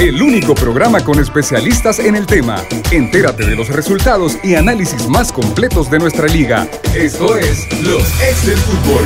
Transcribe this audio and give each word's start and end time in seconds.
el 0.00 0.22
único 0.22 0.54
programa 0.54 1.04
con 1.04 1.18
especialistas 1.18 1.98
en 1.98 2.16
el 2.16 2.24
tema. 2.24 2.64
Entérate 2.90 3.44
de 3.44 3.54
los 3.54 3.68
resultados 3.68 4.38
y 4.42 4.54
análisis 4.54 5.06
más 5.08 5.30
completos 5.30 5.90
de 5.90 5.98
nuestra 5.98 6.26
liga. 6.26 6.66
Esto 6.94 7.36
es 7.36 7.70
Los 7.82 8.02
Ex 8.22 8.46
del 8.46 8.56
Fútbol. 8.56 9.04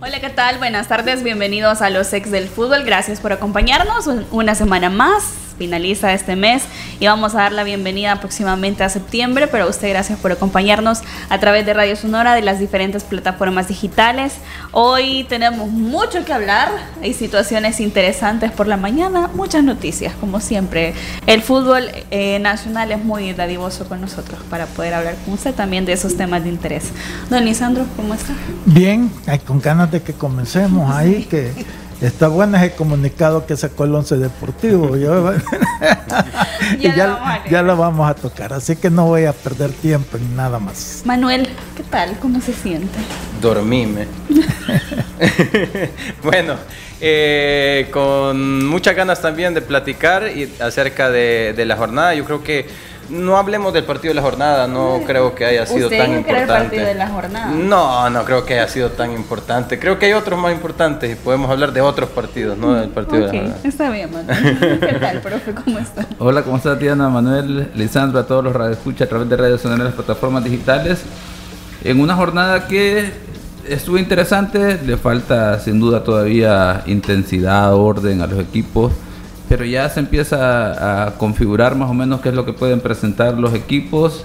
Hola, 0.00 0.20
¿qué 0.20 0.30
tal? 0.30 0.56
Buenas 0.56 0.88
tardes, 0.88 1.22
bienvenidos 1.22 1.82
a 1.82 1.90
Los 1.90 2.14
Ex 2.14 2.30
del 2.30 2.48
Fútbol. 2.48 2.84
Gracias 2.84 3.20
por 3.20 3.32
acompañarnos 3.32 4.08
una 4.30 4.54
semana 4.54 4.88
más 4.88 5.43
finaliza 5.58 6.12
este 6.12 6.36
mes 6.36 6.62
y 7.00 7.06
vamos 7.06 7.34
a 7.34 7.38
dar 7.38 7.52
la 7.52 7.64
bienvenida 7.64 8.20
próximamente 8.20 8.84
a 8.84 8.88
septiembre, 8.88 9.46
pero 9.46 9.64
a 9.64 9.68
usted 9.68 9.88
gracias 9.88 10.18
por 10.18 10.32
acompañarnos 10.32 11.02
a 11.28 11.38
través 11.38 11.66
de 11.66 11.74
Radio 11.74 11.96
Sonora 11.96 12.34
de 12.34 12.42
las 12.42 12.58
diferentes 12.58 13.04
plataformas 13.04 13.68
digitales. 13.68 14.34
Hoy 14.72 15.24
tenemos 15.28 15.70
mucho 15.70 16.24
que 16.24 16.32
hablar, 16.32 16.68
hay 17.02 17.14
situaciones 17.14 17.80
interesantes 17.80 18.52
por 18.52 18.66
la 18.66 18.76
mañana, 18.76 19.28
muchas 19.34 19.64
noticias, 19.64 20.14
como 20.20 20.40
siempre. 20.40 20.94
El 21.26 21.42
fútbol 21.42 21.90
eh, 22.10 22.38
nacional 22.40 22.92
es 22.92 23.04
muy 23.04 23.32
dadivoso 23.32 23.88
con 23.88 24.00
nosotros 24.00 24.40
para 24.50 24.66
poder 24.66 24.94
hablar 24.94 25.16
con 25.24 25.34
usted 25.34 25.54
también 25.54 25.84
de 25.84 25.92
esos 25.92 26.16
temas 26.16 26.42
de 26.42 26.50
interés. 26.50 26.90
Don 27.30 27.44
Lisandro, 27.44 27.86
¿cómo 27.96 28.14
está? 28.14 28.34
Bien, 28.66 29.10
con 29.46 29.60
ganas 29.60 29.90
de 29.90 30.02
que 30.02 30.12
comencemos 30.12 30.90
ahí, 30.94 31.24
que 31.24 31.52
Está 32.04 32.28
bueno 32.28 32.58
ese 32.58 32.72
comunicado 32.72 33.46
que 33.46 33.56
sacó 33.56 33.84
el 33.84 33.94
Once 33.94 34.14
Deportivo. 34.16 34.94
ya, 36.78 37.42
ya, 37.50 37.62
lo 37.62 37.76
vamos 37.78 38.10
a 38.10 38.14
tocar, 38.14 38.52
así 38.52 38.76
que 38.76 38.90
no 38.90 39.06
voy 39.06 39.24
a 39.24 39.32
perder 39.32 39.72
tiempo 39.72 40.18
en 40.18 40.36
nada 40.36 40.58
más. 40.58 41.02
Manuel, 41.06 41.48
¿qué 41.74 41.82
tal? 41.82 42.18
¿Cómo 42.18 42.42
se 42.42 42.52
siente? 42.52 42.98
Dormime. 43.40 44.06
bueno, 46.22 46.56
eh, 47.00 47.88
con 47.90 48.66
muchas 48.66 48.94
ganas 48.94 49.22
también 49.22 49.54
de 49.54 49.62
platicar 49.62 50.28
y 50.28 50.52
acerca 50.60 51.10
de, 51.10 51.54
de 51.56 51.64
la 51.64 51.76
jornada. 51.76 52.14
Yo 52.14 52.26
creo 52.26 52.44
que 52.44 52.66
no 53.10 53.36
hablemos 53.36 53.72
del 53.72 53.84
partido 53.84 54.10
de 54.10 54.14
la 54.14 54.22
jornada, 54.22 54.66
no 54.66 55.00
creo 55.06 55.34
que 55.34 55.44
haya 55.44 55.66
sido 55.66 55.88
tan 55.88 56.12
importante. 56.12 56.40
el 56.42 56.46
partido 56.48 56.86
de 56.86 56.94
la 56.94 57.08
jornada? 57.08 57.50
No, 57.50 58.10
no 58.10 58.24
creo 58.24 58.44
que 58.44 58.54
haya 58.54 58.68
sido 58.68 58.90
tan 58.90 59.12
importante. 59.12 59.78
Creo 59.78 59.98
que 59.98 60.06
hay 60.06 60.12
otros 60.12 60.38
más 60.38 60.52
importantes 60.52 61.12
y 61.12 61.14
podemos 61.14 61.50
hablar 61.50 61.72
de 61.72 61.80
otros 61.80 62.08
partidos, 62.10 62.56
no 62.56 62.74
del 62.74 62.90
partido 62.90 63.26
de 63.26 63.32
la 63.32 63.32
jornada. 63.32 63.60
Está 63.64 63.90
bien, 63.90 64.10
Manuel. 64.12 64.78
¿Qué 64.80 64.98
tal, 65.00 65.20
profe? 65.20 65.54
¿Cómo 65.54 65.78
está? 65.78 66.06
Hola, 66.18 66.42
¿cómo 66.42 66.56
está 66.56 66.74
Diana, 66.76 67.08
Manuel, 67.08 67.70
Lisandro, 67.74 68.20
a 68.20 68.26
todos 68.26 68.42
los 68.42 68.54
radioescuchas 68.54 69.06
a 69.06 69.08
través 69.08 69.28
de 69.28 69.36
Radio 69.36 69.58
Sonora 69.58 69.84
las 69.84 69.94
plataformas 69.94 70.44
digitales? 70.44 71.02
En 71.82 72.00
una 72.00 72.14
jornada 72.14 72.66
que 72.66 73.12
estuvo 73.68 73.98
interesante, 73.98 74.78
le 74.84 74.96
falta 74.96 75.58
sin 75.60 75.80
duda 75.80 76.02
todavía 76.02 76.82
intensidad, 76.86 77.74
orden 77.74 78.22
a 78.22 78.26
los 78.26 78.38
equipos 78.40 78.92
pero 79.48 79.64
ya 79.64 79.88
se 79.88 80.00
empieza 80.00 81.06
a 81.06 81.18
configurar 81.18 81.74
más 81.74 81.90
o 81.90 81.94
menos 81.94 82.20
qué 82.20 82.30
es 82.30 82.34
lo 82.34 82.44
que 82.44 82.52
pueden 82.52 82.80
presentar 82.80 83.38
los 83.38 83.54
equipos 83.54 84.24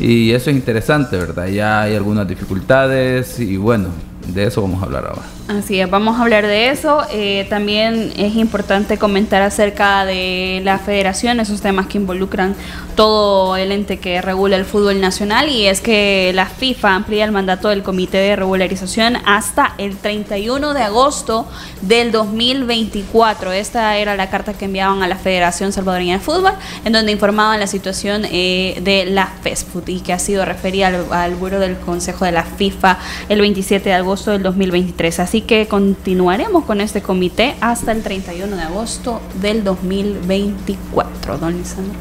y 0.00 0.32
eso 0.32 0.50
es 0.50 0.56
interesante, 0.56 1.16
¿verdad? 1.16 1.48
Ya 1.48 1.82
hay 1.82 1.94
algunas 1.94 2.26
dificultades 2.26 3.38
y 3.40 3.56
bueno, 3.56 3.88
de 4.26 4.44
eso 4.44 4.62
vamos 4.62 4.82
a 4.82 4.86
hablar 4.86 5.06
ahora. 5.06 5.22
Así 5.48 5.80
es, 5.80 5.90
vamos 5.90 6.18
a 6.18 6.22
hablar 6.22 6.46
de 6.46 6.70
eso. 6.70 7.02
Eh, 7.10 7.46
también 7.50 8.12
es 8.16 8.36
importante 8.36 8.96
comentar 8.96 9.42
acerca 9.42 10.04
de 10.04 10.60
la 10.64 10.78
federación, 10.78 11.40
esos 11.40 11.60
temas 11.60 11.88
que 11.88 11.98
involucran 11.98 12.54
todo 12.94 13.56
el 13.56 13.72
ente 13.72 13.98
que 13.98 14.22
regula 14.22 14.56
el 14.56 14.64
fútbol 14.64 15.00
nacional 15.00 15.48
y 15.48 15.66
es 15.66 15.80
que 15.80 16.30
la 16.34 16.46
FIFA 16.46 16.94
amplía 16.94 17.24
el 17.24 17.32
mandato 17.32 17.68
del 17.68 17.82
Comité 17.82 18.18
de 18.18 18.36
Regularización 18.36 19.16
hasta 19.24 19.74
el 19.78 19.96
31 19.96 20.74
de 20.74 20.82
agosto 20.82 21.48
del 21.80 22.12
2024. 22.12 23.52
Esta 23.52 23.96
era 23.96 24.14
la 24.14 24.30
carta 24.30 24.54
que 24.54 24.66
enviaban 24.66 25.02
a 25.02 25.08
la 25.08 25.16
Federación 25.16 25.72
Salvadoreña 25.72 26.18
de 26.18 26.24
Fútbol, 26.24 26.52
en 26.84 26.92
donde 26.92 27.12
informaban 27.12 27.58
la 27.58 27.66
situación 27.66 28.22
eh, 28.30 28.78
de 28.82 29.06
la 29.06 29.26
FESFUT 29.26 29.88
y 29.88 30.00
que 30.00 30.12
ha 30.12 30.18
sido 30.18 30.44
referida 30.44 30.86
al, 30.88 31.06
al 31.10 31.34
Buero 31.34 31.58
del 31.58 31.76
Consejo 31.76 32.24
de 32.24 32.32
la 32.32 32.44
FIFA 32.44 32.98
el 33.28 33.40
27 33.40 33.88
de 33.88 33.94
agosto 33.94 34.11
del 34.12 34.42
2023. 34.42 35.20
Así 35.20 35.40
que 35.40 35.66
continuaremos 35.66 36.64
con 36.64 36.80
este 36.80 37.02
comité 37.02 37.56
hasta 37.60 37.92
el 37.92 38.02
31 38.02 38.56
de 38.56 38.62
agosto 38.62 39.20
del 39.40 39.64
2024, 39.64 41.38
don 41.38 41.56
Lisandro. 41.56 41.94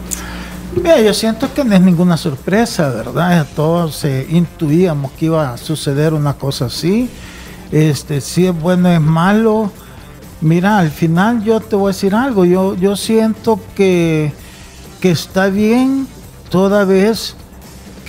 yo 1.04 1.14
siento 1.14 1.54
que 1.54 1.64
no 1.64 1.74
es 1.74 1.82
ninguna 1.82 2.18
sorpresa, 2.18 2.90
¿verdad? 2.90 3.48
Todos 3.56 4.04
eh, 4.04 4.28
intuíamos 4.30 5.12
que 5.14 5.26
iba 5.26 5.54
a 5.54 5.58
suceder 5.58 6.14
una 6.14 6.34
cosa 6.34 6.66
así. 6.66 7.10
Este, 7.72 8.20
si 8.20 8.48
es 8.48 8.60
bueno, 8.60 8.90
es 8.90 9.02
malo. 9.02 9.72
Mira, 10.42 10.80
al 10.80 10.92
final 10.92 11.44
yo 11.44 11.62
te 11.62 11.76
voy 11.76 11.92
a 11.92 11.94
decir 11.94 12.14
algo. 12.14 12.44
Yo, 12.44 12.76
yo 12.76 12.98
siento 12.98 13.60
que, 13.76 14.34
que 15.00 15.12
está 15.12 15.48
bien 15.48 16.08
toda 16.50 16.84
vez 16.84 17.36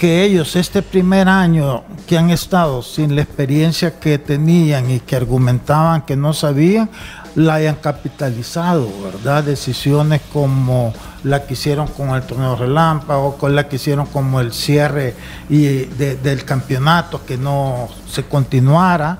que 0.02 0.24
ellos 0.24 0.56
este 0.56 0.82
primer 0.82 1.28
año 1.28 1.84
que 2.08 2.18
han 2.18 2.30
estado 2.30 2.82
sin 2.82 3.14
la 3.14 3.22
experiencia 3.22 4.00
que 4.00 4.18
tenían 4.18 4.90
y 4.90 4.98
que 4.98 5.14
argumentaban 5.14 6.02
que 6.02 6.16
no 6.16 6.32
sabían, 6.32 6.90
la 7.36 7.54
hayan 7.54 7.76
capitalizado, 7.76 8.88
¿verdad? 9.00 9.44
Decisiones 9.44 10.20
como 10.32 10.92
la 11.22 11.46
que 11.46 11.52
hicieron 11.52 11.86
con 11.86 12.08
el 12.16 12.22
torneo 12.22 12.56
relámpago, 12.56 13.36
con 13.36 13.54
la 13.54 13.68
que 13.68 13.76
hicieron 13.76 14.06
como 14.06 14.40
el 14.40 14.52
cierre 14.52 15.14
y 15.48 15.84
del 15.84 16.44
campeonato, 16.44 17.24
que 17.24 17.38
no 17.38 17.88
se 18.10 18.24
continuara. 18.24 19.18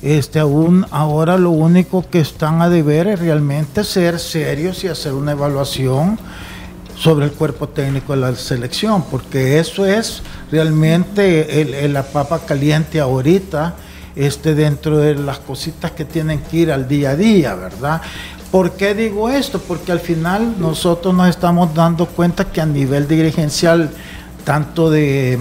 Este, 0.00 0.38
aún 0.40 0.86
ahora 0.90 1.36
lo 1.36 1.50
único 1.50 2.08
que 2.08 2.20
están 2.20 2.62
a 2.62 2.70
deber 2.70 3.08
es 3.08 3.18
realmente 3.18 3.84
ser 3.84 4.18
serios 4.18 4.84
y 4.84 4.88
hacer 4.88 5.12
una 5.12 5.32
evaluación 5.32 6.18
sobre 6.96 7.26
el 7.26 7.32
cuerpo 7.32 7.68
técnico 7.68 8.14
de 8.14 8.20
la 8.20 8.34
selección, 8.34 9.04
porque 9.10 9.58
eso 9.58 9.84
es 9.84 10.22
realmente 10.50 11.88
la 11.88 12.02
papa 12.04 12.40
caliente 12.46 13.00
ahorita, 13.00 13.74
este, 14.16 14.54
dentro 14.54 14.98
de 14.98 15.16
las 15.16 15.38
cositas 15.40 15.90
que 15.90 16.04
tienen 16.04 16.40
que 16.40 16.58
ir 16.58 16.72
al 16.72 16.86
día 16.86 17.10
a 17.10 17.16
día, 17.16 17.54
¿verdad? 17.54 18.00
¿Por 18.50 18.72
qué 18.72 18.94
digo 18.94 19.28
esto? 19.28 19.58
Porque 19.58 19.90
al 19.90 19.98
final 19.98 20.54
nosotros 20.60 21.12
nos 21.12 21.28
estamos 21.28 21.74
dando 21.74 22.06
cuenta 22.06 22.44
que 22.44 22.60
a 22.60 22.66
nivel 22.66 23.08
dirigencial, 23.08 23.90
tanto 24.44 24.90
de, 24.90 25.36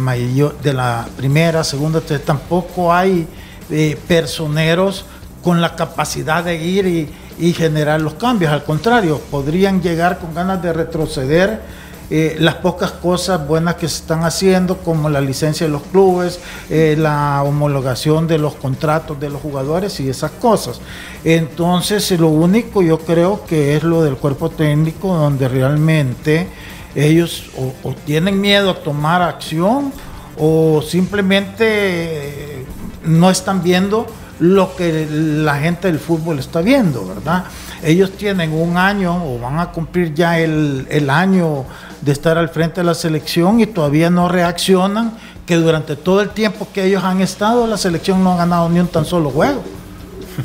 de 0.63 0.73
la 0.73 1.07
primera, 1.15 1.63
segunda, 1.63 1.99
tercera, 1.99 2.25
tampoco 2.25 2.91
hay 2.91 3.27
eh, 3.69 3.99
personeros 4.07 5.05
con 5.43 5.61
la 5.61 5.75
capacidad 5.75 6.43
de 6.43 6.55
ir 6.55 6.87
y, 6.87 7.09
y 7.37 7.53
generar 7.53 8.01
los 8.01 8.15
cambios. 8.15 8.51
Al 8.51 8.63
contrario, 8.63 9.19
podrían 9.31 9.81
llegar 9.81 10.19
con 10.19 10.33
ganas 10.33 10.61
de 10.61 10.73
retroceder 10.73 11.61
eh, 12.09 12.35
las 12.39 12.55
pocas 12.55 12.91
cosas 12.91 13.47
buenas 13.47 13.75
que 13.75 13.87
se 13.87 13.97
están 13.97 14.23
haciendo, 14.23 14.77
como 14.77 15.09
la 15.09 15.21
licencia 15.21 15.65
de 15.65 15.71
los 15.71 15.81
clubes, 15.83 16.39
eh, 16.69 16.95
la 16.97 17.41
homologación 17.43 18.27
de 18.27 18.37
los 18.37 18.55
contratos 18.55 19.19
de 19.19 19.29
los 19.29 19.41
jugadores 19.41 19.99
y 19.99 20.09
esas 20.09 20.31
cosas. 20.31 20.79
Entonces, 21.23 22.11
lo 22.19 22.27
único 22.27 22.81
yo 22.81 22.99
creo 22.99 23.45
que 23.45 23.75
es 23.75 23.83
lo 23.83 24.03
del 24.03 24.17
cuerpo 24.17 24.49
técnico, 24.49 25.15
donde 25.15 25.47
realmente 25.47 26.47
ellos 26.93 27.45
o, 27.57 27.93
tienen 28.05 28.39
miedo 28.39 28.69
a 28.69 28.75
tomar 28.75 29.21
acción 29.21 29.91
o 30.37 30.81
simplemente 30.81 31.65
eh, 31.65 32.65
no 33.05 33.31
están 33.31 33.63
viendo 33.63 34.05
lo 34.43 34.75
que 34.75 35.07
la 35.09 35.55
gente 35.55 35.87
del 35.87 35.99
fútbol 35.99 36.37
está 36.37 36.59
viendo, 36.59 37.07
¿verdad? 37.07 37.45
Ellos 37.81 38.11
tienen 38.11 38.51
un 38.51 38.75
año 38.75 39.23
o 39.25 39.39
van 39.39 39.57
a 39.57 39.71
cumplir 39.71 40.13
ya 40.13 40.37
el, 40.37 41.09
año 41.09 41.63
de 42.01 42.11
estar 42.11 42.37
al 42.37 42.49
frente 42.49 42.81
de 42.81 42.87
la 42.87 42.93
selección 42.93 43.61
y 43.61 43.67
todavía 43.67 44.09
no 44.09 44.27
reaccionan 44.27 45.13
que 45.45 45.55
durante 45.55 45.95
todo 45.95 46.19
el 46.19 46.31
tiempo 46.31 46.67
que 46.73 46.83
ellos 46.83 47.05
han 47.05 47.21
estado 47.21 47.65
la 47.67 47.77
selección 47.77 48.21
no 48.21 48.33
ha 48.33 48.37
ganado 48.37 48.67
ni 48.67 48.81
un 48.81 48.87
tan 48.87 49.05
solo 49.05 49.29
juego. 49.29 49.63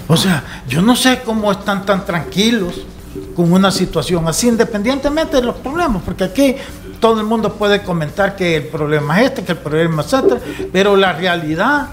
O 0.06 0.16
sea, 0.16 0.44
yo 0.68 0.80
no 0.80 0.94
sé 0.94 1.22
cómo 1.24 1.50
están 1.50 1.84
tan 1.84 2.04
tranquilos 2.04 2.82
con 3.34 3.52
una 3.52 3.72
situación 3.72 4.28
así, 4.28 4.46
independientemente 4.46 5.38
de 5.38 5.42
los 5.42 5.56
problemas, 5.56 6.02
porque 6.04 6.22
aquí 6.22 6.54
todo 7.00 7.18
el 7.20 7.26
mundo 7.26 7.54
puede 7.54 7.82
comentar 7.82 8.36
que 8.36 8.58
el 8.58 8.66
problema 8.68 9.20
es 9.20 9.30
este, 9.30 9.42
que 9.42 9.52
el 9.52 9.58
problema 9.58 10.02
es 10.02 10.12
este, 10.12 10.36
pero 10.72 10.96
la 10.96 11.14
realidad 11.14 11.88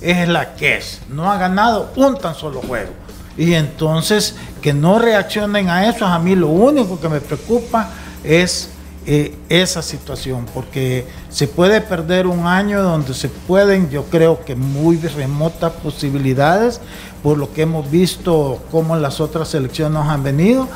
es 0.00 0.28
la 0.28 0.54
que 0.54 0.78
es. 0.78 1.00
No 1.08 1.30
ha 1.30 1.38
ganado 1.38 1.90
un 1.96 2.18
tan 2.18 2.34
solo 2.34 2.60
juego. 2.62 2.90
Y 3.36 3.54
entonces 3.54 4.34
que 4.60 4.72
no 4.72 4.98
reaccionen 4.98 5.68
a 5.68 5.88
eso, 5.88 6.06
a 6.06 6.18
mí 6.18 6.34
lo 6.34 6.48
único 6.48 7.00
que 7.00 7.08
me 7.08 7.20
preocupa 7.20 7.90
es 8.22 8.70
eh, 9.06 9.34
esa 9.48 9.80
situación, 9.80 10.46
porque 10.52 11.06
se 11.30 11.48
puede 11.48 11.80
perder 11.80 12.26
un 12.26 12.46
año 12.46 12.82
donde 12.82 13.14
se 13.14 13.30
pueden, 13.30 13.88
yo 13.88 14.04
creo 14.04 14.44
que 14.44 14.54
muy 14.54 14.98
remotas 14.98 15.72
posibilidades, 15.72 16.82
por 17.22 17.38
lo 17.38 17.50
que 17.52 17.62
hemos 17.62 17.90
visto 17.90 18.62
cómo 18.70 18.96
las 18.96 19.20
otras 19.20 19.54
elecciones 19.54 20.02
han 20.02 20.22
venido, 20.22 20.68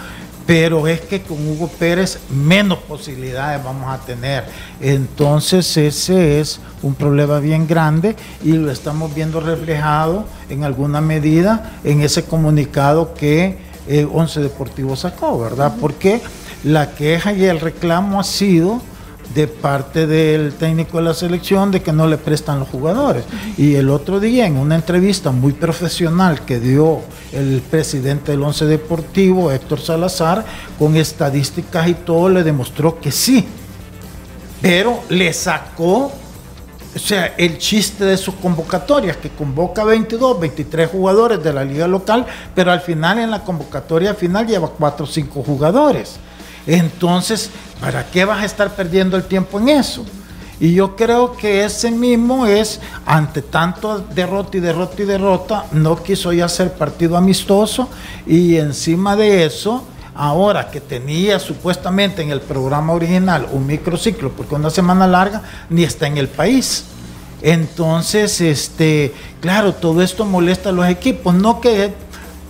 pero 0.46 0.87
es 0.87 1.00
que 1.00 1.23
con 1.23 1.38
Hugo 1.49 1.69
Pérez 1.69 2.19
menos 2.31 2.79
posibilidades 2.79 3.62
vamos 3.64 3.88
a 3.88 4.05
tener. 4.05 4.44
Entonces 4.81 5.76
ese 5.76 6.41
es 6.41 6.61
un 6.82 6.94
problema 6.94 7.38
bien 7.41 7.67
grande 7.67 8.17
y 8.43 8.52
lo 8.52 8.70
estamos 8.70 9.14
viendo 9.14 9.41
reflejado 9.41 10.26
en 10.49 10.64
alguna 10.64 11.00
medida 11.00 11.79
en 11.85 12.02
ese 12.02 12.25
comunicado 12.25 13.14
que 13.14 13.58
eh, 13.87 14.06
Once 14.11 14.41
Deportivo 14.41 14.96
sacó, 14.96 15.38
¿verdad? 15.38 15.75
Porque 15.81 16.20
la 16.62 16.94
queja 16.94 17.32
y 17.32 17.44
el 17.44 17.61
reclamo 17.61 18.20
ha 18.20 18.25
sido 18.25 18.81
de 19.35 19.47
parte 19.49 20.06
del 20.06 20.55
técnico 20.55 20.99
de 20.99 21.05
la 21.05 21.15
selección 21.15 21.71
de 21.71 21.82
que 21.82 21.93
no 21.93 22.06
le 22.06 22.19
prestan 22.19 22.61
los 22.61 22.69
jugadores. 22.69 23.25
Y 23.56 23.75
el 23.75 23.91
otro 23.91 24.21
día, 24.21 24.47
en 24.47 24.56
una 24.56 24.76
entrevista 24.76 25.31
muy 25.31 25.53
profesional 25.53 26.44
que 26.44 26.61
dio 26.61 27.00
el 27.32 27.62
presidente 27.69 28.32
del 28.32 28.43
Once 28.43 28.65
Deportivo, 28.65 29.50
Héctor 29.50 29.81
Salazar, 29.81 30.44
con 30.79 30.97
estadísticas 30.97 31.88
y 31.88 31.94
todo, 31.94 32.29
le 32.29 32.43
demostró 32.43 33.00
que 33.00 33.11
sí. 33.11 33.44
Pero 34.62 35.03
le 35.09 35.32
sacó, 35.32 36.12
o 36.94 36.99
sea, 36.99 37.35
el 37.37 37.59
chiste 37.59 38.05
de 38.05 38.17
sus 38.17 38.35
convocatorias, 38.37 39.17
que 39.17 39.31
convoca 39.31 39.85
22, 39.85 40.41
23 40.41 40.91
jugadores 40.91 41.43
de 41.43 41.53
la 41.53 41.65
liga 41.65 41.88
local, 41.88 42.25
pero 42.55 42.71
al 42.71 42.81
final, 42.81 43.19
en 43.19 43.31
la 43.31 43.43
convocatoria 43.43 44.15
final, 44.15 44.47
lleva 44.47 44.69
4 44.69 45.05
o 45.05 45.09
5 45.09 45.43
jugadores. 45.43 46.19
Entonces, 46.66 47.50
¿para 47.81 48.06
qué 48.11 48.25
vas 48.25 48.43
a 48.43 48.46
estar 48.46 48.75
perdiendo 48.75 49.16
el 49.16 49.25
tiempo 49.25 49.58
en 49.58 49.69
eso? 49.69 50.05
Y 50.61 50.72
yo 50.72 50.94
creo 50.96 51.37
que 51.37 51.64
ese 51.64 51.90
mismo 51.90 52.46
es, 52.46 52.81
ante 53.05 53.43
tanto 53.43 53.99
derrota 53.99 54.56
y 54.56 54.61
derrota 54.61 55.02
y 55.02 55.05
derrota, 55.05 55.66
no 55.72 56.02
quiso 56.02 56.32
ya 56.32 56.44
hacer 56.44 56.72
partido 56.72 57.16
amistoso 57.16 57.88
y 58.26 58.56
encima 58.56 59.16
de 59.16 59.44
eso, 59.44 59.84
ahora 60.14 60.70
que 60.70 60.81
tenía 60.81 61.40
supuestamente 61.40 62.22
en 62.22 62.31
el 62.31 62.40
programa 62.40 62.93
original 62.93 63.49
un 63.52 63.66
microciclo, 63.66 64.31
porque 64.31 64.55
una 64.55 64.70
semana 64.70 65.06
larga 65.08 65.43
ni 65.70 65.82
está 65.82 66.06
en 66.06 66.19
el 66.19 66.28
país. 66.28 66.84
Entonces, 67.43 68.40
este, 68.40 69.12
claro, 69.40 69.75
todo 69.75 70.00
esto 70.02 70.25
molesta 70.25 70.70
a 70.70 70.72
los 70.72 70.88
equipos, 70.88 71.34
no 71.34 71.61
que 71.61 71.93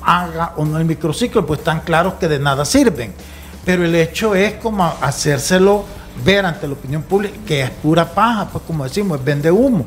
haga 0.02 0.52
o 0.56 0.66
no 0.66 0.78
el 0.78 0.84
microciclo, 0.84 1.46
pues 1.46 1.60
están 1.60 1.80
claros 1.80 2.14
que 2.14 2.28
de 2.28 2.38
nada 2.38 2.66
sirven 2.66 3.14
pero 3.64 3.84
el 3.84 3.94
hecho 3.94 4.34
es 4.34 4.54
como 4.54 4.84
hacérselo 5.00 5.84
ver 6.24 6.46
ante 6.46 6.66
la 6.66 6.74
opinión 6.74 7.02
pública 7.02 7.36
que 7.46 7.62
es 7.62 7.70
pura 7.70 8.08
paja, 8.08 8.48
pues 8.50 8.64
como 8.66 8.84
decimos, 8.84 9.18
es 9.18 9.24
vende 9.24 9.50
humo, 9.50 9.84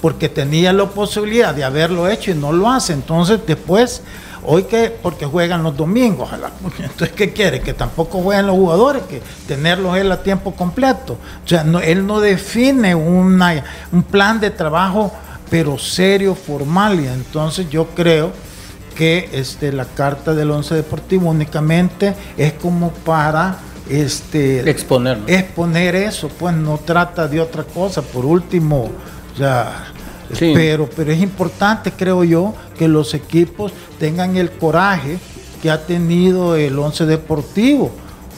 porque 0.00 0.28
tenía 0.28 0.72
la 0.72 0.86
posibilidad 0.86 1.54
de 1.54 1.64
haberlo 1.64 2.08
hecho 2.08 2.30
y 2.30 2.34
no 2.34 2.52
lo 2.52 2.68
hace. 2.68 2.92
Entonces 2.92 3.40
después, 3.46 4.02
hoy 4.44 4.64
que, 4.64 4.90
porque 5.02 5.26
juegan 5.26 5.62
los 5.62 5.76
domingos, 5.76 6.30
entonces 6.78 7.12
¿qué 7.14 7.32
quiere? 7.32 7.60
Que 7.60 7.74
tampoco 7.74 8.22
jueguen 8.22 8.46
los 8.46 8.56
jugadores, 8.56 9.02
que 9.02 9.22
tenerlos 9.46 9.96
él 9.96 10.10
a 10.10 10.22
tiempo 10.22 10.54
completo. 10.54 11.18
O 11.44 11.48
sea, 11.48 11.64
él 11.84 12.06
no 12.06 12.20
define 12.20 12.94
un 12.94 14.04
plan 14.10 14.40
de 14.40 14.50
trabajo, 14.50 15.12
pero 15.50 15.78
serio, 15.78 16.34
formal, 16.34 17.00
y 17.00 17.06
entonces 17.06 17.68
yo 17.70 17.86
creo 17.94 18.32
que 18.98 19.30
este, 19.32 19.72
la 19.72 19.84
carta 19.84 20.34
del 20.34 20.50
Once 20.50 20.74
Deportivo 20.74 21.30
únicamente 21.30 22.16
es 22.36 22.54
como 22.54 22.90
para 22.90 23.58
este, 23.88 24.68
exponer, 24.68 25.20
exponer 25.28 25.94
eso, 25.94 26.28
pues 26.28 26.52
no 26.56 26.78
trata 26.78 27.28
de 27.28 27.40
otra 27.40 27.62
cosa. 27.62 28.02
Por 28.02 28.26
último, 28.26 28.90
ya, 29.38 29.86
pero, 30.36 30.90
pero 30.90 31.12
es 31.12 31.22
importante, 31.22 31.92
creo 31.92 32.24
yo, 32.24 32.54
que 32.76 32.88
los 32.88 33.14
equipos 33.14 33.72
tengan 34.00 34.36
el 34.36 34.50
coraje 34.50 35.20
que 35.62 35.70
ha 35.70 35.86
tenido 35.86 36.56
el 36.56 36.76
Once 36.76 37.06
Deportivo 37.06 37.92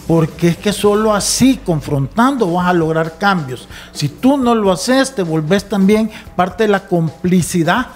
porque 0.07 0.49
es 0.49 0.57
que 0.59 0.73
solo 0.75 1.15
así, 1.15 1.61
confrontando, 1.65 2.53
vas 2.53 2.67
a 2.67 2.73
lograr 2.73 3.17
cambios. 3.17 3.69
Si 3.93 4.09
tú 4.09 4.37
no 4.37 4.55
lo 4.57 4.73
haces, 4.73 5.15
te 5.15 5.23
volvés 5.23 5.69
también 5.69 6.11
parte 6.35 6.65
de 6.65 6.69
la 6.69 6.87
complicidad 6.87 7.87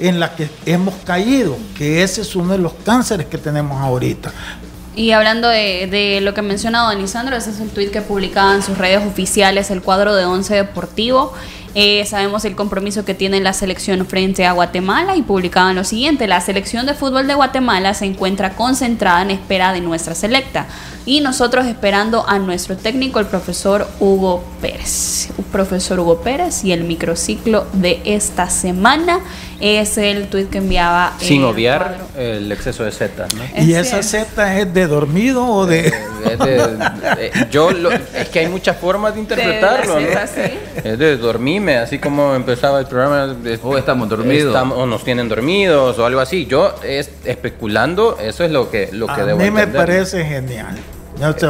en 0.00 0.18
la 0.18 0.34
que 0.34 0.48
hemos 0.66 0.94
caído, 1.04 1.56
que 1.76 2.02
ese 2.02 2.22
es 2.22 2.34
uno 2.34 2.52
de 2.52 2.58
los 2.58 2.72
cánceres 2.84 3.26
que 3.26 3.38
tenemos 3.38 3.80
ahorita. 3.80 4.32
Y 4.96 5.12
hablando 5.12 5.48
de, 5.48 6.18
lo 6.22 6.34
que 6.34 6.40
ha 6.40 6.42
mencionado 6.42 6.88
Anisandro, 6.88 7.36
ese 7.36 7.50
es 7.50 7.60
el 7.60 7.70
tuit 7.70 7.90
que 7.90 8.02
publicaba 8.02 8.54
en 8.54 8.62
sus 8.62 8.76
redes 8.76 9.06
oficiales 9.06 9.70
el 9.70 9.82
cuadro 9.82 10.14
de 10.16 10.24
Once 10.24 10.54
Deportivo. 10.54 11.32
Eh, 11.76 12.04
sabemos 12.06 12.44
el 12.44 12.56
compromiso 12.56 13.04
que 13.04 13.14
tiene 13.14 13.38
la 13.38 13.52
selección 13.52 14.04
frente 14.04 14.44
a 14.44 14.52
Guatemala 14.52 15.14
y 15.14 15.22
publicaban 15.22 15.76
lo 15.76 15.84
siguiente, 15.84 16.26
la 16.26 16.40
selección 16.40 16.84
de 16.84 16.94
fútbol 16.94 17.28
de 17.28 17.34
Guatemala 17.34 17.94
se 17.94 18.06
encuentra 18.06 18.56
concentrada 18.56 19.22
en 19.22 19.30
espera 19.30 19.72
de 19.72 19.80
nuestra 19.80 20.16
selecta 20.16 20.66
y 21.06 21.20
nosotros 21.20 21.66
esperando 21.66 22.28
a 22.28 22.40
nuestro 22.40 22.76
técnico, 22.76 23.20
el 23.20 23.26
profesor 23.26 23.86
Hugo 24.00 24.44
Pérez. 24.60 25.28
profesor 25.52 26.00
Hugo 26.00 26.22
Pérez 26.22 26.64
y 26.64 26.72
el 26.72 26.82
microciclo 26.82 27.66
de 27.72 28.02
esta 28.04 28.50
semana 28.50 29.20
es 29.60 29.98
el 29.98 30.28
tuit 30.28 30.48
que 30.48 30.58
enviaba. 30.58 31.12
Sin 31.18 31.44
obviar 31.44 31.98
el 32.16 32.50
exceso 32.50 32.84
de 32.84 32.92
Z. 32.92 33.26
¿Y 33.58 33.74
esa 33.74 34.02
Z 34.02 34.58
es 34.58 34.72
de 34.72 34.86
dormido 34.86 35.46
o 35.46 35.66
de.? 35.66 35.88
Eh, 35.88 36.78
eh, 37.18 37.30
yo 37.50 37.70
es 37.70 38.28
que 38.28 38.40
hay 38.40 38.48
muchas 38.48 38.76
formas 38.76 39.14
de 39.14 39.20
interpretarlo. 39.20 39.98
Es 39.98 40.98
de 40.98 41.16
dormirme, 41.16 41.76
así 41.76 41.98
como 41.98 42.34
empezaba 42.34 42.80
el 42.80 42.86
programa. 42.86 43.28
Después 43.28 43.80
estamos 43.80 44.08
dormidos. 44.08 44.54
o 44.54 44.86
nos 44.86 45.04
tienen 45.04 45.28
dormidos 45.28 45.98
o 45.98 46.06
algo 46.06 46.20
así. 46.20 46.46
Yo 46.46 46.74
es, 46.82 47.10
especulando, 47.24 48.18
eso 48.20 48.44
es 48.44 48.50
lo 48.50 48.70
que, 48.70 48.88
lo 48.92 49.06
que 49.06 49.20
a 49.20 49.24
debo 49.24 49.38
mí 49.38 49.50
me 49.50 49.66
parece 49.66 50.24
genial. 50.24 50.76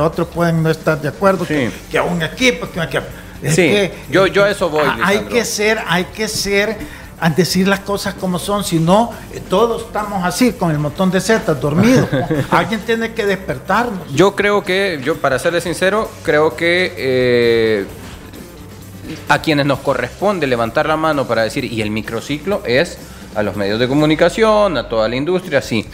otros 0.01 0.29
pueden 0.29 0.62
no 0.62 0.71
estar 0.71 1.01
de 1.01 1.09
acuerdo 1.09 1.47
que, 1.47 1.71
a 1.99 2.03
un 2.03 2.23
equipo, 2.23 2.69
que, 2.71 3.51
sí, 3.51 3.91
yo, 4.11 4.27
yo 4.27 4.45
a 4.45 4.51
eso 4.51 4.69
voy. 4.69 4.89
Hay 5.03 5.21
que 5.21 5.45
ser, 5.45 5.79
hay 5.87 6.05
que 6.05 6.29
ser 6.29 6.77
a 7.20 7.31
decir 7.31 7.69
las 7.69 7.81
cosas 7.81 8.14
como 8.14 8.38
son, 8.38 8.64
si 8.64 8.78
no, 8.78 9.12
eh, 9.32 9.40
todos 9.49 9.82
estamos 9.82 10.25
así, 10.25 10.52
con 10.52 10.70
el 10.70 10.78
montón 10.78 11.11
de 11.11 11.20
setas, 11.20 11.61
dormidos. 11.61 12.08
Alguien 12.50 12.81
tiene 12.81 13.12
que 13.12 13.26
despertarnos. 13.26 14.12
Yo 14.12 14.34
creo 14.34 14.64
que, 14.64 15.00
yo 15.05 15.19
para 15.19 15.38
serle 15.38 15.61
sincero, 15.61 16.11
creo 16.22 16.56
que 16.56 16.94
eh, 16.96 17.87
a 19.28 19.40
quienes 19.43 19.67
nos 19.67 19.81
corresponde 19.81 20.46
levantar 20.46 20.87
la 20.87 20.96
mano 20.96 21.26
para 21.26 21.43
decir, 21.43 21.64
y 21.64 21.82
el 21.82 21.90
microciclo 21.90 22.62
es 22.64 22.99
a 23.34 23.43
los 23.43 23.55
medios 23.55 23.78
de 23.78 23.87
comunicación, 23.87 24.76
a 24.78 24.88
toda 24.88 25.08
la 25.08 25.16
industria, 25.16 25.61
sí. 25.61 25.87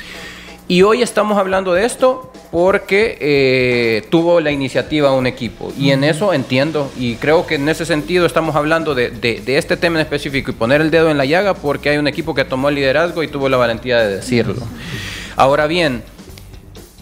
Y 0.69 0.83
hoy 0.83 1.03
estamos 1.03 1.39
hablando 1.39 1.75
de 1.75 1.85
esto 1.85 2.33
porque 2.51 3.19
eh, 3.21 4.07
tuvo 4.11 4.41
la 4.41 4.51
iniciativa 4.51 5.13
un 5.13 5.27
equipo. 5.27 5.73
Y 5.79 5.91
en 5.91 6.05
eso 6.05 6.33
entiendo. 6.33 6.91
Y 6.97 7.17
creo 7.17 7.47
que 7.47 7.57
en 7.57 7.69
ese 7.69 7.85
sentido 7.85 8.27
estamos 8.27 8.57
hablando 8.57 8.95
de, 8.95 9.11
de, 9.11 9.59
este 9.59 9.77
tema 9.77 9.99
en 9.99 10.03
específico 10.03 10.51
y 10.51 10.55
poner 10.55 10.81
el 10.81 10.91
dedo 10.91 11.11
en 11.11 11.19
la 11.19 11.25
llaga 11.25 11.55
porque 11.55 11.91
hay 11.91 11.99
un 11.99 12.09
equipo 12.09 12.35
que 12.35 12.45
tomó 12.45 12.69
el 12.69 12.77
liderazgo 12.77 13.23
y 13.23 13.29
tuvo 13.29 13.49
la 13.49 13.57
valentía 13.57 13.99
de 13.99 14.17
decirlo. 14.17 14.57
Ahora 15.37 15.67
bien, 15.67 16.03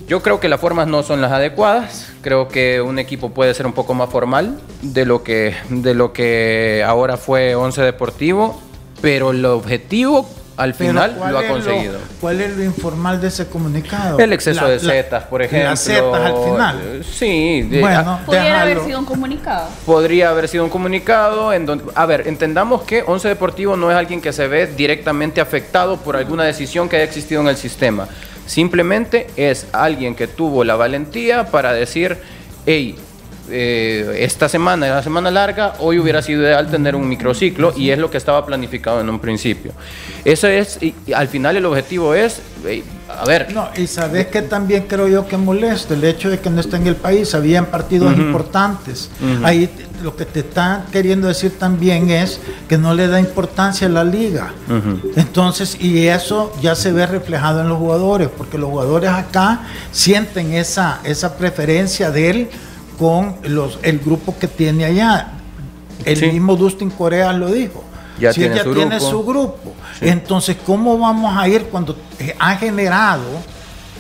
yo 0.06 0.22
creo 0.22 0.40
que 0.40 0.48
las 0.48 0.60
formas 0.60 0.86
no 0.86 1.02
son 1.02 1.20
las 1.20 1.32
adecuadas. 1.32 2.12
Creo 2.20 2.48
que 2.48 2.80
un 2.80 2.98
equipo 2.98 3.30
puede 3.30 3.54
ser 3.54 3.66
un 3.66 3.72
poco 3.72 3.94
más 3.94 4.10
formal 4.10 4.60
de 4.82 5.06
lo 5.06 5.22
que, 5.22 5.54
de 5.70 5.94
lo 5.94 6.12
que 6.12 6.82
ahora 6.86 7.16
fue 7.16 7.54
Once 7.54 7.80
Deportivo. 7.80 8.60
Pero 9.00 9.30
el 9.30 9.44
objetivo 9.44 10.28
al 10.56 10.74
final 10.74 11.16
lo 11.30 11.38
ha 11.38 11.46
conseguido. 11.46 11.98
¿Cuál 12.20 12.40
es 12.40 12.56
lo 12.56 12.62
informal 12.62 13.20
de 13.20 13.28
ese 13.28 13.46
comunicado? 13.46 14.18
El 14.18 14.32
exceso 14.32 14.66
de 14.66 14.78
zetas, 14.78 15.24
por 15.24 15.42
ejemplo. 15.42 15.70
Las 15.70 15.84
zetas 15.84 16.20
al 16.20 16.44
final. 16.44 17.04
Sí. 17.04 17.68
bueno, 17.80 18.20
podría 18.24 18.62
haber 18.62 18.80
sido 18.84 18.98
un 18.98 19.04
comunicado. 19.04 19.68
Podría 19.84 20.30
haber 20.30 20.48
sido 20.48 20.64
un 20.64 20.70
comunicado 20.70 21.52
en 21.52 21.66
donde, 21.66 21.84
a 21.94 22.06
ver, 22.06 22.28
entendamos 22.28 22.82
que 22.82 23.02
Once 23.06 23.26
Deportivo 23.26 23.76
no 23.76 23.90
es 23.90 23.96
alguien 23.96 24.20
que 24.20 24.32
se 24.32 24.46
ve 24.46 24.66
directamente 24.66 25.40
afectado 25.40 25.96
por 25.96 26.16
alguna 26.16 26.44
decisión 26.44 26.88
que 26.88 26.96
haya 26.96 27.04
existido 27.04 27.40
en 27.40 27.48
el 27.48 27.56
sistema. 27.56 28.06
Simplemente 28.46 29.28
es 29.36 29.66
alguien 29.72 30.14
que 30.14 30.26
tuvo 30.26 30.64
la 30.64 30.76
valentía 30.76 31.46
para 31.46 31.72
decir, 31.72 32.18
hey, 32.66 32.96
eh, 33.50 34.18
esta 34.20 34.48
semana 34.48 34.86
era 34.86 35.02
semana 35.02 35.30
larga, 35.30 35.74
hoy 35.80 35.98
hubiera 35.98 36.22
sido 36.22 36.42
ideal 36.42 36.70
tener 36.70 36.96
un 36.96 37.06
microciclo 37.08 37.74
y 37.76 37.90
es 37.90 37.98
lo 37.98 38.10
que 38.10 38.16
estaba 38.16 38.44
planificado 38.46 39.00
en 39.00 39.10
un 39.10 39.18
principio. 39.18 39.72
Eso 40.24 40.48
es, 40.48 40.78
y, 40.82 40.94
al 41.12 41.28
final 41.28 41.56
el 41.56 41.66
objetivo 41.66 42.14
es, 42.14 42.40
eh, 42.66 42.82
a 43.08 43.24
ver. 43.26 43.52
No, 43.52 43.68
y 43.76 43.86
sabes 43.86 44.28
que 44.28 44.42
también 44.42 44.86
creo 44.88 45.08
yo 45.08 45.28
que 45.28 45.36
molesta 45.36 45.94
el 45.94 46.04
hecho 46.04 46.30
de 46.30 46.40
que 46.40 46.48
no 46.48 46.60
está 46.60 46.78
en 46.78 46.86
el 46.86 46.96
país, 46.96 47.34
habían 47.34 47.66
partidos 47.66 48.16
importantes. 48.16 49.10
Ahí 49.42 49.68
lo 50.02 50.16
que 50.16 50.24
te 50.24 50.40
está 50.40 50.86
queriendo 50.90 51.28
decir 51.28 51.58
también 51.58 52.10
es 52.10 52.40
que 52.68 52.78
no 52.78 52.94
le 52.94 53.08
da 53.08 53.20
importancia 53.20 53.86
a 53.86 53.90
la 53.90 54.04
liga. 54.04 54.52
Entonces, 55.16 55.76
y 55.78 56.06
eso 56.08 56.52
ya 56.62 56.74
se 56.74 56.92
ve 56.92 57.06
reflejado 57.06 57.60
en 57.60 57.68
los 57.68 57.78
jugadores, 57.78 58.28
porque 58.36 58.56
los 58.56 58.70
jugadores 58.70 59.10
acá 59.10 59.62
sienten 59.92 60.54
esa, 60.54 61.00
esa 61.04 61.36
preferencia 61.36 62.10
de 62.10 62.30
él 62.30 62.48
con 62.98 63.36
los, 63.42 63.78
el 63.82 63.98
grupo 63.98 64.36
que 64.38 64.48
tiene 64.48 64.84
allá. 64.84 65.32
El 66.04 66.32
mismo 66.32 66.56
Dustin 66.56 66.90
Corea 66.90 67.32
lo 67.32 67.50
dijo. 67.50 67.84
Ya 68.18 68.32
si 68.32 68.40
tiene, 68.40 68.62
su, 68.62 68.74
tiene 68.74 68.96
grupo. 68.96 69.10
su 69.10 69.24
grupo. 69.24 69.74
Entonces, 70.00 70.56
¿cómo 70.64 70.98
vamos 70.98 71.36
a 71.36 71.48
ir 71.48 71.64
cuando 71.64 71.96
ha 72.38 72.56
generado 72.56 73.24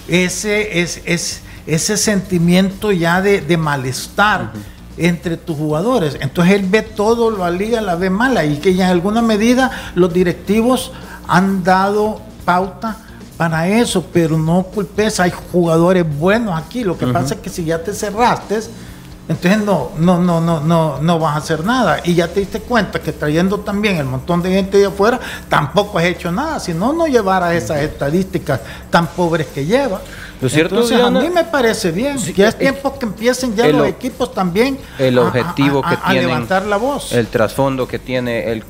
ese, 0.08 0.80
es, 0.80 1.42
ese 1.66 1.96
sentimiento 1.96 2.92
ya 2.92 3.20
de, 3.20 3.56
malestar 3.56 4.52
entre 4.96 5.36
tus 5.36 5.56
jugadores? 5.56 6.16
Entonces, 6.20 6.54
él 6.54 6.66
ve 6.68 6.82
todo, 6.82 7.30
lo 7.30 7.48
liga, 7.50 7.80
la 7.80 7.96
ve 7.96 8.10
mala 8.10 8.44
y 8.44 8.56
que 8.58 8.74
ya 8.74 8.86
en 8.86 8.92
alguna 8.92 9.22
medida 9.22 9.70
los 9.94 10.12
directivos 10.12 10.92
han 11.26 11.64
dado 11.64 12.20
pauta 12.44 12.98
para 13.36 13.66
eso, 13.68 14.04
pero 14.12 14.36
no 14.38 14.62
culpes, 14.62 15.18
hay 15.20 15.32
jugadores 15.52 16.04
buenos 16.18 16.56
aquí. 16.56 16.84
Lo 16.84 16.96
que 16.96 17.06
pasa 17.06 17.34
es 17.34 17.40
que 17.40 17.50
si 17.50 17.64
ya 17.64 17.82
te 17.82 17.92
cerraste, 17.92 18.60
entonces 19.28 19.58
no, 19.64 19.90
no, 19.98 20.20
no, 20.20 20.40
no, 20.40 20.60
no, 20.60 20.98
no 21.00 21.18
vas 21.18 21.34
a 21.34 21.38
hacer 21.38 21.64
nada. 21.64 22.00
Y 22.04 22.14
ya 22.14 22.28
te 22.28 22.40
diste 22.40 22.60
cuenta 22.60 23.00
que 23.00 23.10
trayendo 23.12 23.58
también 23.60 23.96
el 23.96 24.04
montón 24.04 24.42
de 24.42 24.50
gente 24.50 24.78
de 24.78 24.86
afuera, 24.86 25.18
tampoco 25.48 25.98
has 25.98 26.04
hecho 26.04 26.30
nada. 26.30 26.60
Si 26.60 26.74
no, 26.74 26.92
no 26.92 27.06
llevara 27.06 27.54
esas 27.54 27.78
estadísticas 27.80 28.60
tan 28.90 29.06
pobres 29.08 29.46
que 29.48 29.64
lleva. 29.64 30.00
Lo 30.40 30.48
cierto, 30.50 30.74
Entonces 30.74 30.98
Diana, 30.98 31.20
a 31.20 31.22
mí 31.22 31.30
me 31.30 31.44
parece 31.44 31.90
bien. 31.90 32.18
Sí, 32.18 32.34
que 32.34 32.46
es 32.46 32.54
eh, 32.54 32.58
tiempo 32.58 32.98
que 32.98 33.06
empiecen 33.06 33.56
ya 33.56 33.64
el 33.66 33.78
los 33.78 33.86
equipos 33.88 34.34
también 34.34 34.78
el 34.98 35.16
a- 35.18 35.22
a- 35.22 35.24
objetivo 35.26 35.80
a- 35.82 35.88
que 35.88 35.94
a 35.94 36.04
tienen, 36.10 36.26
levantar 36.28 36.66
la 36.66 36.76
voz. 36.76 37.12
el 37.12 37.26
trasfondo 37.28 37.88
que 37.88 37.98
tiene 37.98 38.52
el, 38.52 38.62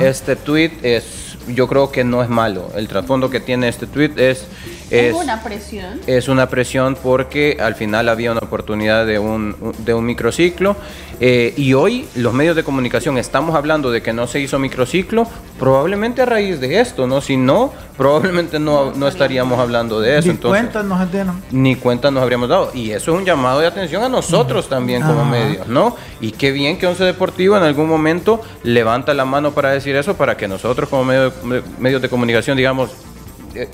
este 0.00 0.36
tweet 0.36 0.72
es, 0.82 1.27
yo 1.54 1.66
creo 1.68 1.90
que 1.90 2.04
no 2.04 2.22
es 2.22 2.28
malo. 2.28 2.70
El 2.74 2.88
trasfondo 2.88 3.30
que 3.30 3.40
tiene 3.40 3.68
este 3.68 3.86
tweet 3.86 4.12
es, 4.16 4.46
Es 4.90 5.14
es, 5.14 5.14
una 5.14 5.42
presión. 5.42 6.00
es 6.06 6.28
una 6.28 6.48
presión 6.48 6.96
porque 7.02 7.58
al 7.60 7.74
final 7.74 8.08
había 8.08 8.32
una 8.32 8.40
oportunidad 8.40 9.06
de 9.06 9.18
un, 9.18 9.54
de 9.78 9.92
un 9.94 10.04
microciclo 10.06 10.76
eh, 11.20 11.52
y 11.56 11.74
hoy 11.74 12.06
los 12.14 12.32
medios 12.32 12.56
de 12.56 12.62
comunicación 12.62 13.18
estamos 13.18 13.54
hablando 13.56 13.90
de 13.90 14.02
que 14.02 14.12
no 14.12 14.26
se 14.26 14.40
hizo 14.40 14.58
microciclo 14.58 15.26
probablemente 15.58 16.22
a 16.22 16.26
raíz 16.26 16.60
de 16.60 16.80
esto, 16.80 17.06
¿no? 17.06 17.20
Si 17.20 17.36
no, 17.36 17.72
probablemente 17.96 18.58
no, 18.60 18.92
no 18.92 19.08
estaríamos 19.08 19.58
hablando 19.58 20.00
de 20.00 20.18
eso. 20.18 20.28
Ni 20.28 20.34
Entonces, 20.34 20.62
cuenta 20.62 20.82
nos 20.84 21.10
dieron. 21.12 21.42
ni 21.50 21.74
cuenta 21.74 22.10
nos 22.10 22.22
habríamos 22.22 22.48
dado. 22.48 22.70
Y 22.72 22.92
eso 22.92 23.12
es 23.12 23.18
un 23.18 23.24
llamado 23.26 23.58
de 23.60 23.66
atención 23.66 24.02
a 24.04 24.08
nosotros 24.08 24.68
también 24.68 25.02
como 25.02 25.24
medios, 25.24 25.66
¿no? 25.66 25.96
Y 26.20 26.30
qué 26.32 26.52
bien 26.52 26.78
que 26.78 26.86
Once 26.86 27.02
Deportivo 27.04 27.56
en 27.56 27.64
algún 27.64 27.88
momento 27.88 28.40
levanta 28.62 29.12
la 29.14 29.24
mano 29.24 29.50
para 29.52 29.70
decir 29.70 29.96
eso, 29.96 30.14
para 30.16 30.36
que 30.36 30.46
nosotros 30.46 30.88
como 30.88 31.04
medio- 31.04 31.32
me- 31.42 31.62
medios 31.78 32.00
de 32.00 32.08
comunicación, 32.08 32.56
digamos, 32.56 32.90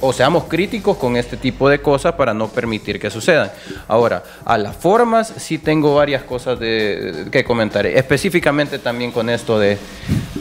o 0.00 0.12
seamos 0.12 0.45
críticos 0.45 0.97
con 0.97 1.17
este 1.17 1.37
tipo 1.37 1.69
de 1.69 1.81
cosas 1.81 2.14
para 2.14 2.35
no 2.35 2.49
permitir 2.49 2.99
que 2.99 3.11
sucedan. 3.11 3.50
Ahora, 3.88 4.23
a 4.45 4.59
las 4.59 4.76
formas 4.76 5.33
sí 5.37 5.59
tengo 5.59 5.95
varias 5.95 6.23
cosas 6.23 6.59
de, 6.59 7.26
que 7.31 7.45
comentar, 7.45 7.87
específicamente 7.87 8.79
también 8.79 9.12
con 9.12 9.29
esto 9.29 9.59
de, 9.59 9.79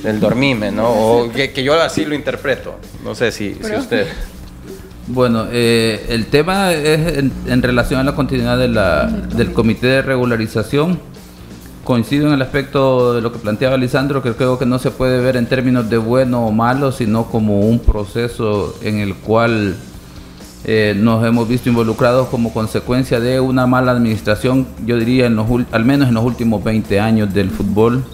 del 0.03 0.19
dormime, 0.19 0.71
¿no? 0.71 0.89
O 0.89 1.31
que, 1.31 1.51
que 1.51 1.63
yo 1.63 1.79
así 1.81 2.05
lo 2.05 2.15
interpreto. 2.15 2.79
No 3.03 3.15
sé 3.15 3.31
si, 3.31 3.55
si 3.55 3.75
usted... 3.75 4.07
Bueno, 5.05 5.47
eh, 5.51 6.05
el 6.09 6.27
tema 6.27 6.71
es 6.71 7.17
en, 7.17 7.33
en 7.47 7.61
relación 7.61 7.99
a 7.99 8.03
la 8.03 8.15
continuidad 8.15 8.57
de 8.57 8.69
la, 8.69 9.07
del 9.07 9.51
comité 9.51 9.87
de 9.87 10.01
regularización. 10.01 10.97
Coincido 11.83 12.27
en 12.27 12.33
el 12.33 12.41
aspecto 12.41 13.13
de 13.13 13.21
lo 13.21 13.33
que 13.33 13.39
planteaba 13.39 13.75
Lisandro, 13.75 14.23
que 14.23 14.33
creo 14.33 14.57
que 14.57 14.65
no 14.65 14.79
se 14.79 14.89
puede 14.89 15.19
ver 15.19 15.35
en 15.35 15.47
términos 15.47 15.89
de 15.89 15.97
bueno 15.97 16.45
o 16.45 16.51
malo, 16.51 16.93
sino 16.93 17.25
como 17.25 17.59
un 17.59 17.79
proceso 17.79 18.73
en 18.81 18.99
el 18.99 19.15
cual 19.15 19.75
eh, 20.63 20.93
nos 20.95 21.25
hemos 21.25 21.45
visto 21.45 21.67
involucrados 21.67 22.29
como 22.29 22.53
consecuencia 22.53 23.19
de 23.19 23.41
una 23.41 23.67
mala 23.67 23.91
administración, 23.91 24.65
yo 24.85 24.97
diría, 24.97 25.25
en 25.25 25.35
los, 25.35 25.45
al 25.73 25.83
menos 25.83 26.07
en 26.07 26.13
los 26.13 26.23
últimos 26.23 26.63
20 26.63 27.01
años 27.01 27.33
del 27.33 27.49
fútbol 27.49 28.05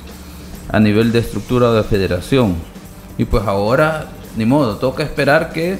a 0.71 0.79
nivel 0.79 1.11
de 1.11 1.19
estructura 1.19 1.71
de 1.71 1.83
federación. 1.83 2.55
Y 3.19 3.25
pues 3.25 3.43
ahora, 3.45 4.07
ni 4.35 4.45
modo, 4.45 4.77
toca 4.77 5.03
esperar 5.03 5.53
que 5.53 5.77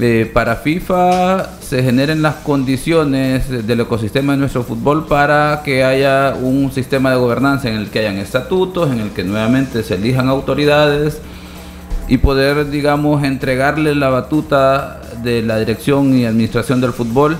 eh, 0.00 0.28
para 0.32 0.56
FIFA 0.56 1.60
se 1.60 1.82
generen 1.82 2.20
las 2.20 2.36
condiciones 2.36 3.48
del 3.48 3.80
ecosistema 3.80 4.32
de 4.32 4.38
nuestro 4.38 4.64
fútbol 4.64 5.06
para 5.06 5.62
que 5.64 5.84
haya 5.84 6.34
un 6.34 6.72
sistema 6.72 7.10
de 7.10 7.16
gobernanza 7.16 7.68
en 7.68 7.76
el 7.76 7.90
que 7.90 8.00
hayan 8.00 8.18
estatutos, 8.18 8.90
en 8.90 8.98
el 8.98 9.10
que 9.10 9.22
nuevamente 9.22 9.84
se 9.84 9.94
elijan 9.94 10.28
autoridades 10.28 11.20
y 12.08 12.18
poder, 12.18 12.70
digamos, 12.70 13.22
entregarle 13.22 13.94
la 13.94 14.08
batuta 14.08 15.00
de 15.22 15.42
la 15.42 15.58
dirección 15.58 16.18
y 16.18 16.26
administración 16.26 16.80
del 16.80 16.92
fútbol 16.92 17.38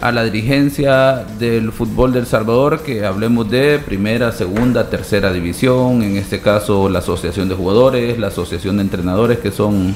a 0.00 0.10
la 0.10 0.24
dirigencia 0.24 1.24
del 1.38 1.70
fútbol 1.70 2.12
del 2.12 2.26
Salvador, 2.26 2.82
que 2.82 3.06
hablemos 3.06 3.48
de 3.48 3.78
primera, 3.78 4.32
segunda, 4.32 4.90
tercera 4.90 5.32
división, 5.32 6.02
en 6.02 6.16
este 6.16 6.40
caso 6.40 6.88
la 6.88 6.98
asociación 6.98 7.48
de 7.48 7.54
jugadores, 7.54 8.18
la 8.18 8.26
asociación 8.26 8.78
de 8.78 8.82
entrenadores, 8.82 9.38
que 9.38 9.52
son 9.52 9.94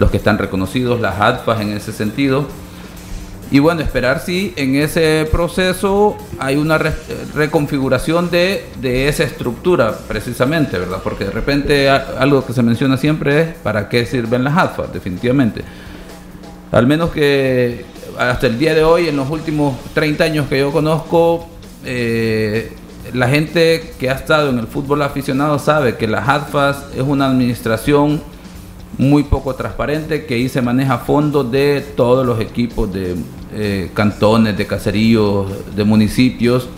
los 0.00 0.10
que 0.10 0.16
están 0.16 0.38
reconocidos, 0.38 1.00
las 1.00 1.20
ADFAs 1.20 1.60
en 1.60 1.70
ese 1.70 1.92
sentido. 1.92 2.46
Y 3.52 3.58
bueno, 3.58 3.80
esperar 3.80 4.20
si 4.20 4.52
en 4.56 4.76
ese 4.76 5.28
proceso 5.30 6.16
hay 6.38 6.56
una 6.56 6.78
re- 6.78 6.94
reconfiguración 7.34 8.30
de, 8.30 8.64
de 8.80 9.08
esa 9.08 9.24
estructura, 9.24 9.92
precisamente, 10.08 10.78
¿verdad? 10.78 10.98
Porque 11.02 11.24
de 11.24 11.32
repente 11.32 11.90
algo 11.90 12.44
que 12.46 12.52
se 12.52 12.62
menciona 12.62 12.96
siempre 12.96 13.40
es 13.42 13.48
para 13.62 13.88
qué 13.88 14.06
sirven 14.06 14.44
las 14.44 14.56
ADFAs, 14.56 14.92
definitivamente. 14.92 15.62
Al 16.72 16.86
menos 16.86 17.10
que 17.10 17.84
hasta 18.18 18.46
el 18.46 18.58
día 18.58 18.74
de 18.74 18.84
hoy, 18.84 19.08
en 19.08 19.16
los 19.16 19.28
últimos 19.30 19.74
30 19.94 20.22
años 20.24 20.46
que 20.48 20.60
yo 20.60 20.70
conozco, 20.70 21.48
eh, 21.84 22.72
la 23.12 23.28
gente 23.28 23.94
que 23.98 24.10
ha 24.10 24.14
estado 24.14 24.50
en 24.50 24.60
el 24.60 24.68
fútbol 24.68 25.02
aficionado 25.02 25.58
sabe 25.58 25.96
que 25.96 26.06
las 26.06 26.28
ADFAS 26.28 26.84
es 26.96 27.02
una 27.02 27.26
administración 27.28 28.22
muy 29.00 29.22
poco 29.24 29.54
transparente 29.54 30.26
que 30.26 30.34
ahí 30.34 30.48
se 30.48 30.60
maneja 30.60 30.98
fondos 30.98 31.50
de 31.50 31.80
todos 31.96 32.26
los 32.26 32.38
equipos 32.40 32.92
de 32.92 33.16
eh, 33.54 33.90
cantones, 33.94 34.56
de 34.58 34.66
caseríos, 34.66 35.50
de 35.74 35.84
municipios 35.84 36.68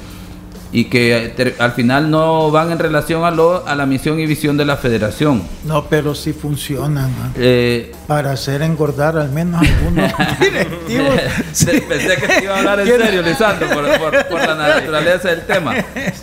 y 0.75 0.85
que 0.85 1.35
ter- 1.37 1.57
al 1.59 1.73
final 1.73 2.11
no 2.11 2.51
van 2.51 2.71
en 2.73 2.79
relación 2.79 3.25
a, 3.25 3.31
lo, 3.31 3.67
a 3.67 3.75
la 3.75 3.85
misión 3.87 4.19
y 4.21 4.27
visión 4.27 4.57
de 4.57 4.65
la 4.65 4.77
federación. 4.77 5.43
No, 5.65 5.85
pero 5.85 6.15
sí 6.15 6.33
funcionan. 6.33 7.11
¿ah? 7.21 7.31
Eh, 7.37 7.93
Para 8.07 8.31
hacer 8.33 8.63
engordar 8.63 9.19
al 9.19 9.31
menos 9.31 9.61
algunos 9.61 10.13
directivos. 10.41 11.11
Pensé 11.89 12.17
que 12.17 12.27
te 12.29 12.45
iba 12.45 12.55
a 12.55 12.59
hablar 12.61 12.81
en 12.81 12.87
serio, 12.87 13.21
Lisandro, 13.23 13.69
por, 13.69 13.85
por- 13.99 14.27
por 14.29 14.41
la 14.47 14.55
naturaleza 14.55 15.29
del 15.29 15.43
tema. 15.45 15.75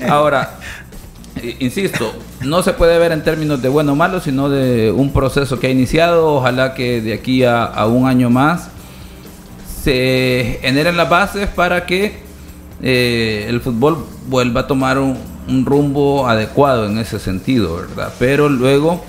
Ahora, 0.09 0.57
insisto, 1.59 2.13
no 2.41 2.63
se 2.63 2.73
puede 2.73 2.97
ver 2.99 3.11
en 3.11 3.23
términos 3.23 3.61
de 3.61 3.69
bueno 3.69 3.93
o 3.93 3.95
malo, 3.95 4.19
sino 4.19 4.49
de 4.49 4.91
un 4.91 5.11
proceso 5.11 5.59
que 5.59 5.67
ha 5.67 5.69
iniciado. 5.69 6.35
Ojalá 6.35 6.73
que 6.73 7.01
de 7.01 7.13
aquí 7.13 7.43
a, 7.43 7.85
un 7.85 8.07
año 8.07 8.29
más 8.29 8.69
se 9.83 10.59
generen 10.61 10.97
las 10.97 11.09
bases 11.09 11.47
para 11.47 11.85
que 11.85 12.19
eh, 12.81 13.45
el 13.47 13.61
fútbol 13.61 14.05
vuelva 14.27 14.61
a 14.61 14.67
tomar 14.67 14.97
un, 14.99 15.17
un 15.47 15.65
rumbo 15.65 16.27
adecuado 16.27 16.85
en 16.85 16.97
ese 16.97 17.19
sentido, 17.19 17.75
¿verdad? 17.75 18.13
Pero 18.19 18.49
luego 18.49 19.03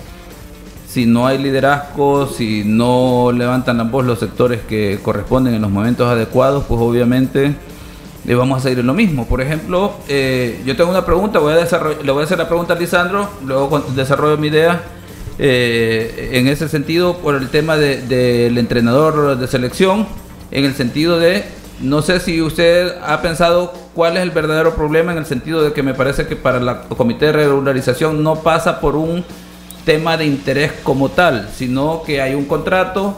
si 0.91 1.07
no 1.07 1.25
hay 1.25 1.39
liderazgo, 1.39 2.27
si 2.27 2.65
no 2.65 3.31
levantan 3.33 3.79
la 3.79 3.85
voz 3.85 4.05
los 4.05 4.19
sectores 4.19 4.61
que 4.63 4.99
corresponden 5.01 5.55
en 5.55 5.63
los 5.63 5.71
momentos 5.71 6.09
adecuados, 6.09 6.65
pues 6.67 6.81
obviamente 6.81 7.55
le 8.25 8.35
vamos 8.35 8.59
a 8.59 8.69
seguir 8.69 8.85
lo 8.85 8.95
mismo. 8.95 9.27
Por 9.27 9.41
ejemplo, 9.41 9.93
eh, 10.09 10.61
yo 10.67 10.77
tengo 10.77 10.91
una 10.91 11.05
pregunta, 11.07 11.39
voy 11.39 11.55
a 11.55 11.57
le 12.05 12.13
voy 12.13 12.21
a 12.23 12.25
hacer 12.25 12.39
la 12.39 12.49
pregunta 12.49 12.75
a 12.75 12.77
Lisandro, 12.79 13.29
luego 13.47 13.81
desarrollo 13.95 14.37
mi 14.37 14.49
idea. 14.49 14.83
eh, 15.43 16.31
en 16.35 16.49
ese 16.49 16.69
sentido, 16.69 17.17
por 17.17 17.35
el 17.35 17.49
tema 17.49 17.79
de- 17.79 18.03
del 18.03 18.59
entrenador 18.59 19.39
de 19.39 19.47
selección, 19.47 20.07
en 20.51 20.67
el 20.67 20.75
sentido 20.75 21.19
de, 21.19 21.45
no 21.81 22.03
sé 22.03 22.21
si 22.21 22.43
usted 22.43 22.93
ha 23.03 23.23
pensado 23.23 23.73
cuál 23.95 24.19
es 24.19 24.23
el 24.23 24.33
verdadero 24.33 24.75
problema, 24.75 25.13
en 25.13 25.19
el 25.19 25.25
sentido 25.25 25.63
de 25.63 25.73
que 25.73 25.83
me 25.83 25.95
parece 25.95 26.27
que 26.27 26.37
para 26.37 26.61
la 26.61 26.83
comité 26.83 27.27
de 27.27 27.33
regularización 27.33 28.23
no 28.23 28.37
pasa 28.43 28.81
por 28.81 28.97
un 28.97 29.25
tema 29.87 30.19
de 30.19 30.27
interés 30.27 30.73
como 30.83 31.09
tal, 31.09 31.49
sino 31.57 32.03
que 32.05 32.21
hay 32.21 32.35
un 32.35 32.45
contrato 32.45 33.17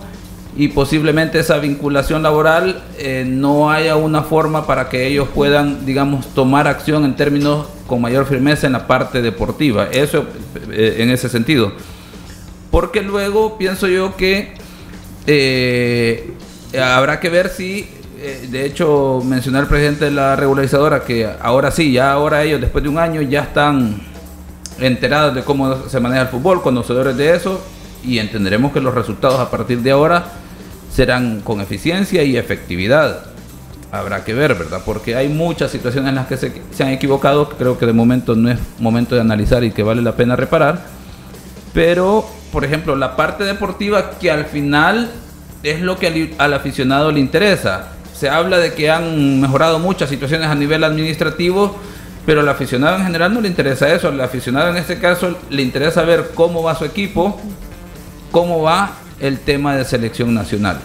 y 0.57 0.69
posiblemente 0.69 1.39
esa 1.39 1.59
vinculación 1.59 2.23
laboral 2.23 2.83
eh, 2.99 3.25
no 3.27 3.71
haya 3.71 3.97
una 3.97 4.23
forma 4.23 4.67
para 4.67 4.89
que 4.89 5.07
ellos 5.07 5.29
puedan, 5.35 5.87
digamos, 5.87 6.27
tomar 6.35 6.69
acción 6.69 7.05
en 7.05 7.17
términos 7.17 7.67
con 7.87 8.01
mayor 8.01 8.27
firmeza 8.27 8.67
en 8.67 8.75
la 8.75 8.87
parte 8.87 9.23
deportiva. 9.23 9.89
Eso 9.91 10.27
eh, 10.71 10.97
en 10.99 11.11
ese 11.11 11.29
sentido. 11.29 11.73
Porque 12.71 13.03
luego 13.03 13.59
pienso 13.59 13.87
yo 13.87 14.17
que 14.17 14.55
eh, 15.27 16.33
habrá 16.81 17.21
que 17.21 17.29
ver 17.29 17.49
si, 17.51 17.89
eh, 18.19 18.49
de 18.51 18.65
hecho, 18.65 19.23
mencionó 19.25 19.61
el 19.61 19.67
presidente 19.67 20.07
de 20.07 20.11
la 20.11 20.37
regularizadora 20.37 21.05
que 21.05 21.29
ahora 21.41 21.71
sí, 21.71 21.93
ya 21.93 22.13
ahora 22.13 22.43
ellos 22.43 22.61
después 22.61 22.83
de 22.83 22.89
un 22.91 22.99
año 22.99 23.21
ya 23.21 23.43
están 23.43 24.01
enterados 24.81 25.35
de 25.35 25.43
cómo 25.43 25.87
se 25.89 26.01
maneja 26.01 26.23
el 26.23 26.29
fútbol, 26.29 26.63
conocedores 26.63 27.17
de 27.17 27.37
eso, 27.37 27.61
y 28.05 28.19
entenderemos 28.19 28.73
que 28.73 28.81
los 28.81 28.95
resultados 28.95 29.41
a 29.41 29.51
partir 29.51 29.81
de 29.81 29.91
ahora 29.91 30.25
serán 30.93 31.41
con 31.41 31.61
eficiencia 31.61 32.23
y 32.23 32.37
efectividad. 32.37 33.25
Habrá 33.91 34.25
que 34.25 34.35
ver, 34.35 34.55
¿verdad? 34.55 34.81
Porque 34.85 35.17
hay 35.17 35.29
muchas 35.29 35.71
situaciones 35.71 36.09
en 36.11 36.15
las 36.15 36.27
que 36.27 36.37
se, 36.37 36.53
se 36.71 36.83
han 36.83 36.91
equivocado, 36.91 37.49
creo 37.51 37.79
que 37.79 37.87
de 37.87 37.93
momento 37.93 38.35
no 38.35 38.51
es 38.51 38.59
momento 38.79 39.15
de 39.15 39.21
analizar 39.21 39.65
y 39.65 39.71
que 39.71 39.83
vale 39.83 40.03
la 40.03 40.17
pena 40.17 40.35
reparar. 40.35 40.83
Pero, 41.75 42.27
por 42.53 42.65
ejemplo, 42.65 42.97
la 42.97 43.17
parte 43.17 43.45
deportiva 43.45 44.13
que 44.19 44.31
al 44.31 44.47
final 44.47 45.11
es 45.63 45.81
lo 45.81 45.99
que 45.99 46.07
al, 46.07 46.31
al 46.39 46.55
aficionado 46.55 47.13
le 47.13 47.21
interesa. 47.21 47.89
Se 48.15 48.29
habla 48.29 48.59
de 48.59 48.73
que 48.75 48.91
han 48.91 49.41
mejorado 49.41 49.79
muchas 49.79 50.09
situaciones 50.09 50.49
a 50.49 50.55
nivel 50.55 50.85
administrativo, 50.85 51.77
pero 52.25 52.41
al 52.41 52.49
aficionado 52.49 52.97
en 52.97 53.05
general 53.05 53.35
no 53.35 53.41
le 53.41 53.49
interesa 53.49 53.93
eso. 53.93 54.09
Al 54.09 54.21
aficionado 54.21 54.71
en 54.71 54.77
este 54.77 54.99
caso 54.99 55.37
le 55.51 55.63
interesa 55.63 56.03
ver 56.03 56.31
cómo 56.35 56.63
va 56.63 56.75
su 56.75 56.85
equipo, 56.85 57.41
cómo 58.33 58.63
va 58.63 58.97
el 59.21 59.39
tema 59.39 59.77
de 59.77 59.85
selección 59.85 60.35
nacional. 60.35 60.81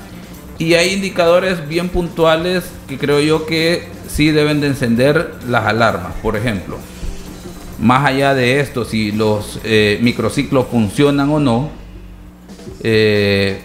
Y 0.60 0.75
hay 0.75 0.94
indicadores 0.94 1.68
bien 1.68 1.89
puntuales 1.89 2.66
que 2.88 2.98
creo 2.98 3.20
yo 3.20 3.48
que 3.48 3.88
sí 4.08 4.32
deben 4.32 4.62
de 4.62 4.68
encender 4.68 5.34
las 5.48 5.66
alarmas. 5.66 6.13
Por 6.22 6.36
ejemplo, 6.36 6.77
más 7.80 8.06
allá 8.06 8.34
de 8.34 8.60
esto, 8.60 8.86
si 8.86 9.12
los 9.12 9.60
eh, 9.63 10.00
microciclos 10.01 10.68
funcionan 10.68 11.30
o 11.30 11.39
no, 11.39 11.70
eh, 12.82 13.62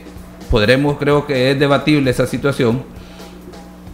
podremos, 0.51 0.99
creo 0.99 1.27
que 1.27 1.51
es 1.51 1.59
debatible 1.59 2.11
esa 2.11 2.27
situación. 2.27 2.83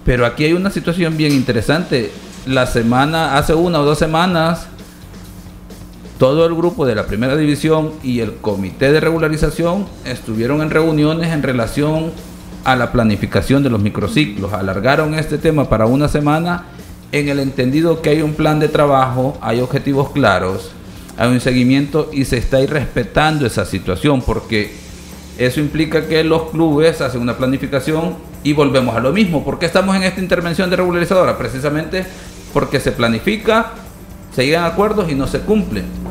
Pero 0.04 0.26
aquí 0.26 0.44
hay 0.44 0.52
una 0.52 0.70
situación 0.70 1.16
bien 1.16 1.32
interesante. 1.32 2.10
La 2.46 2.66
semana, 2.66 3.36
hace 3.36 3.54
una 3.54 3.80
o 3.80 3.84
dos 3.84 3.98
semanas, 3.98 4.66
todo 6.18 6.46
el 6.46 6.54
grupo 6.54 6.84
de 6.84 6.96
la 6.96 7.06
primera 7.06 7.36
división 7.36 7.92
y 8.02 8.20
el 8.20 8.34
comité 8.34 8.92
de 8.92 9.00
regularización 9.00 9.86
estuvieron 10.04 10.60
en 10.62 10.70
reuniones 10.70 11.32
en 11.32 11.44
relación 11.44 12.10
a 12.64 12.74
la 12.74 12.90
planificación 12.90 13.62
de 13.62 13.70
los 13.70 13.80
microciclos. 13.80 14.52
Alargaron 14.52 15.14
este 15.14 15.38
tema 15.38 15.68
para 15.68 15.86
una 15.86 16.08
semana 16.08 16.66
en 17.12 17.28
el 17.28 17.38
entendido 17.38 18.02
que 18.02 18.10
hay 18.10 18.22
un 18.22 18.34
plan 18.34 18.58
de 18.58 18.68
trabajo, 18.68 19.38
hay 19.40 19.60
objetivos 19.60 20.10
claros, 20.10 20.72
hay 21.16 21.30
un 21.30 21.40
seguimiento 21.40 22.10
y 22.12 22.24
se 22.24 22.36
está 22.36 22.58
respetando 22.66 23.46
esa 23.46 23.64
situación 23.64 24.20
porque 24.20 24.72
eso 25.38 25.60
implica 25.60 26.08
que 26.08 26.24
los 26.24 26.50
clubes 26.50 27.00
hacen 27.00 27.20
una 27.20 27.36
planificación 27.36 28.16
y 28.42 28.52
volvemos 28.54 28.96
a 28.96 29.00
lo 29.00 29.12
mismo. 29.12 29.44
¿Por 29.44 29.60
qué 29.60 29.66
estamos 29.66 29.94
en 29.94 30.02
esta 30.02 30.20
intervención 30.20 30.68
de 30.68 30.76
regularizadora? 30.76 31.38
Precisamente 31.38 32.04
porque 32.52 32.80
se 32.80 32.90
planifica, 32.90 33.72
se 34.34 34.46
llegan 34.46 34.64
a 34.64 34.66
acuerdos 34.66 35.10
y 35.10 35.14
no 35.14 35.28
se 35.28 35.40
cumplen. 35.40 36.07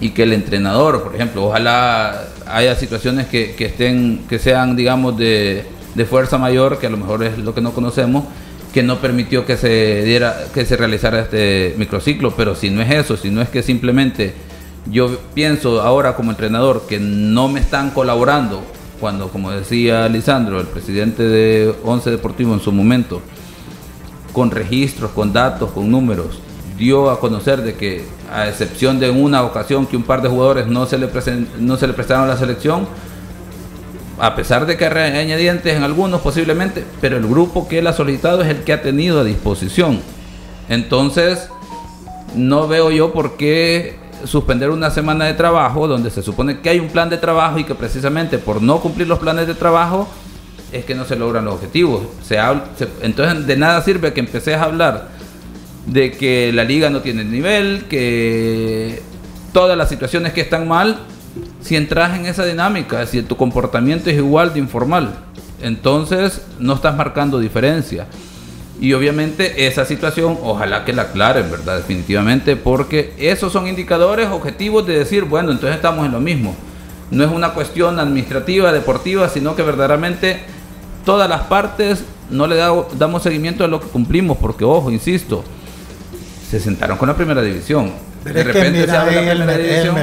Y 0.00 0.10
que 0.10 0.24
el 0.24 0.32
entrenador, 0.32 1.02
por 1.02 1.14
ejemplo, 1.14 1.44
ojalá 1.46 2.24
haya 2.46 2.74
situaciones 2.76 3.26
que, 3.26 3.54
estén, 3.58 4.24
que 4.28 4.38
sean, 4.38 4.76
digamos, 4.76 5.16
de, 5.16 5.64
de 5.94 6.04
fuerza 6.04 6.38
mayor, 6.38 6.78
que 6.78 6.86
a 6.86 6.90
lo 6.90 6.98
mejor 6.98 7.24
es 7.24 7.38
lo 7.38 7.54
que 7.54 7.60
no 7.60 7.72
conocemos, 7.72 8.24
que 8.74 8.82
no 8.82 8.98
permitió 8.98 9.46
que 9.46 9.56
se 9.56 10.04
diera, 10.04 10.36
que 10.52 10.66
se 10.66 10.76
realizara 10.76 11.20
este 11.20 11.74
microciclo, 11.78 12.36
pero 12.36 12.54
si 12.54 12.68
no 12.68 12.82
es 12.82 12.90
eso, 12.90 13.16
si 13.16 13.30
no 13.30 13.40
es 13.40 13.48
que 13.48 13.62
simplemente 13.62 14.34
yo 14.90 15.18
pienso 15.34 15.80
ahora 15.80 16.14
como 16.14 16.30
entrenador 16.30 16.86
que 16.86 16.98
no 17.00 17.48
me 17.48 17.60
están 17.60 17.90
colaborando, 17.90 18.62
cuando 19.00 19.28
como 19.28 19.50
decía 19.50 20.08
Lisandro, 20.08 20.60
el 20.60 20.66
presidente 20.66 21.22
de 21.22 21.74
Once 21.84 22.10
Deportivo 22.10 22.52
en 22.52 22.60
su 22.60 22.70
momento, 22.70 23.22
con 24.32 24.50
registros, 24.50 25.10
con 25.12 25.32
datos, 25.32 25.70
con 25.70 25.90
números, 25.90 26.38
dio 26.76 27.10
a 27.10 27.20
conocer 27.20 27.62
de 27.62 27.74
que 27.74 28.04
a 28.32 28.48
excepción 28.48 28.98
de 28.98 29.10
una 29.10 29.42
ocasión 29.42 29.86
que 29.86 29.96
un 29.96 30.02
par 30.02 30.22
de 30.22 30.28
jugadores 30.28 30.66
no 30.66 30.86
se 30.86 30.98
le, 30.98 31.08
no 31.58 31.76
se 31.76 31.86
le 31.86 31.92
prestaron 31.92 32.28
la 32.28 32.36
selección, 32.36 32.86
a 34.18 34.34
pesar 34.34 34.66
de 34.66 34.76
que 34.76 34.86
hay 34.86 35.18
añadientes 35.18 35.74
en 35.74 35.82
algunos 35.82 36.20
posiblemente, 36.20 36.84
pero 37.00 37.16
el 37.16 37.26
grupo 37.26 37.68
que 37.68 37.78
él 37.78 37.86
ha 37.86 37.92
solicitado 37.92 38.42
es 38.42 38.48
el 38.48 38.64
que 38.64 38.72
ha 38.72 38.82
tenido 38.82 39.20
a 39.20 39.24
disposición. 39.24 40.00
Entonces, 40.68 41.48
no 42.34 42.66
veo 42.66 42.90
yo 42.90 43.12
por 43.12 43.36
qué 43.36 43.98
suspender 44.24 44.70
una 44.70 44.90
semana 44.90 45.26
de 45.26 45.34
trabajo 45.34 45.86
donde 45.86 46.10
se 46.10 46.22
supone 46.22 46.60
que 46.60 46.70
hay 46.70 46.80
un 46.80 46.88
plan 46.88 47.10
de 47.10 47.18
trabajo 47.18 47.58
y 47.58 47.64
que 47.64 47.74
precisamente 47.74 48.38
por 48.38 48.62
no 48.62 48.80
cumplir 48.80 49.06
los 49.06 49.18
planes 49.18 49.46
de 49.46 49.54
trabajo 49.54 50.08
es 50.72 50.84
que 50.84 50.94
no 50.94 51.04
se 51.04 51.16
logran 51.16 51.44
los 51.44 51.54
objetivos. 51.54 52.02
Se 52.22 52.38
entonces, 53.02 53.46
de 53.46 53.56
nada 53.56 53.82
sirve 53.82 54.12
que 54.12 54.20
empecés 54.20 54.56
a 54.56 54.64
hablar 54.64 55.15
de 55.86 56.10
que 56.12 56.52
la 56.52 56.64
liga 56.64 56.90
no 56.90 57.00
tiene 57.00 57.24
nivel, 57.24 57.84
que 57.88 59.02
todas 59.52 59.78
las 59.78 59.88
situaciones 59.88 60.32
que 60.32 60.40
están 60.40 60.68
mal 60.68 60.98
si 61.60 61.76
entras 61.76 62.18
en 62.18 62.26
esa 62.26 62.44
dinámica, 62.44 63.04
si 63.06 63.22
tu 63.22 63.36
comportamiento 63.36 64.10
es 64.10 64.16
igual 64.16 64.52
de 64.52 64.60
informal, 64.60 65.14
entonces 65.60 66.42
no 66.58 66.74
estás 66.74 66.96
marcando 66.96 67.40
diferencia. 67.40 68.06
Y 68.80 68.92
obviamente 68.92 69.66
esa 69.66 69.84
situación, 69.84 70.38
ojalá 70.42 70.84
que 70.84 70.92
la 70.92 71.02
aclaren, 71.02 71.50
¿verdad? 71.50 71.78
Definitivamente, 71.78 72.56
porque 72.56 73.14
esos 73.18 73.52
son 73.52 73.66
indicadores 73.66 74.28
objetivos 74.28 74.86
de 74.86 74.98
decir, 74.98 75.24
bueno, 75.24 75.50
entonces 75.50 75.76
estamos 75.76 76.04
en 76.06 76.12
lo 76.12 76.20
mismo. 76.20 76.54
No 77.10 77.24
es 77.24 77.30
una 77.30 77.50
cuestión 77.50 77.98
administrativa, 77.98 78.72
deportiva, 78.72 79.28
sino 79.28 79.56
que 79.56 79.62
verdaderamente 79.62 80.40
todas 81.04 81.28
las 81.28 81.42
partes 81.42 82.04
no 82.30 82.46
le 82.46 82.56
damos 82.56 83.22
seguimiento 83.22 83.64
a 83.64 83.68
lo 83.68 83.80
que 83.80 83.88
cumplimos, 83.88 84.36
porque, 84.36 84.64
ojo, 84.64 84.90
insisto, 84.90 85.42
se 86.50 86.60
sentaron 86.60 86.96
con 86.98 87.08
la 87.08 87.16
primera 87.16 87.42
división. 87.42 87.92
De 88.24 88.42
repente 88.42 88.86
se 88.86 88.96
abre 88.96 89.14
la 89.14 89.34
primera 89.34 89.58
división 89.58 89.96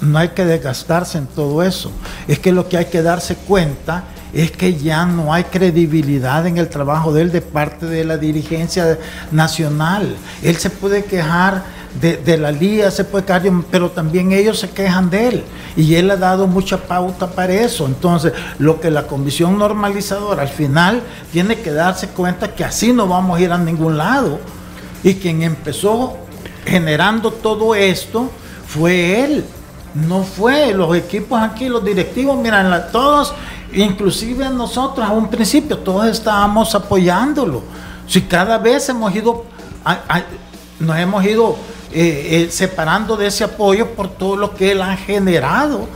no 0.00 0.18
hay 0.18 0.28
que 0.28 0.44
desgastarse 0.44 1.18
en 1.18 1.26
todo 1.26 1.62
eso. 1.62 1.90
Es 2.28 2.38
que 2.38 2.52
lo 2.52 2.68
que 2.68 2.76
hay 2.76 2.86
que 2.86 3.02
darse 3.02 3.36
cuenta 3.36 4.04
es 4.32 4.50
que 4.50 4.76
ya 4.76 5.04
no 5.04 5.32
hay 5.32 5.44
credibilidad 5.44 6.46
en 6.46 6.56
el 6.56 6.68
trabajo 6.68 7.12
de 7.12 7.22
él 7.22 7.32
de 7.32 7.42
parte 7.42 7.86
de 7.86 8.04
la 8.04 8.16
dirigencia 8.16 8.98
nacional. 9.30 10.16
Él 10.42 10.56
se 10.56 10.70
puede 10.70 11.04
quejar 11.04 11.64
de, 12.00 12.38
la 12.38 12.50
liga, 12.50 12.90
se 12.90 13.04
puede 13.04 13.24
quejar, 13.24 13.42
pero 13.70 13.90
también 13.90 14.32
ellos 14.32 14.58
se 14.58 14.70
quejan 14.70 15.10
de 15.10 15.28
él. 15.28 15.44
Y 15.76 15.94
él 15.94 16.10
ha 16.10 16.16
dado 16.16 16.46
mucha 16.46 16.78
pauta 16.78 17.30
para 17.30 17.52
eso. 17.52 17.86
Entonces, 17.86 18.32
lo 18.58 18.80
que 18.80 18.90
la 18.90 19.06
comisión 19.06 19.58
normalizadora 19.58 20.42
al 20.42 20.48
final 20.48 21.02
tiene 21.30 21.56
que 21.60 21.72
darse 21.72 22.08
cuenta 22.08 22.54
que 22.54 22.64
así 22.64 22.92
no 22.92 23.06
vamos 23.06 23.38
a 23.38 23.42
ir 23.42 23.52
a 23.52 23.58
ningún 23.58 23.98
lado. 23.98 24.40
Y 25.02 25.14
quien 25.14 25.42
empezó 25.42 26.16
generando 26.64 27.30
todo 27.30 27.74
esto 27.74 28.30
fue 28.66 29.24
él. 29.24 29.44
No 29.94 30.22
fue, 30.22 30.72
los 30.72 30.96
equipos 30.96 31.40
aquí, 31.42 31.68
los 31.68 31.84
directivos, 31.84 32.38
miran, 32.38 32.86
todos, 32.90 33.34
inclusive 33.74 34.48
nosotros 34.48 35.06
a 35.06 35.12
un 35.12 35.28
principio, 35.28 35.76
todos 35.78 36.06
estábamos 36.06 36.74
apoyándolo. 36.74 37.62
Si 38.06 38.22
cada 38.22 38.56
vez 38.56 38.88
hemos 38.88 39.14
ido, 39.14 39.44
nos 40.80 40.96
hemos 40.96 41.24
ido 41.24 41.56
eh, 41.92 42.46
eh, 42.46 42.50
separando 42.50 43.18
de 43.18 43.26
ese 43.26 43.44
apoyo 43.44 43.90
por 43.90 44.08
todo 44.08 44.36
lo 44.36 44.54
que 44.54 44.72
él 44.72 44.80
ha 44.80 44.96
generado. 44.96 45.86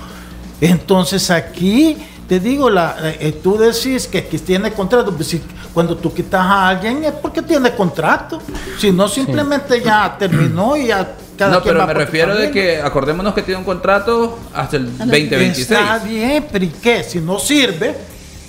Entonces 0.61 1.31
aquí, 1.31 1.97
te 2.29 2.41
digo, 2.41 2.71
la, 2.71 2.97
eh, 3.03 3.39
tú 3.43 3.57
decís 3.57 4.09
que, 4.09 4.27
que 4.27 4.39
tiene 4.39 4.73
contrato, 4.73 5.15
pues 5.15 5.29
si, 5.29 5.43
cuando 5.73 5.97
tú 5.97 6.13
quitas 6.13 6.41
a 6.41 6.69
alguien 6.69 7.05
es 7.05 7.13
porque 7.13 7.43
tiene 7.43 7.73
contrato. 7.73 8.41
Si 8.79 8.91
no, 8.91 9.09
simplemente 9.09 9.81
ya 9.81 10.17
terminó 10.19 10.77
y 10.77 10.89
ya 10.89 11.17
no, 11.39 11.63
pero 11.63 11.87
me 11.87 11.95
refiero 11.95 12.35
de 12.35 12.51
que 12.51 12.81
acordémonos 12.81 13.35
que 13.35 13.43
tiene 13.43 13.59
un 13.59 13.65
contrato 13.65 14.39
hasta 14.55 14.77
el 14.77 14.97
2026. 14.97 15.71
Está 15.71 15.99
bien, 15.99 16.47
pero 16.51 16.65
¿y 16.65 16.69
qué? 16.69 17.05
Si 17.05 17.21
no 17.21 17.39
sirve, 17.39 17.95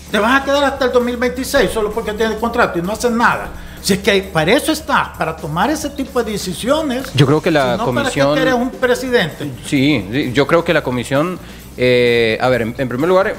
te 0.09 0.19
vas 0.19 0.41
a 0.41 0.45
quedar 0.45 0.63
hasta 0.63 0.85
el 0.85 0.91
2026 0.91 1.69
solo 1.69 1.91
porque 1.91 2.13
tiene 2.13 2.37
contrato 2.37 2.79
y 2.79 2.81
no 2.81 2.93
haces 2.93 3.11
nada. 3.11 3.49
Si 3.81 3.93
es 3.93 3.99
que 3.99 4.21
para 4.21 4.53
eso 4.53 4.71
está, 4.71 5.13
para 5.17 5.35
tomar 5.35 5.69
ese 5.69 5.89
tipo 5.89 6.23
de 6.23 6.31
decisiones. 6.31 7.13
Yo 7.13 7.25
creo 7.25 7.41
que 7.41 7.51
la 7.51 7.77
comisión. 7.77 8.27
¿Para 8.29 8.41
qué 8.41 8.49
eres 8.49 8.59
un 8.59 8.71
presidente? 8.71 9.51
Sí, 9.65 10.31
yo 10.33 10.47
creo 10.47 10.63
que 10.63 10.73
la 10.73 10.81
comisión. 10.81 11.39
Eh, 11.79 12.39
a 12.41 12.49
ver, 12.49 12.61
en 12.63 12.89
primer 12.89 13.07
lugar, 13.07 13.35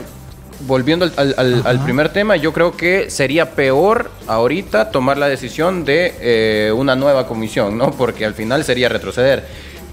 volviendo 0.60 1.08
al, 1.16 1.80
primer 1.84 2.08
tema, 2.10 2.36
yo 2.36 2.52
creo 2.52 2.76
que 2.76 3.10
sería 3.10 3.52
peor 3.52 4.10
ahorita 4.26 4.90
tomar 4.90 5.18
la 5.18 5.28
decisión 5.28 5.84
de 5.84 6.14
eh, 6.20 6.72
una 6.72 6.96
nueva 6.96 7.26
comisión, 7.26 7.78
¿no? 7.78 7.90
Porque 7.92 8.24
al 8.24 8.34
final 8.34 8.64
sería 8.64 8.88
retroceder. 8.88 9.44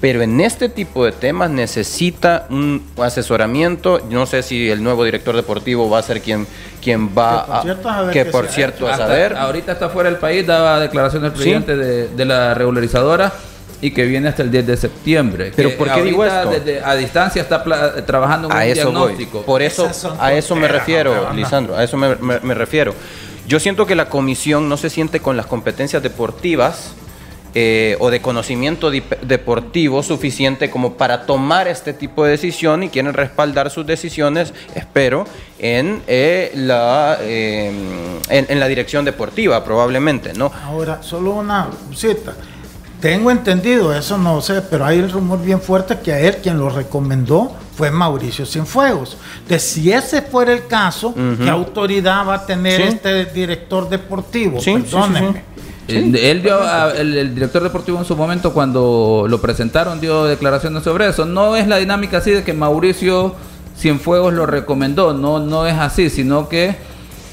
Pero 0.02 0.22
en 0.22 0.42
este 0.42 0.68
tipo 0.70 1.06
de 1.06 1.14
temas 1.14 1.50
necesita 1.50 2.48
un 2.50 2.86
asesoramiento. 3.02 4.02
No 4.10 4.26
sé 4.26 4.44
si 4.44 4.70
el 4.70 4.84
nuevo 4.84 5.04
director 5.04 5.36
deportivo 5.36 5.90
va 5.90 6.00
a 6.00 6.04
ser 6.04 6.22
quien, 6.22 6.46
quien 6.82 7.10
va 7.18 7.62
a. 7.62 8.12
que 8.12 8.26
por 8.26 8.48
cierto, 8.48 8.88
a 8.88 8.98
saber. 8.98 9.36
Ahorita 9.36 9.72
está 9.72 9.90
fuera 9.90 10.10
del 10.10 10.20
país, 10.20 10.46
daba 10.46 10.80
declaración 10.80 11.26
el 11.26 11.32
presidente 11.32 11.76
de, 11.78 12.10
de 12.10 12.26
la 12.26 12.54
regularizadora 12.54 13.34
y 13.86 13.92
que 13.92 14.06
viene 14.06 14.30
hasta 14.30 14.42
el 14.42 14.50
10 14.50 14.66
de 14.66 14.78
septiembre. 14.78 15.52
Pero 15.56 15.78
¿por 15.78 15.94
qué 15.94 16.02
digo 16.02 16.26
esto? 16.26 16.50
Desde, 16.50 16.84
a 16.84 16.96
distancia 16.96 17.44
está 17.44 17.64
trabajando 18.04 18.50
en 18.50 18.56
un 18.56 18.74
diagnóstico. 18.74 19.44
Por 19.44 19.62
eso, 19.62 19.88
a 20.20 20.34
eso 20.34 20.56
me 20.56 20.68
refiero, 20.68 21.32
Lisandro, 21.34 21.76
a 21.76 21.84
eso 21.84 21.96
me, 21.96 22.56
refiero. 22.56 22.96
Yo 23.48 23.60
siento 23.60 23.86
que 23.86 23.94
la 23.94 24.10
comisión 24.10 24.68
no 24.68 24.76
se 24.76 24.90
siente 24.90 25.20
con 25.20 25.38
las 25.38 25.46
competencias 25.46 26.02
deportivas 26.02 26.96
eh, 27.54 27.96
o 28.00 28.10
de 28.10 28.22
conocimiento 28.22 28.90
deportivo 28.90 30.02
suficiente 30.02 30.72
como 30.72 30.94
para 30.94 31.28
tomar 31.28 31.68
este 31.68 31.94
tipo 31.94 32.26
de 32.26 32.32
decisión 32.32 32.82
y 32.82 32.90
quieren 32.90 33.14
respaldar 33.14 33.70
sus 33.70 33.86
decisiones, 33.86 34.52
espero, 34.74 35.26
en, 35.60 36.02
eh, 36.08 36.52
la, 36.56 37.20
eh, 37.22 37.72
en, 38.30 38.46
en, 38.50 38.60
la 38.60 38.68
dirección 38.68 39.06
deportiva, 39.06 39.64
probablemente, 39.64 40.34
¿no? 40.34 40.52
Ahora, 40.66 41.04
solo 41.04 41.34
una 41.34 41.70
cita. 41.94 42.34
Tengo 43.02 43.30
entendido, 43.30 43.94
eso 43.94 44.18
no 44.18 44.42
sé, 44.42 44.62
pero 44.62 44.86
hay 44.86 45.00
el 45.00 45.12
rumor 45.12 45.42
bien 45.42 45.62
fuerte 45.62 46.00
que 46.00 46.14
a 46.14 46.20
él 46.20 46.38
quien 46.42 46.58
lo 46.58 46.70
recomendó 46.70 47.56
fue 47.76 47.92
Mauricio 47.92 48.46
Cienfuegos. 48.46 49.18
De 49.48 49.60
si 49.60 49.92
ese 49.92 50.22
fuera 50.22 50.54
el 50.54 50.66
caso, 50.68 51.14
¿qué 51.42 51.50
autoridad 51.50 52.26
va 52.28 52.36
a 52.36 52.46
tener 52.46 52.82
este 52.82 53.26
director 53.26 53.90
deportivo? 53.90 54.60
Sí, 54.60 54.76
él 55.88 56.42
dio 56.42 56.58
el, 56.94 57.36
director 57.36 57.62
deportivo 57.62 58.00
en 58.00 58.06
su 58.06 58.16
momento 58.16 58.54
cuando 58.54 59.26
lo 59.30 59.40
presentaron 59.40 60.02
dio 60.02 60.26
declaraciones 60.26 60.84
sobre 60.84 61.10
eso. 61.10 61.26
No 61.26 61.56
es 61.56 61.68
la 61.68 61.78
dinámica 61.78 62.18
así 62.18 62.32
de 62.32 62.44
que 62.44 62.54
Mauricio 62.54 63.36
Cienfuegos 63.78 64.34
lo 64.34 64.46
recomendó, 64.46 65.14
no 65.14 65.40
no 65.40 65.68
es 65.68 65.76
así, 65.76 66.10
sino 66.10 66.50
que 66.50 66.76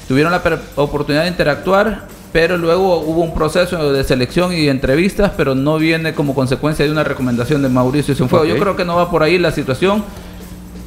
tuvieron 0.07 0.31
la 0.31 0.43
oportunidad 0.75 1.23
de 1.23 1.29
interactuar, 1.29 2.07
pero 2.33 2.57
luego 2.57 2.99
hubo 2.99 3.21
un 3.21 3.33
proceso 3.33 3.93
de 3.93 4.03
selección 4.03 4.51
y 4.51 4.67
entrevistas, 4.67 5.31
pero 5.37 5.53
no 5.53 5.77
viene 5.77 6.13
como 6.13 6.33
consecuencia 6.33 6.83
de 6.83 6.91
una 6.91 7.03
recomendación 7.03 7.61
de 7.61 7.69
Mauricio 7.69 8.15
Cienfuegos. 8.15 8.47
Yo 8.47 8.57
creo 8.57 8.75
que 8.75 8.83
no 8.83 8.95
va 8.95 9.11
por 9.11 9.21
ahí 9.21 9.37
la 9.37 9.51
situación. 9.51 10.03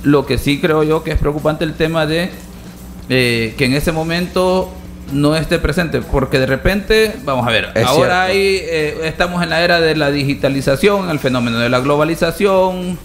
Lo 0.03 0.27
que 0.27 0.39
sí 0.39 0.61
creo 0.61 0.83
yo 0.83 1.05
que 1.05 1.13
es 1.13 1.19
preocupante 1.19 1.65
el 1.65 1.75
tema 1.75 2.05
de 2.05 2.31
eh, 3.09 3.55
que 3.57 3.65
en 3.65 3.75
ese 3.75 3.93
momento 3.93 4.73
no 5.13 5.37
esté 5.37 5.61
presente, 5.61 6.03
porque 6.03 6.41
de 6.41 6.47
repente, 6.47 7.15
vamos 7.25 7.47
a 7.47 7.51
ver, 7.51 7.73
ahora 7.87 8.25
hay, 8.25 8.57
eh, 8.61 8.99
estamos 9.05 9.41
en 9.41 9.51
la 9.51 9.63
era 9.63 9.81
de 9.81 9.95
la 9.95 10.11
digitalización, 10.11 11.11
el 11.11 11.21
fenómeno 11.21 11.61
de 11.61 11.69
la 11.69 11.79
globalización, 11.79 12.99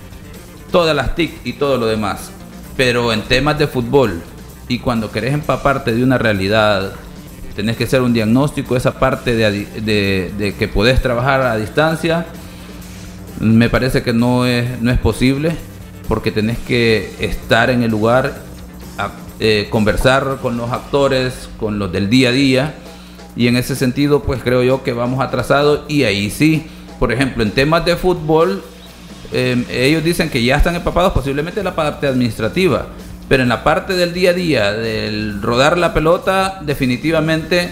todas 0.71 0.95
las 0.95 1.13
TIC 1.13 1.32
y 1.43 1.54
todo 1.54 1.77
lo 1.77 1.86
demás, 1.86 2.32
pero 2.75 3.13
en 3.13 3.21
temas 3.21 3.60
de 3.60 3.67
fútbol 3.67 4.19
y 4.67 4.80
cuando 4.80 5.12
querés 5.12 5.36
empaparte 5.36 5.93
de 5.93 6.04
una 6.04 6.17
realidad, 6.17 6.93
tenés 7.56 7.78
que 7.78 7.86
hacer 7.86 8.02
un 8.02 8.14
diagnóstico, 8.14 8.76
esa 8.76 9.00
parte 9.00 9.36
de, 9.36 10.56
que 10.58 10.68
podés 10.68 11.02
trabajar 11.02 11.42
a 11.42 11.58
distancia, 11.58 12.26
me 13.40 13.70
parece 13.70 14.04
que 14.04 14.14
no 14.14 14.46
es, 14.46 14.82
no 14.82 14.92
es 14.92 15.00
posible, 15.00 15.52
porque 16.08 16.32
tenés 16.32 16.58
que 16.60 17.16
estar 17.20 17.70
en 17.70 17.84
el 17.84 17.92
lugar 17.92 18.34
eh, 19.44 19.70
conversar 19.72 20.38
con 20.40 20.56
los 20.56 20.72
actores, 20.72 21.50
con 21.60 21.80
los 21.80 21.92
del 21.92 22.12
día 22.12 22.30
a 22.30 22.32
día. 22.32 22.76
Y 23.36 23.48
en 23.48 23.56
ese 23.56 23.76
sentido, 23.76 24.22
pues 24.22 24.44
creo 24.44 24.62
yo 24.62 24.84
que 24.84 24.94
vamos 24.94 25.20
atrasados. 25.20 25.82
Y 25.88 26.04
ahí 26.04 26.30
sí, 26.30 26.68
por 27.00 27.12
ejemplo, 27.12 27.42
en 27.42 27.50
temas 27.50 27.84
de 27.84 27.96
fútbol, 27.96 28.64
em, 29.32 29.66
ellos 29.72 30.04
dicen 30.04 30.30
que 30.30 30.44
ya 30.44 30.58
están 30.58 30.76
empapados 30.76 31.14
posiblemente 31.14 31.60
en 31.60 31.66
la 31.66 31.76
parte 31.76 32.06
administrativa. 32.06 32.86
Pero 33.32 33.44
en 33.44 33.50
la 33.50 33.63
parte 33.63 33.94
del 33.94 34.12
día 34.12 34.32
a 34.32 34.34
día, 34.34 34.74
del 34.74 35.41
rodar 35.41 35.78
la 35.78 35.94
pelota, 35.94 36.60
definitivamente 36.63 37.70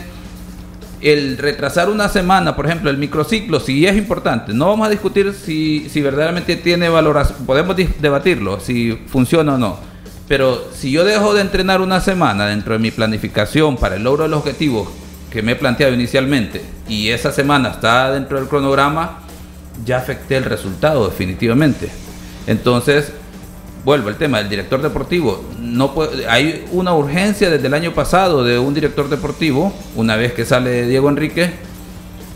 el 1.01 1.37
retrasar 1.37 1.89
una 1.89 2.07
semana, 2.07 2.55
por 2.55 2.65
ejemplo, 2.65 2.89
el 2.89 2.97
microciclo, 2.97 3.59
sí 3.59 3.85
es 3.85 3.97
importante. 3.97 4.53
No 4.53 4.67
vamos 4.67 4.87
a 4.87 4.89
discutir 4.89 5.33
si, 5.33 5.89
si 5.89 6.01
verdaderamente 6.01 6.55
tiene 6.55 6.87
valoración, 6.87 7.45
podemos 7.45 7.75
debatirlo, 7.75 8.61
si 8.61 9.01
funciona 9.07 9.55
o 9.55 9.57
no. 9.57 9.77
Pero 10.29 10.65
si 10.73 10.91
yo 10.91 11.03
dejo 11.03 11.33
de 11.33 11.41
entrenar 11.41 11.81
una 11.81 11.99
semana 11.99 12.45
dentro 12.47 12.71
de 12.71 12.79
mi 12.79 12.91
planificación 12.91 13.75
para 13.75 13.97
el 13.97 14.03
logro 14.03 14.23
de 14.23 14.29
los 14.29 14.39
objetivos 14.39 14.87
que 15.29 15.41
me 15.41 15.51
he 15.51 15.55
planteado 15.57 15.93
inicialmente 15.93 16.61
y 16.87 17.09
esa 17.09 17.33
semana 17.33 17.71
está 17.71 18.13
dentro 18.13 18.39
del 18.39 18.47
cronograma, 18.47 19.23
ya 19.83 19.97
afecté 19.97 20.37
el 20.37 20.45
resultado 20.45 21.09
definitivamente. 21.09 21.89
Entonces, 22.47 23.11
vuelvo 23.83 24.09
al 24.09 24.15
tema 24.15 24.39
del 24.39 24.49
director 24.49 24.81
deportivo. 24.81 25.43
No 25.59 25.93
hay 26.27 26.65
una 26.71 26.93
urgencia 26.93 27.49
desde 27.49 27.67
el 27.67 27.73
año 27.73 27.93
pasado 27.93 28.43
de 28.43 28.59
un 28.59 28.73
director 28.73 29.09
deportivo, 29.09 29.73
una 29.95 30.15
vez 30.15 30.33
que 30.33 30.45
sale 30.45 30.85
Diego 30.87 31.09
Enrique, 31.09 31.51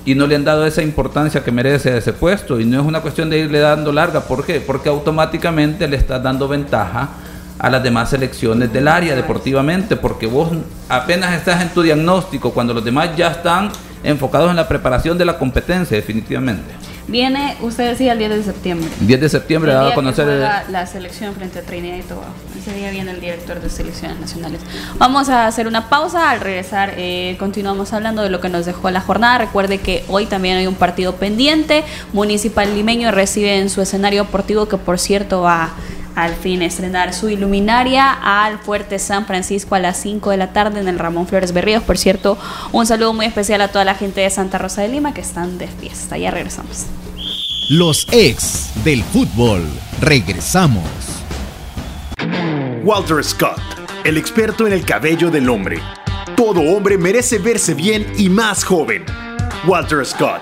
y 0.05 0.15
no 0.15 0.27
le 0.27 0.35
han 0.35 0.43
dado 0.43 0.65
esa 0.65 0.81
importancia 0.81 1.43
que 1.43 1.51
merece 1.51 1.97
ese 1.97 2.13
puesto. 2.13 2.59
Y 2.59 2.65
no 2.65 2.81
es 2.81 2.85
una 2.85 3.01
cuestión 3.01 3.29
de 3.29 3.39
irle 3.39 3.59
dando 3.59 3.91
larga. 3.91 4.21
¿Por 4.21 4.45
qué? 4.45 4.59
Porque 4.59 4.89
automáticamente 4.89 5.87
le 5.87 5.97
estás 5.97 6.21
dando 6.21 6.47
ventaja 6.47 7.09
a 7.57 7.69
las 7.69 7.81
demás 7.81 8.09
selecciones 8.09 8.73
del 8.73 8.87
área 8.87 9.15
deportivamente, 9.15 9.95
porque 9.95 10.27
vos 10.27 10.49
apenas 10.89 11.33
estás 11.33 11.61
en 11.61 11.69
tu 11.69 11.81
diagnóstico 11.81 12.51
cuando 12.51 12.73
los 12.73 12.83
demás 12.83 13.15
ya 13.15 13.29
están 13.29 13.69
enfocados 14.03 14.49
en 14.49 14.57
la 14.57 14.67
preparación 14.67 15.17
de 15.17 15.23
la 15.23 15.37
competencia, 15.37 15.95
definitivamente. 15.95 16.82
Viene, 17.07 17.57
usted 17.61 17.89
decía 17.89 18.13
el 18.13 18.19
10 18.19 18.29
de 18.29 18.43
septiembre. 18.43 18.89
10 19.01 19.21
de 19.21 19.29
septiembre 19.29 19.73
va 19.73 19.89
a 19.89 19.93
conocer 19.93 20.25
la 20.69 20.87
selección 20.87 21.35
frente 21.35 21.59
a 21.59 21.61
Trinidad 21.61 21.97
y 21.97 22.01
Tobago. 22.01 22.33
Ese 22.57 22.73
día 22.73 22.91
viene 22.91 23.11
el 23.11 23.19
director 23.19 23.59
de 23.59 23.69
selecciones 23.69 24.19
nacionales. 24.21 24.61
Vamos 24.97 25.27
a 25.27 25.47
hacer 25.47 25.67
una 25.67 25.89
pausa. 25.89 26.29
Al 26.29 26.39
regresar, 26.39 26.93
eh, 26.95 27.35
continuamos 27.37 27.91
hablando 27.91 28.21
de 28.21 28.29
lo 28.29 28.39
que 28.39 28.47
nos 28.47 28.65
dejó 28.65 28.89
la 28.89 29.01
jornada. 29.01 29.39
Recuerde 29.39 29.79
que 29.79 30.05
hoy 30.07 30.27
también 30.27 30.55
hay 30.55 30.67
un 30.67 30.75
partido 30.75 31.15
pendiente. 31.15 31.83
Municipal 32.13 32.73
Limeño 32.73 33.11
recibe 33.11 33.59
en 33.59 33.69
su 33.69 33.81
escenario 33.81 34.23
deportivo, 34.23 34.69
que 34.69 34.77
por 34.77 34.97
cierto 34.97 35.41
va 35.41 35.71
al 36.15 36.35
fin 36.35 36.61
estrenar 36.61 37.13
su 37.13 37.29
iluminaria 37.29 38.11
al 38.11 38.59
Fuerte 38.59 38.99
San 38.99 39.25
Francisco 39.25 39.75
a 39.75 39.79
las 39.79 39.97
5 39.97 40.31
de 40.31 40.37
la 40.37 40.53
tarde 40.53 40.79
en 40.79 40.87
el 40.87 40.99
Ramón 40.99 41.27
Flores 41.27 41.53
Berríos. 41.53 41.83
Por 41.83 41.97
cierto, 41.97 42.37
un 42.71 42.85
saludo 42.85 43.13
muy 43.13 43.25
especial 43.25 43.61
a 43.61 43.69
toda 43.69 43.85
la 43.85 43.95
gente 43.95 44.21
de 44.21 44.29
Santa 44.29 44.57
Rosa 44.57 44.81
de 44.81 44.89
Lima 44.89 45.13
que 45.13 45.21
están 45.21 45.57
de 45.57 45.67
fiesta. 45.67 46.17
Ya 46.17 46.31
regresamos. 46.31 46.85
Los 47.69 48.07
ex 48.11 48.71
del 48.83 49.03
fútbol. 49.03 49.63
Regresamos. 50.01 50.83
Walter 52.83 53.23
Scott, 53.23 53.61
el 54.03 54.17
experto 54.17 54.67
en 54.67 54.73
el 54.73 54.85
cabello 54.85 55.31
del 55.31 55.49
hombre. 55.49 55.79
Todo 56.35 56.61
hombre 56.61 56.97
merece 56.97 57.39
verse 57.39 57.73
bien 57.73 58.05
y 58.17 58.29
más 58.29 58.63
joven. 58.63 59.05
Walter 59.65 60.05
Scott 60.05 60.41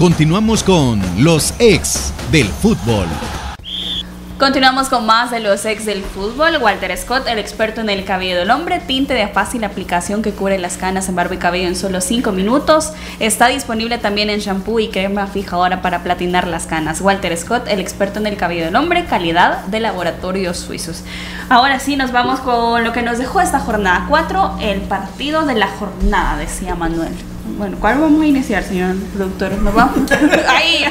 Continuamos 0.00 0.64
con 0.64 0.98
los 1.22 1.52
ex 1.58 2.14
del 2.32 2.46
fútbol. 2.46 3.06
Continuamos 4.40 4.88
con 4.88 5.04
más 5.04 5.30
de 5.30 5.38
los 5.38 5.66
ex 5.66 5.84
del 5.84 6.02
fútbol. 6.02 6.56
Walter 6.62 6.96
Scott, 6.96 7.28
el 7.28 7.38
experto 7.38 7.82
en 7.82 7.90
el 7.90 8.06
cabello 8.06 8.38
del 8.38 8.50
hombre, 8.50 8.80
tinte 8.80 9.12
de 9.12 9.28
fácil 9.28 9.64
aplicación 9.64 10.22
que 10.22 10.32
cubre 10.32 10.56
las 10.56 10.78
canas 10.78 11.10
en 11.10 11.14
barba 11.14 11.34
y 11.34 11.36
cabello 11.36 11.68
en 11.68 11.76
solo 11.76 12.00
5 12.00 12.32
minutos. 12.32 12.94
Está 13.18 13.48
disponible 13.48 13.98
también 13.98 14.30
en 14.30 14.40
shampoo 14.40 14.80
y 14.80 14.88
crema 14.88 15.26
fijadora 15.26 15.82
para 15.82 16.02
platinar 16.02 16.46
las 16.46 16.66
canas. 16.66 17.02
Walter 17.02 17.36
Scott, 17.36 17.68
el 17.68 17.80
experto 17.80 18.18
en 18.18 18.26
el 18.26 18.38
cabello 18.38 18.64
del 18.64 18.76
hombre, 18.76 19.04
calidad 19.04 19.66
de 19.66 19.80
laboratorios 19.80 20.56
suizos. 20.56 21.04
Ahora 21.50 21.78
sí, 21.78 21.96
nos 21.96 22.10
vamos 22.10 22.40
con 22.40 22.82
lo 22.82 22.94
que 22.94 23.02
nos 23.02 23.18
dejó 23.18 23.42
esta 23.42 23.60
jornada 23.60 24.06
4, 24.08 24.56
el 24.62 24.80
partido 24.80 25.44
de 25.44 25.56
la 25.56 25.68
jornada, 25.68 26.38
decía 26.38 26.74
Manuel. 26.74 27.12
Bueno, 27.58 27.76
¿cuál 27.78 27.98
vamos 27.98 28.22
a 28.22 28.26
iniciar, 28.26 28.62
señor 28.62 28.96
productor? 29.14 29.52
Nos 29.60 29.74
vamos. 29.74 30.10
Ahí. 30.48 30.86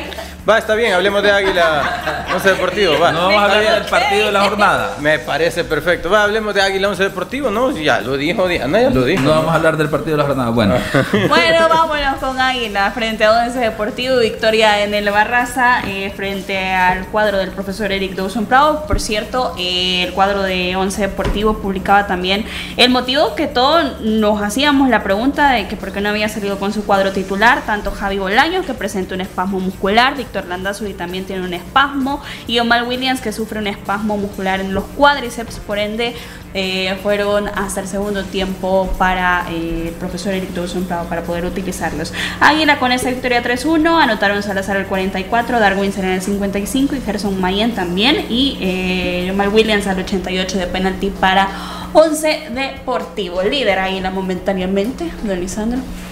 Va, 0.47 0.57
está 0.57 0.73
bien, 0.73 0.93
hablemos 0.93 1.21
de 1.21 1.31
Águila 1.31 2.25
11 2.33 2.49
Deportivo. 2.49 2.99
Va. 2.99 3.11
No 3.11 3.27
vamos 3.27 3.41
a 3.41 3.45
hablar 3.45 3.81
del 3.81 3.89
partido 3.89 4.25
de 4.27 4.31
la 4.31 4.41
jornada. 4.41 4.95
Me 4.99 5.19
parece 5.19 5.63
perfecto. 5.63 6.09
Va, 6.09 6.23
hablemos 6.23 6.55
de 6.55 6.61
Águila 6.61 6.87
11 6.89 7.03
Deportivo, 7.03 7.49
¿no? 7.51 7.71
Ya 7.71 7.99
lo 8.01 8.17
dijo 8.17 8.47
Diana, 8.47 8.81
ya 8.81 8.89
lo 8.89 9.03
dijo. 9.03 9.21
No, 9.21 9.31
vamos 9.31 9.51
a 9.51 9.55
hablar 9.55 9.77
del 9.77 9.89
partido 9.89 10.17
de 10.17 10.23
la 10.23 10.27
jornada. 10.27 10.49
Bueno. 10.51 10.75
bueno, 11.27 11.69
vámonos 11.69 12.15
con 12.19 12.39
Águila 12.39 12.89
frente 12.91 13.25
a 13.25 13.45
11 13.45 13.59
Deportivo. 13.59 14.17
Victoria 14.17 14.83
en 14.83 14.93
el 14.93 15.09
Barraza 15.09 15.81
eh, 15.85 16.11
frente 16.15 16.57
al 16.73 17.05
cuadro 17.07 17.37
del 17.37 17.51
profesor 17.51 17.91
Eric 17.91 18.15
Dawson 18.15 18.45
Prado. 18.45 18.85
Por 18.87 18.99
cierto, 18.99 19.55
eh, 19.59 20.03
el 20.07 20.13
cuadro 20.13 20.41
de 20.43 20.75
11 20.75 21.01
Deportivo 21.01 21.57
publicaba 21.57 22.07
también 22.07 22.45
el 22.77 22.89
motivo 22.89 23.35
que 23.35 23.47
todos 23.47 24.01
nos 24.01 24.41
hacíamos 24.41 24.89
la 24.89 25.03
pregunta 25.03 25.51
de 25.51 25.67
que 25.67 25.75
por 25.75 25.91
qué 25.91 26.01
no 26.01 26.09
había 26.09 26.29
salido 26.29 26.57
con 26.59 26.73
su 26.73 26.85
cuadro 26.85 27.11
titular, 27.11 27.63
tanto 27.65 27.91
Javi 27.91 28.17
Bolaño, 28.19 28.63
que 28.63 28.73
presenta 28.73 29.15
un 29.15 29.21
espasmo 29.21 29.59
muscular, 29.59 30.15
Víctor 30.43 30.87
y 30.87 30.93
también 30.93 31.25
tiene 31.25 31.45
un 31.45 31.53
espasmo, 31.53 32.21
y 32.47 32.59
Omar 32.59 32.83
Williams, 32.83 33.21
que 33.21 33.31
sufre 33.31 33.59
un 33.59 33.67
espasmo 33.67 34.17
muscular 34.17 34.59
en 34.59 34.73
los 34.73 34.83
cuádriceps, 34.83 35.59
por 35.59 35.79
ende 35.79 36.15
eh, 36.53 36.97
fueron 37.03 37.47
hasta 37.47 37.81
el 37.81 37.87
segundo 37.87 38.23
tiempo 38.23 38.91
para 38.97 39.45
eh, 39.51 39.89
el 39.89 39.93
profesor 39.93 40.33
Eric 40.33 40.51
Dawson 40.51 40.85
para 40.85 41.21
poder 41.23 41.45
utilizarlos. 41.45 42.13
Águila 42.39 42.79
con 42.79 42.91
esa 42.91 43.09
victoria 43.09 43.43
3-1, 43.43 44.01
anotaron 44.01 44.41
Salazar 44.41 44.77
el 44.77 44.85
44, 44.85 45.59
Darwin 45.59 45.93
en 45.97 46.05
el 46.05 46.21
55 46.21 46.95
y 46.95 47.01
Gerson 47.01 47.39
Mayen 47.39 47.73
también, 47.75 48.25
y 48.29 48.57
eh, 48.61 49.29
Omar 49.31 49.49
Williams 49.49 49.87
al 49.87 49.99
88 49.99 50.57
de 50.57 50.67
penalti 50.67 51.09
para 51.09 51.47
Once 51.93 52.49
Deportivo, 52.53 53.43
líder 53.43 53.79
Águila 53.79 54.11
momentáneamente, 54.11 55.11
don. 55.23 56.08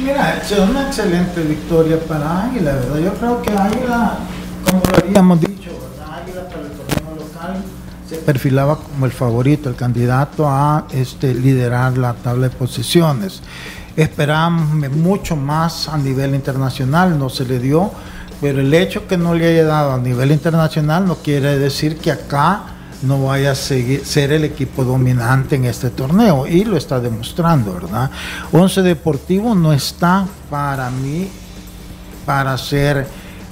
Mira, 0.00 0.38
es 0.38 0.50
una 0.58 0.86
excelente 0.86 1.42
victoria 1.42 1.98
para 2.00 2.44
Águila, 2.44 2.72
¿verdad? 2.72 2.98
Yo 2.98 3.14
creo 3.14 3.42
que 3.42 3.50
Águila, 3.50 4.18
como 4.64 4.82
lo 4.90 4.96
habíamos 5.04 5.40
dicho. 5.40 5.70
Águila 6.00 6.48
para 6.48 6.62
el 6.62 6.70
torneo 6.72 7.24
local 7.24 7.62
se 8.08 8.16
perfilaba 8.16 8.76
como 8.76 9.06
el 9.06 9.12
favorito, 9.12 9.68
el 9.68 9.76
candidato 9.76 10.48
a 10.48 10.86
este, 10.92 11.34
liderar 11.34 11.98
la 11.98 12.14
tabla 12.14 12.48
de 12.48 12.54
posiciones. 12.54 13.42
Esperábamos 13.96 14.90
mucho 14.90 15.36
más 15.36 15.88
a 15.88 15.98
nivel 15.98 16.34
internacional, 16.34 17.18
no 17.18 17.28
se 17.28 17.44
le 17.44 17.58
dio, 17.58 17.90
pero 18.40 18.60
el 18.60 18.72
hecho 18.72 19.06
que 19.06 19.16
no 19.18 19.34
le 19.34 19.46
haya 19.46 19.64
dado 19.64 19.92
a 19.92 19.98
nivel 19.98 20.32
internacional 20.32 21.06
no 21.06 21.16
quiere 21.16 21.58
decir 21.58 21.98
que 21.98 22.10
acá 22.10 22.71
no 23.02 23.24
vaya 23.24 23.52
a 23.52 23.54
seguir, 23.54 24.04
ser 24.04 24.32
el 24.32 24.44
equipo 24.44 24.84
dominante 24.84 25.56
en 25.56 25.64
este 25.64 25.90
torneo 25.90 26.46
y 26.46 26.64
lo 26.64 26.76
está 26.76 27.00
demostrando, 27.00 27.74
¿verdad? 27.74 28.10
Once 28.52 28.82
Deportivo 28.82 29.54
no 29.54 29.72
está 29.72 30.26
para 30.48 30.90
mí 30.90 31.28
para 32.24 32.56
ser 32.56 33.06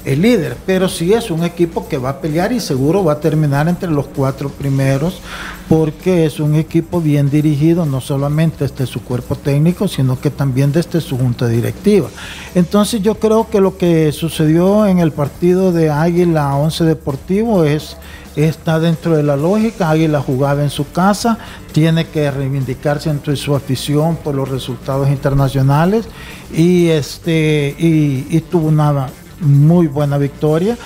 el 0.04 0.22
líder, 0.22 0.56
pero 0.66 0.88
sí 0.88 1.12
es 1.12 1.30
un 1.30 1.44
equipo 1.44 1.88
que 1.88 1.98
va 1.98 2.10
a 2.10 2.20
pelear 2.20 2.52
y 2.52 2.60
seguro 2.60 3.04
va 3.04 3.14
a 3.14 3.20
terminar 3.20 3.68
entre 3.68 3.90
los 3.90 4.06
cuatro 4.06 4.48
primeros 4.48 5.20
porque 5.68 6.26
es 6.26 6.40
un 6.40 6.56
equipo 6.56 7.00
bien 7.00 7.30
dirigido, 7.30 7.86
no 7.86 8.00
solamente 8.00 8.66
desde 8.66 8.86
su 8.86 9.02
cuerpo 9.02 9.36
técnico, 9.36 9.86
sino 9.86 10.20
que 10.20 10.30
también 10.30 10.72
desde 10.72 11.00
su 11.00 11.16
junta 11.16 11.46
directiva. 11.46 12.08
Entonces 12.54 13.02
yo 13.02 13.16
creo 13.16 13.48
que 13.48 13.60
lo 13.60 13.76
que 13.76 14.10
sucedió 14.12 14.86
en 14.86 14.98
el 14.98 15.12
partido 15.12 15.72
de 15.72 15.90
Águila 15.90 16.56
11 16.56 16.84
Deportivo 16.84 17.64
es 17.64 17.96
está 18.36 18.78
dentro 18.78 19.16
de 19.16 19.22
la 19.22 19.36
lógica. 19.36 19.90
Águila 19.90 20.20
jugaba 20.20 20.62
en 20.62 20.70
su 20.70 20.90
casa, 20.90 21.38
tiene 21.72 22.06
que 22.06 22.30
reivindicarse 22.30 23.10
entre 23.10 23.36
su 23.36 23.54
afición 23.54 24.16
por 24.16 24.34
los 24.34 24.48
resultados 24.48 25.08
internacionales 25.08 26.06
y, 26.52 26.88
este, 26.88 27.74
y, 27.78 28.40
tuvo 28.50 28.68
una 28.68 29.08
muy 29.40 29.86
buena 29.86 30.18
victoria. 30.18 30.76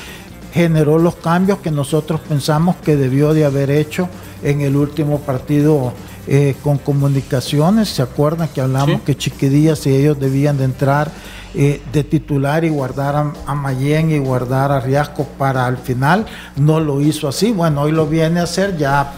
Generó 0.53 0.99
los 0.99 1.17
cambios 1.17 1.59
que 1.59 1.71
nosotros 1.71 2.21
pensamos 2.21 2.77
que 2.77 2.97
debió 2.97 3.35
de 3.35 3.45
haber 3.45 3.71
hecho 3.71 4.09
en 4.43 4.61
el 4.61 4.77
último 4.77 5.21
partido 5.21 5.93
eh, 6.27 6.55
con 6.63 6.79
comunicaciones. 6.79 7.89
¿Se 7.89 8.03
acuerdan 8.03 8.49
que 8.49 8.61
hablamos 8.61 9.03
que 9.03 9.17
Chiquidías 9.17 9.87
y 9.87 9.95
ellos 9.95 10.19
debían 10.21 10.57
de 10.57 10.65
entrar 10.65 11.11
eh, 11.57 11.81
de 11.93 12.03
titular 12.03 12.65
y 12.65 12.69
guardar 12.69 13.15
a, 13.47 13.55
Mayen 13.55 14.11
y 14.11 14.19
guardar 14.19 14.73
a 14.73 14.81
Riasco 14.81 15.25
para 15.39 15.69
el 15.69 15.77
final. 15.77 16.27
No 16.57 16.81
lo 16.81 17.01
hizo 17.01 17.29
así. 17.29 17.53
Bueno, 17.53 17.83
hoy 17.83 17.93
lo 17.93 18.09
viene 18.09 18.41
a 18.41 18.43
hacer 18.43 18.77
ya 18.77 19.13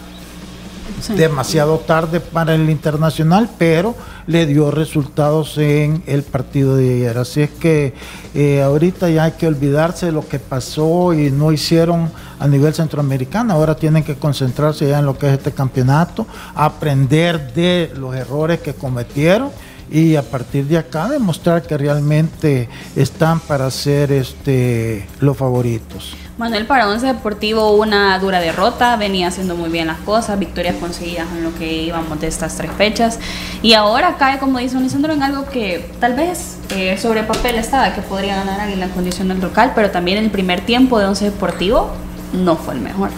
demasiado 1.15 1.77
tarde 1.79 2.19
para 2.19 2.55
el 2.55 2.69
internacional, 2.69 3.49
pero 3.57 3.95
le 4.25 4.45
dio 4.45 4.71
resultados 4.71 5.57
en 5.57 6.03
el 6.05 6.23
partido 6.23 6.75
de 6.75 6.95
ayer. 6.95 7.17
Así 7.17 7.41
es 7.41 7.49
que 7.49 7.93
eh, 8.33 8.61
ahorita 8.61 9.09
ya 9.09 9.25
hay 9.25 9.31
que 9.33 9.47
olvidarse 9.47 10.07
de 10.07 10.11
lo 10.11 10.27
que 10.27 10.39
pasó 10.39 11.13
y 11.13 11.31
no 11.31 11.51
hicieron 11.51 12.11
a 12.39 12.47
nivel 12.47 12.73
centroamericano. 12.73 13.53
Ahora 13.53 13.75
tienen 13.75 14.03
que 14.03 14.15
concentrarse 14.15 14.87
ya 14.87 14.99
en 14.99 15.05
lo 15.05 15.17
que 15.17 15.27
es 15.27 15.33
este 15.33 15.51
campeonato, 15.51 16.27
aprender 16.55 17.53
de 17.53 17.91
los 17.95 18.15
errores 18.15 18.59
que 18.59 18.73
cometieron 18.73 19.51
y 19.89 20.15
a 20.15 20.21
partir 20.21 20.65
de 20.65 20.77
acá 20.77 21.07
demostrar 21.07 21.61
que 21.63 21.77
realmente 21.77 22.69
están 22.95 23.39
para 23.39 23.69
ser 23.71 24.11
este, 24.11 25.07
los 25.19 25.37
favoritos. 25.37 26.15
Manuel, 26.37 26.67
para 26.67 26.87
Once 26.87 27.05
Deportivo 27.05 27.71
una 27.71 28.19
dura 28.19 28.39
derrota, 28.39 28.95
venía 28.95 29.27
haciendo 29.27 29.55
muy 29.55 29.69
bien 29.69 29.87
las 29.87 29.97
cosas, 29.99 30.37
victorias 30.37 30.75
conseguidas 30.75 31.27
en 31.35 31.43
lo 31.43 31.55
que 31.55 31.83
íbamos 31.83 32.19
de 32.21 32.27
estas 32.27 32.55
tres 32.57 32.71
fechas 32.77 33.19
y 33.63 33.73
ahora 33.73 34.17
cae, 34.17 34.37
como 34.37 34.59
dice 34.59 34.77
Unisandro, 34.77 35.13
en 35.13 35.23
algo 35.23 35.45
que 35.45 35.89
tal 35.99 36.13
vez 36.13 36.57
eh, 36.75 36.97
sobre 36.97 37.23
papel 37.23 37.55
estaba, 37.55 37.95
que 37.95 38.01
podría 38.01 38.35
ganar 38.35 38.69
en 38.69 38.79
la 38.79 38.89
condición 38.89 39.29
del 39.29 39.39
local, 39.39 39.71
pero 39.73 39.89
también 39.89 40.19
el 40.19 40.29
primer 40.29 40.61
tiempo 40.61 40.99
de 40.99 41.05
Once 41.05 41.25
Deportivo 41.25 41.89
no 42.33 42.55
fue 42.55 42.75
el 42.75 42.81
mejor. 42.81 43.09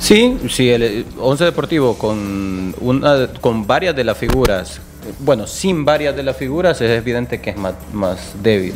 Sí, 0.00 0.36
sí, 0.50 0.68
el 0.70 1.06
Once 1.18 1.44
Deportivo 1.44 1.96
con, 1.96 2.74
una, 2.80 3.28
con 3.40 3.66
varias 3.66 3.94
de 3.94 4.02
las 4.02 4.18
figuras 4.18 4.80
bueno, 5.20 5.46
sin 5.46 5.84
varias 5.84 6.16
de 6.16 6.22
las 6.22 6.36
figuras 6.36 6.80
es 6.80 6.90
evidente 6.90 7.40
que 7.40 7.50
es 7.50 7.56
más, 7.56 8.34
débil. 8.42 8.74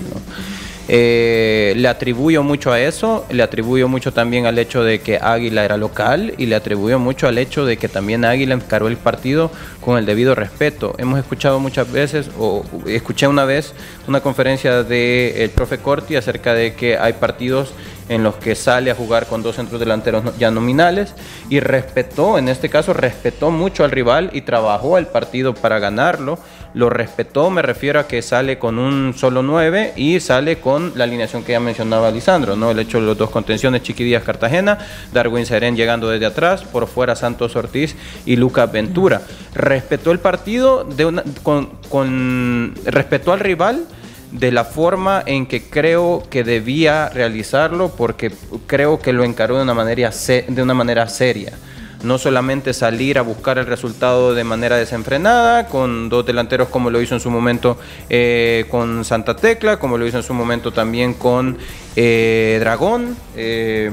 Eh, 0.91 1.75
le 1.77 1.87
atribuyo 1.87 2.43
mucho 2.43 2.73
a 2.73 2.81
eso, 2.81 3.27
le 3.29 3.43
atribuyo 3.43 3.89
mucho 3.89 4.11
también 4.15 4.47
al 4.47 4.59
hecho 4.59 4.83
de 4.83 5.01
que 5.01 5.19
Águila 5.19 5.63
era 5.63 5.77
local 5.77 6.33
y 6.39 6.47
le 6.47 6.57
atribuyo 6.57 6.99
mucho 6.99 7.29
al 7.29 7.37
hecho 7.37 7.67
de 7.67 7.77
que 7.77 7.89
también 7.89 8.25
Águila 8.25 8.55
encaró 8.55 8.89
el 8.89 8.97
partido 8.97 9.51
con 9.83 9.99
el 9.99 10.07
debido 10.07 10.35
respeto. 10.35 10.95
Hemos 10.97 11.19
escuchado 11.19 11.61
muchas 11.61 11.93
veces, 11.93 12.31
o 12.39 12.65
escuché 12.87 13.29
una 13.29 13.45
vez 13.45 13.75
una 14.07 14.23
conferencia 14.23 14.83
del 14.83 15.51
profe 15.51 15.77
Corti 15.77 16.17
acerca 16.17 16.55
de 16.55 16.73
que 16.73 16.97
hay 16.97 17.13
partidos 17.13 17.75
en 18.09 18.23
los 18.23 18.37
que 18.37 18.55
sale 18.55 18.91
a 18.91 18.95
jugar 18.95 19.27
con 19.27 19.43
dos 19.43 19.57
centros 19.57 19.81
delanteros 19.81 20.37
ya 20.39 20.51
nominales 20.51 21.15
y 21.49 21.61
respetó, 21.61 22.39
en 22.39 22.49
este 22.49 22.69
caso 22.69 22.93
respetó 22.93 23.51
mucho 23.51 23.85
al 23.85 23.91
rival 23.91 24.31
y 24.33 24.43
trabajó 24.43 24.99
el 24.99 25.07
partido 25.07 25.55
para 25.55 25.79
ganarlo. 25.79 26.39
Lo 26.75 26.91
respetó, 26.91 27.51
me 27.51 27.63
refiero 27.63 27.99
a 27.99 28.07
que 28.07 28.21
sale 28.21 28.59
con 28.59 28.79
un 28.79 29.15
solo 29.15 29.43
9 29.43 29.95
y 29.97 30.21
sale 30.21 30.59
con 30.59 30.93
la 30.97 31.05
alineación 31.05 31.43
que 31.43 31.53
ya 31.53 31.61
mencionaba 31.61 32.11
Lisandro, 32.11 32.57
¿no? 32.57 32.71
El 32.71 32.79
hecho 32.79 33.01
de 33.01 33.07
los 33.07 33.17
dos 33.17 33.31
contenciones, 33.31 33.83
Chiquidías 33.83 34.23
Cartagena, 34.23 34.79
Darwin 35.13 35.47
Serén 35.47 35.77
llegando 35.77 36.11
desde 36.11 36.27
atrás, 36.27 36.65
por 36.65 36.87
fuera 36.87 37.17
Santos 37.17 37.57
Ortiz 37.57 37.97
y 38.27 38.37
Lucas 38.37 38.71
Ventura. 38.71 39.23
Respetó 39.55 40.13
el 40.13 40.19
partido 40.19 40.87
con, 41.43 41.71
con 41.89 42.75
respetó 42.85 43.33
al 43.33 43.41
rival 43.41 43.87
de 44.33 44.53
la 44.53 44.65
forma 44.65 45.23
en 45.25 45.47
que 45.47 45.63
creo 45.63 46.23
que 46.31 46.45
debía 46.45 47.09
realizarlo 47.09 47.91
porque 47.97 48.31
creo 48.67 49.01
que 49.01 49.13
lo 49.13 49.25
encaró 49.25 49.57
de 49.57 49.63
una 49.63 49.75
manera, 49.75 50.11
de 50.11 50.63
una 50.63 50.75
manera 50.75 51.09
seria. 51.09 51.53
No 52.03 52.17
solamente 52.17 52.75
salir 52.75 53.19
a 53.19 53.23
buscar 53.23 53.59
el 53.59 53.67
resultado 53.67 54.33
de 54.33 54.45
manera 54.45 54.77
desenfrenada, 54.77 55.67
con 55.67 56.09
dos 56.09 56.25
delanteros 56.25 56.69
como 56.69 56.91
lo 56.91 57.03
hizo 57.03 57.15
en 57.15 57.21
su 57.21 57.31
momento 57.31 57.77
eh, 58.09 58.67
con 58.71 59.05
Santa 59.05 59.35
Tecla, 59.35 59.79
como 59.79 59.99
lo 59.99 60.07
hizo 60.07 60.19
en 60.19 60.23
su 60.23 60.33
momento 60.33 60.73
también 60.73 61.15
con 61.15 61.59
eh, 61.97 62.59
Dragón. 62.61 63.17
Eh, 63.35 63.91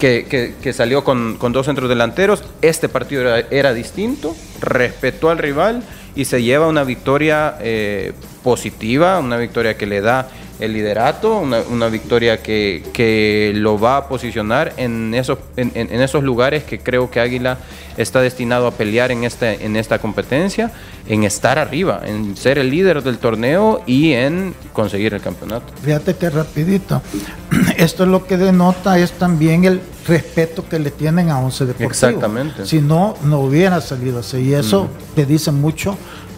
que, 0.00 0.72
salió 0.72 1.02
con, 1.02 1.38
dos 1.52 1.66
centros 1.66 1.88
delanteros. 1.88 2.44
Este 2.62 2.88
partido 2.88 3.22
era, 3.22 3.46
era 3.50 3.74
distinto, 3.74 4.34
respetó 4.60 5.30
al 5.30 5.38
rival 5.38 5.82
y 6.18 6.24
se 6.24 6.42
lleva 6.42 6.66
una 6.66 6.82
victoria 6.82 7.54
eh, 7.60 8.12
positiva, 8.42 9.20
una 9.20 9.36
victoria 9.36 9.76
que 9.76 9.86
le 9.86 10.00
da 10.00 10.28
el 10.58 10.72
liderato, 10.72 11.38
una, 11.38 11.86
victoria 11.86 12.42
que, 12.42 13.52
lo 13.54 13.78
va 13.78 13.98
a 13.98 14.08
posicionar 14.08 14.72
en 14.78 15.14
esos, 15.14 15.38
en, 15.56 15.76
esos 15.76 16.24
lugares 16.24 16.64
que 16.64 16.80
creo 16.80 17.08
que 17.08 17.20
Águila 17.20 17.58
está 17.96 18.20
destinado 18.20 18.66
a 18.66 18.72
pelear 18.72 19.12
en, 19.12 19.22
este, 19.22 19.64
en 19.64 19.76
esta 19.76 20.00
competencia, 20.00 20.72
en 21.06 21.22
estar 21.22 21.56
arriba, 21.56 22.00
en 22.04 22.36
ser 22.36 22.58
el 22.58 22.68
líder 22.68 23.04
del 23.04 23.18
torneo 23.18 23.82
y 23.86 24.14
en 24.14 24.56
conseguir 24.72 25.14
el 25.14 25.20
campeonato. 25.20 25.72
Fíjate 25.84 26.16
que 26.16 26.30
rapidito, 26.30 27.00
esto 27.76 28.02
es 28.02 28.08
lo 28.08 28.26
que 28.26 28.38
denota 28.38 28.98
es 28.98 29.12
también 29.12 29.66
el 29.66 29.80
respeto 30.08 30.66
que 30.68 30.78
le 30.78 30.90
tienen 30.90 31.30
a 31.30 31.38
Once 31.38 31.64
Deportivo. 31.64 31.90
Exactamente. 31.90 32.66
Si 32.66 32.80
no, 32.80 33.16
no 33.22 33.40
hubiera 33.40 33.80
salido 33.80 34.20
así. 34.20 34.38
Y 34.38 34.54
eso 34.54 34.88
te 35.14 35.26
dice 35.26 35.52
mucho 35.52 35.96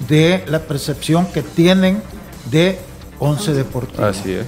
de 0.08 0.44
la 0.48 0.58
percepción 0.58 1.26
que 1.26 1.42
tienen 1.42 2.02
de 2.50 2.78
Once 3.18 3.52
Deportivo. 3.52 4.04
Así 4.04 4.32
es. 4.32 4.46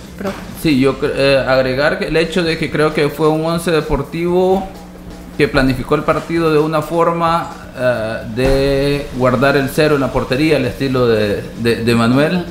Sí, 0.63 0.79
yo 0.81 0.97
eh, 1.03 1.43
agregar 1.47 1.99
que 1.99 2.07
el 2.07 2.17
hecho 2.17 2.43
de 2.43 2.59
que 2.59 2.71
creo 2.71 2.93
que 2.93 3.09
fue 3.09 3.29
un 3.29 3.45
Once 3.45 3.71
Deportivo 3.71 4.69
que 5.39 5.49
planificó 5.49 5.95
el 5.95 6.03
partido 6.03 6.53
de 6.53 6.59
una 6.59 6.83
forma 6.83 7.51
eh, 7.79 8.19
de 8.35 9.07
guardar 9.17 9.57
el 9.57 9.71
cero 9.71 9.95
en 9.95 10.03
la 10.03 10.13
portería, 10.13 10.59
el 10.59 10.67
estilo 10.67 11.07
de, 11.07 11.43
de 11.63 11.95
Manuel 11.95 12.45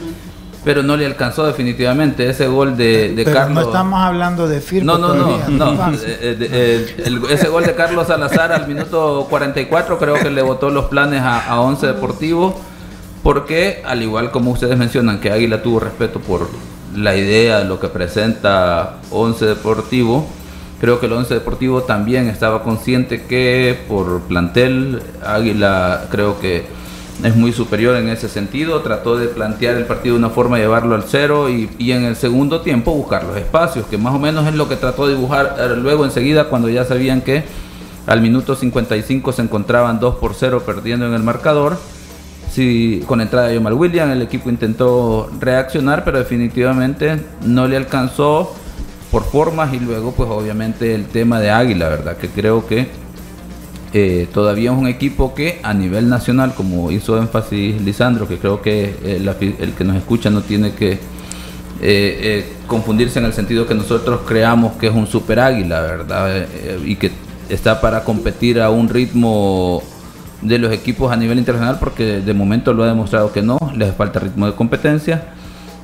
pero 0.64 0.84
no 0.84 0.96
le 0.96 1.06
alcanzó 1.06 1.46
definitivamente 1.46 2.30
ese 2.30 2.48
gol 2.48 2.78
de, 2.78 3.14
de 3.16 3.26
Carlos. 3.26 3.64
No 3.64 3.72
estamos 3.72 4.00
hablando 4.00 4.48
de 4.48 4.62
Firpo. 4.62 4.86
No, 4.86 4.98
no, 4.98 5.14
no. 5.16 5.50
no. 5.50 5.94
Eh, 5.94 6.38
eh, 6.40 6.96
ese 7.30 7.48
gol 7.48 7.66
de 7.66 7.74
Carlos 7.74 8.08
Salazar 8.08 8.52
al 8.52 8.68
minuto 8.68 9.28
44 9.30 9.98
creo 9.98 10.16
que 10.16 10.30
le 10.30 10.42
botó 10.42 10.70
los 10.70 10.86
planes 10.86 11.22
a, 11.22 11.48
a 11.48 11.62
Once 11.62 11.86
Deportivo, 11.86 12.60
porque 13.24 13.82
al 13.86 14.04
igual 14.04 14.32
como 14.32 14.52
ustedes 14.52 14.78
mencionan 14.78 15.20
que 15.20 15.32
Águila 15.32 15.64
tuvo 15.64 15.80
respeto 15.80 16.20
por 16.20 16.50
la 16.96 17.16
idea, 17.16 17.60
de 17.60 17.66
lo 17.66 17.80
que 17.80 17.88
presenta 17.88 18.98
Once 19.10 19.46
Deportivo, 19.46 20.28
creo 20.80 21.00
que 21.00 21.08
el 21.08 21.14
Once 21.14 21.34
Deportivo 21.34 21.84
también 21.84 22.28
estaba 22.28 22.62
consciente 22.62 23.24
que 23.24 23.80
por 23.88 24.22
plantel 24.22 25.02
Águila 25.26 26.06
creo 26.12 26.40
que 26.40 26.66
es 27.24 27.36
muy 27.36 27.52
superior 27.52 27.96
en 27.96 28.10
ese 28.10 28.30
sentido. 28.30 28.82
Trató 28.82 29.18
de 29.18 29.28
plantear 29.28 29.76
el 29.76 29.86
partido 29.86 30.16
de 30.16 30.20
una 30.20 30.30
forma, 30.30 30.58
llevarlo 30.58 30.96
al 30.96 31.04
cero 31.04 31.50
y, 31.50 31.70
en 31.92 32.04
el 32.04 32.16
segundo 32.16 32.62
tiempo 32.62 32.94
buscar 32.94 33.24
los 33.24 33.38
espacios, 33.38 33.86
que 33.86 33.98
más 33.98 34.14
o 34.14 34.20
menos 34.20 34.48
es 34.48 34.56
lo 34.56 34.68
que 34.68 34.76
trató 34.76 35.08
de 35.08 35.16
dibujar 35.16 35.56
eh, 35.60 35.76
luego 35.78 36.06
enseguida 36.06 36.46
cuando 36.46 36.70
ya 36.70 36.86
sabían 36.86 37.22
que 37.22 37.44
Al 38.08 38.22
minuto 38.22 38.56
55 38.56 39.32
se 39.32 39.44
encontraban 39.44 40.00
2 40.00 40.16
por 40.16 40.34
0 40.34 40.64
perdiendo 40.66 41.06
en 41.06 41.14
el 41.14 41.24
marcador. 41.24 41.78
Sí, 42.52 43.04
con 43.08 43.22
entrada 43.22 43.48
de 43.48 43.56
Yomal 43.56 43.74
William, 43.74 44.12
el 44.12 44.22
equipo 44.24 44.50
intentó 44.50 45.30
reaccionar, 45.40 46.04
pero 46.04 46.18
definitivamente 46.18 47.22
no 47.46 47.68
le 47.68 47.78
alcanzó 47.78 48.54
por 49.12 49.24
formas 49.24 49.74
y 49.74 49.80
luego 49.80 50.12
pues 50.14 50.30
obviamente 50.30 50.96
el 50.96 51.06
tema 51.06 51.40
de 51.40 51.52
Águila, 51.52 51.90
¿verdad? 51.90 52.18
Que 52.18 52.30
creo 52.30 52.66
que 52.66 52.90
eh, 53.94 54.30
todavía 54.34 54.72
es 54.72 54.78
un 54.78 54.88
equipo 54.88 55.34
que 55.34 55.60
a 55.64 55.74
nivel 55.74 56.08
nacional, 56.08 56.54
como 56.54 56.92
hizo 56.92 57.18
énfasis 57.18 57.82
Lisandro, 57.82 58.26
que 58.26 58.38
creo 58.38 58.62
que 58.62 58.96
el, 59.04 59.74
que 59.74 59.84
nos 59.84 59.98
escucha 59.98 60.30
no 60.30 60.42
tiene 60.42 60.74
que 60.74 60.92
eh, 60.94 61.00
eh, 61.82 62.54
confundirse 62.68 63.20
en 63.20 63.26
el 63.26 63.34
sentido 63.34 63.68
que 63.68 63.76
nosotros 63.76 64.22
creamos 64.26 64.74
que 64.74 64.88
es 64.88 64.94
un 64.94 65.08
super 65.08 65.42
águila, 65.42 65.82
¿verdad? 65.82 66.48
y 66.86 66.96
que 66.96 67.12
está 67.50 67.82
para 67.82 68.06
competir 68.06 68.62
a 68.62 68.70
un 68.70 68.88
ritmo 68.88 69.84
de 70.42 70.58
los 70.58 70.72
equipos 70.72 71.12
a 71.12 71.18
nivel 71.18 71.38
internacional, 71.38 71.78
porque 71.78 72.22
de 72.22 72.34
momento 72.34 72.74
lo 72.74 72.84
ha 72.84 72.88
demostrado 72.88 73.34
que 73.34 73.42
no, 73.42 73.58
les 73.76 73.94
falta 73.94 74.20
ritmo 74.20 74.46
de 74.46 74.54
competencia. 74.54 75.34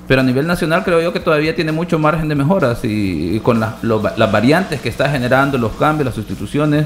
Pero 0.07 0.21
a 0.21 0.23
nivel 0.23 0.47
nacional 0.47 0.85
creo 0.85 1.01
yo 1.01 1.11
que 1.11 1.19
todavía 1.19 1.53
tiene 1.53 1.73
mucho 1.73 1.99
margen 1.99 2.29
de 2.29 2.35
mejoras 2.35 2.79
y, 2.83 3.41
con 3.41 3.59
las 3.59 4.31
variantes 4.31 4.79
que 4.79 4.87
está 4.87 5.09
generando, 5.09 5.57
los 5.57 5.73
cambios, 5.73 6.05
las 6.05 6.15
sustituciones, 6.15 6.85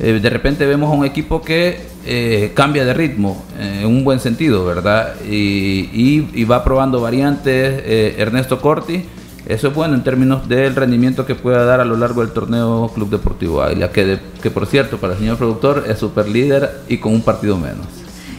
eh, 0.00 0.18
de 0.20 0.30
repente 0.30 0.66
vemos 0.66 0.90
a 0.90 0.96
un 0.96 1.04
equipo 1.04 1.40
que 1.40 1.80
eh, 2.04 2.52
cambia 2.54 2.84
de 2.84 2.94
ritmo 2.94 3.44
eh, 3.58 3.80
en 3.82 3.86
un 3.86 4.04
buen 4.04 4.20
sentido, 4.20 4.64
¿verdad? 4.64 5.14
Y, 5.24 6.44
va 6.44 6.64
probando 6.64 7.00
variantes. 7.00 7.82
Ernesto 8.18 8.60
Corti, 8.60 9.04
eso 9.46 9.68
es 9.68 9.74
bueno 9.74 9.94
en 9.94 10.02
términos 10.02 10.48
del 10.48 10.74
rendimiento 10.74 11.24
que 11.24 11.34
pueda 11.34 11.64
dar 11.64 11.80
a 11.80 11.84
lo 11.84 11.96
largo 11.96 12.20
del 12.20 12.32
torneo 12.32 12.90
Club 12.94 13.10
Deportivo 13.10 13.62
Águila, 13.62 13.90
que, 13.90 14.50
por 14.50 14.66
cierto, 14.66 14.98
para 14.98 15.14
el 15.14 15.18
señor 15.20 15.38
productor 15.38 15.84
es 15.88 15.98
super 15.98 16.28
líder 16.28 16.82
y 16.88 16.98
con 16.98 17.14
un 17.14 17.22
partido 17.22 17.56
menos. 17.56 17.86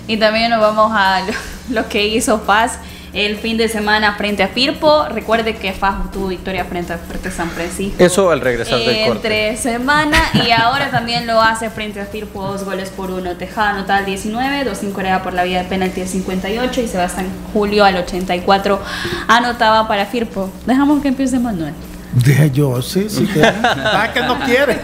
Y 0.08 0.18
también 0.18 0.52
nos 0.52 0.60
vamos 0.60 0.92
a 0.94 1.26
lo 1.72 1.88
que 1.90 2.08
hizo 2.08 2.42
Paz 2.42 2.80
el 3.16 3.38
fin 3.38 3.56
de 3.58 3.70
semana 3.70 4.16
frente 4.16 4.44
a 4.44 4.50
Firpo. 4.50 5.06
Recuerde 5.10 5.56
que 5.56 5.72
FAS 5.72 6.12
tuvo 6.12 6.28
victoria 6.28 6.66
frente 6.66 6.94
a 6.94 6.98
Fuerte 6.98 7.32
San 7.32 7.50
Francisco. 7.50 8.04
Eso 8.04 8.30
al 8.30 8.42
regresar 8.42 8.78
del 8.80 9.08
corte. 9.08 9.46
Entre 9.46 9.58
semana 9.58 10.18
y 10.46 10.52
ahora 10.52 10.92
también 10.92 11.26
lo 11.26 11.42
hace 11.42 11.70
frente 11.70 12.02
a 12.02 12.06
Firpo, 12.06 12.46
dos 12.46 12.66
goles 12.66 12.90
por 12.90 13.12
uno. 13.12 13.38
Tejada 13.38 13.72
anota 13.72 13.96
al 13.96 14.06
19, 14.06 14.66
dos 14.66 14.80
sin 14.80 14.92
Corea 14.92 15.24
por 15.24 15.34
la 15.34 15.46
vía 15.46 15.64
de 15.64 15.70
penalti 15.70 16.02
al 16.02 16.08
58 16.10 16.82
y 16.82 16.88
Sebastián 16.88 17.28
Julio 17.54 17.86
al 17.86 17.96
84 17.96 18.82
anotaba 19.30 19.88
para 19.88 20.06
Firpo. 20.06 20.52
Dejamos 20.66 21.02
que 21.02 21.08
empiece 21.08 21.40
Manuel. 21.40 21.74
Dije 22.14 22.52
yo, 22.52 22.82
sí, 22.82 23.10
sí. 23.10 23.26
Que, 23.28 23.44
ah, 23.64 24.10
que 24.14 24.22
no 24.22 24.40
quiere. 24.40 24.80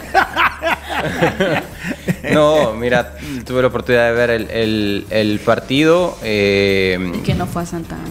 no, 2.33 2.73
mira, 2.73 3.13
tuve 3.45 3.61
la 3.61 3.67
oportunidad 3.67 4.07
de 4.07 4.13
ver 4.13 4.29
el, 4.29 5.05
el, 5.09 5.39
partido. 5.39 6.17
Eh, 6.23 7.11
y 7.15 7.19
que 7.19 7.33
no 7.33 7.47
fue 7.47 7.63
a 7.63 7.65
Santana. 7.65 8.03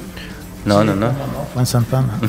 No, 0.64 0.84
no, 0.84 0.94
no, 0.94 1.10
Fue 1.54 1.62
en 1.62 1.66
Santana. 1.66 2.20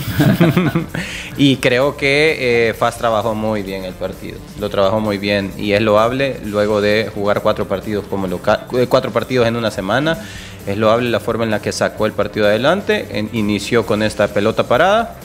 y 1.38 1.58
creo 1.58 1.98
que 1.98 2.70
eh, 2.70 2.74
Faz 2.74 2.98
trabajó 2.98 3.36
muy 3.36 3.62
bien 3.62 3.84
el 3.84 3.94
partido. 3.94 4.40
Lo 4.60 4.70
trabajó 4.70 5.02
muy 5.02 5.18
bien 5.18 5.52
y 5.58 5.74
es 5.74 5.82
loable 5.82 6.40
luego 6.46 6.80
de 6.80 7.12
jugar 7.14 7.42
cuatro 7.42 7.68
partidos 7.68 8.06
como 8.10 8.28
local, 8.28 8.68
eh, 8.74 8.88
cuatro 8.88 9.12
partidos 9.12 9.48
en 9.48 9.58
una 9.58 9.70
semana. 9.70 10.18
Es 10.66 10.78
loable 10.78 11.10
la 11.10 11.20
forma 11.20 11.44
en 11.44 11.52
la 11.52 11.62
que 11.62 11.74
sacó 11.74 12.06
el 12.06 12.14
partido 12.14 12.46
adelante. 12.46 13.28
inició 13.34 13.86
con 13.86 14.02
esta 14.02 14.30
pelota 14.30 14.64
parada 14.64 15.18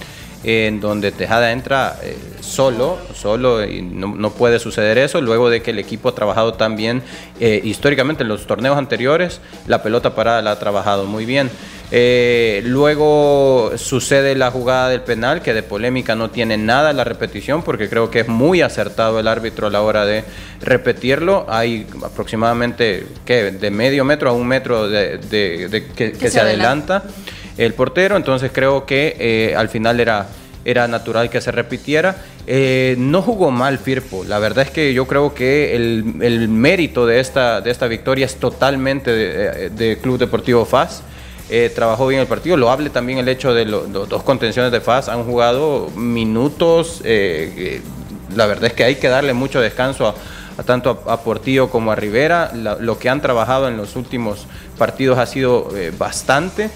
en 0.45 0.81
donde 0.81 1.13
Tejada 1.13 1.53
entra 1.53 1.97
eh, 2.03 2.17
solo, 2.41 2.99
solo 3.15 3.65
y 3.65 3.83
no, 3.83 4.31
puede 4.31 4.59
suceder 4.59 4.99
eso, 4.99 5.21
luego 5.21 5.51
de 5.51 5.63
que 5.63 5.71
el 5.71 5.79
equipo 5.79 6.09
ha 6.09 6.15
trabajado 6.15 6.55
tan 6.55 6.77
bien 6.77 7.03
eh, 7.41 7.61
históricamente 7.65 8.23
en 8.23 8.29
los 8.29 8.47
torneos 8.47 8.79
anteriores, 8.79 9.41
la 9.67 9.83
pelota 9.83 10.15
parada 10.15 10.43
la 10.43 10.53
ha 10.53 10.59
trabajado 10.59 11.05
muy 11.05 11.25
bien. 11.25 11.51
Eh, 11.93 12.63
luego 12.65 13.73
sucede 13.77 14.35
la 14.35 14.51
jugada 14.51 14.89
del 14.89 15.03
penal, 15.03 15.41
que 15.41 15.55
de 15.55 15.63
polémica 15.63 16.17
no 16.17 16.31
tiene 16.31 16.57
nada 16.57 16.93
la 16.93 17.05
repetición, 17.05 17.63
porque 17.63 17.89
creo 17.89 18.11
que 18.11 18.21
es 18.21 18.29
muy 18.29 18.61
acertado 18.61 19.21
el 19.21 19.29
árbitro 19.29 19.69
a 19.69 19.71
la 19.71 19.83
hora 19.83 20.05
de 20.05 20.25
repetirlo. 20.61 21.47
Hay 21.49 21.87
aproximadamente 22.05 23.07
¿qué? 23.25 23.53
de 23.53 23.71
medio 23.71 24.05
metro 24.05 24.31
a 24.31 24.33
un 24.33 24.49
metro 24.49 24.89
de, 24.89 25.21
que, 25.95 26.31
se, 26.31 26.41
adelanta 26.41 27.05
el 27.59 27.75
portero, 27.75 28.17
entonces 28.17 28.51
creo 28.53 28.85
que 28.87 29.17
eh, 29.19 29.55
al 29.57 29.69
final 29.69 30.01
era, 30.01 30.27
era 30.65 30.89
natural 30.89 31.31
que 31.31 31.41
se 31.41 31.53
repitiera. 31.53 32.17
Eh, 32.47 32.95
no 32.99 33.23
jugó 33.23 33.51
mal 33.51 33.79
Firpo, 33.79 34.25
la 34.25 34.39
verdad 34.39 34.67
es 34.67 34.71
que 34.71 34.95
yo 34.95 35.07
creo 35.07 35.35
que 35.35 35.75
el, 35.75 36.05
mérito 36.49 37.07
de 37.07 37.21
esta, 37.21 37.61
de 37.61 37.71
esta 37.71 37.87
victoria 37.87 38.27
es 38.27 38.37
totalmente 38.37 39.11
de, 39.13 39.99
Club 39.99 40.19
Deportivo 40.19 40.65
FAS. 40.65 41.03
Eh, 41.49 41.71
trabajó 41.73 42.09
bien 42.09 42.21
el 42.21 42.27
partido, 42.27 42.57
lo 42.57 42.71
hable 42.71 42.91
también 42.91 43.19
el 43.19 43.29
hecho 43.29 43.55
de 43.55 43.65
los 43.65 43.91
dos 43.93 44.23
contenciones 44.25 44.73
de 44.73 44.81
FAS, 44.81 45.09
han 45.09 45.23
jugado 45.23 45.91
minutos, 45.95 47.03
la 48.35 48.47
verdad 48.47 48.65
es 48.65 48.73
que 48.73 48.83
hay 48.83 48.97
que 48.97 49.09
darle 49.09 49.33
mucho 49.33 49.61
descanso 49.61 50.09
a, 50.09 50.63
tanto 50.65 51.05
a, 51.07 51.21
Portillo 51.21 51.71
como 51.71 51.93
a 51.93 51.95
Rivera, 51.95 52.51
lo 52.53 52.99
que 52.99 53.09
han 53.09 53.23
trabajado 53.23 53.69
en 53.69 53.77
los 53.77 53.95
últimos 53.95 54.49
partidos 54.77 55.19
ha 55.19 55.27
sido 55.27 55.69
bastante. 55.97 56.69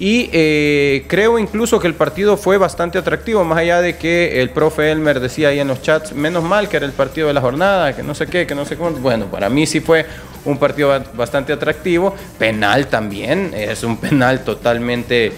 Y 0.00 0.30
eh, 0.32 1.04
creo 1.08 1.38
incluso 1.38 1.78
que 1.78 1.86
el 1.86 1.92
partido 1.92 2.38
fue 2.38 2.56
bastante 2.56 2.96
atractivo, 2.96 3.44
más 3.44 3.58
allá 3.58 3.82
de 3.82 3.98
que 3.98 4.40
el 4.40 4.48
profe 4.48 4.90
Elmer 4.90 5.20
decía 5.20 5.48
ahí 5.48 5.60
en 5.60 5.68
los 5.68 5.82
chats, 5.82 6.14
menos 6.14 6.42
mal 6.42 6.70
que 6.70 6.78
era 6.78 6.86
el 6.86 6.92
partido 6.92 7.28
de 7.28 7.34
la 7.34 7.42
jornada, 7.42 7.94
que 7.94 8.02
no 8.02 8.14
sé 8.14 8.26
qué, 8.26 8.46
que 8.46 8.54
no 8.54 8.64
sé 8.64 8.78
cómo. 8.78 8.92
Bueno, 8.92 9.26
para 9.26 9.50
mí 9.50 9.66
sí 9.66 9.80
fue 9.80 10.06
un 10.46 10.56
partido 10.56 10.98
bastante 11.12 11.52
atractivo. 11.52 12.14
Penal 12.38 12.86
también, 12.86 13.52
es 13.54 13.84
un 13.84 13.98
penal 13.98 14.42
totalmente 14.42 15.34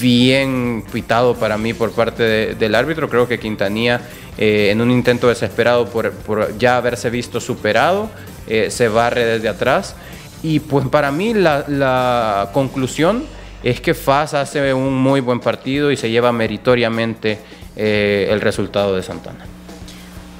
bien 0.00 0.84
pitado 0.90 1.34
para 1.34 1.58
mí 1.58 1.74
por 1.74 1.92
parte 1.92 2.54
del 2.54 2.74
árbitro. 2.74 3.10
Creo 3.10 3.28
que 3.28 3.38
Quintanilla, 3.38 4.00
eh, 4.38 4.70
en 4.72 4.80
un 4.80 4.90
intento 4.90 5.28
desesperado 5.28 5.86
por, 5.86 6.56
ya 6.56 6.78
haberse 6.78 7.10
visto 7.10 7.40
superado, 7.42 8.08
eh, 8.46 8.70
se 8.70 8.88
barre 8.88 9.26
desde 9.26 9.50
atrás. 9.50 9.96
Y 10.42 10.60
pues 10.60 10.86
para 10.88 11.12
mí 11.12 11.34
la, 11.34 11.66
la 11.68 12.48
conclusión 12.54 13.36
es 13.62 13.80
que 13.80 13.94
FAS 13.94 14.34
hace 14.34 14.72
un 14.72 14.94
muy 14.94 15.20
buen 15.20 15.40
partido 15.40 15.90
y 15.90 15.96
se 15.96 16.10
lleva 16.10 16.32
meritoriamente 16.32 17.38
eh, 17.76 18.28
el 18.30 18.40
resultado 18.40 18.94
de 18.94 19.02
Santana. 19.02 19.44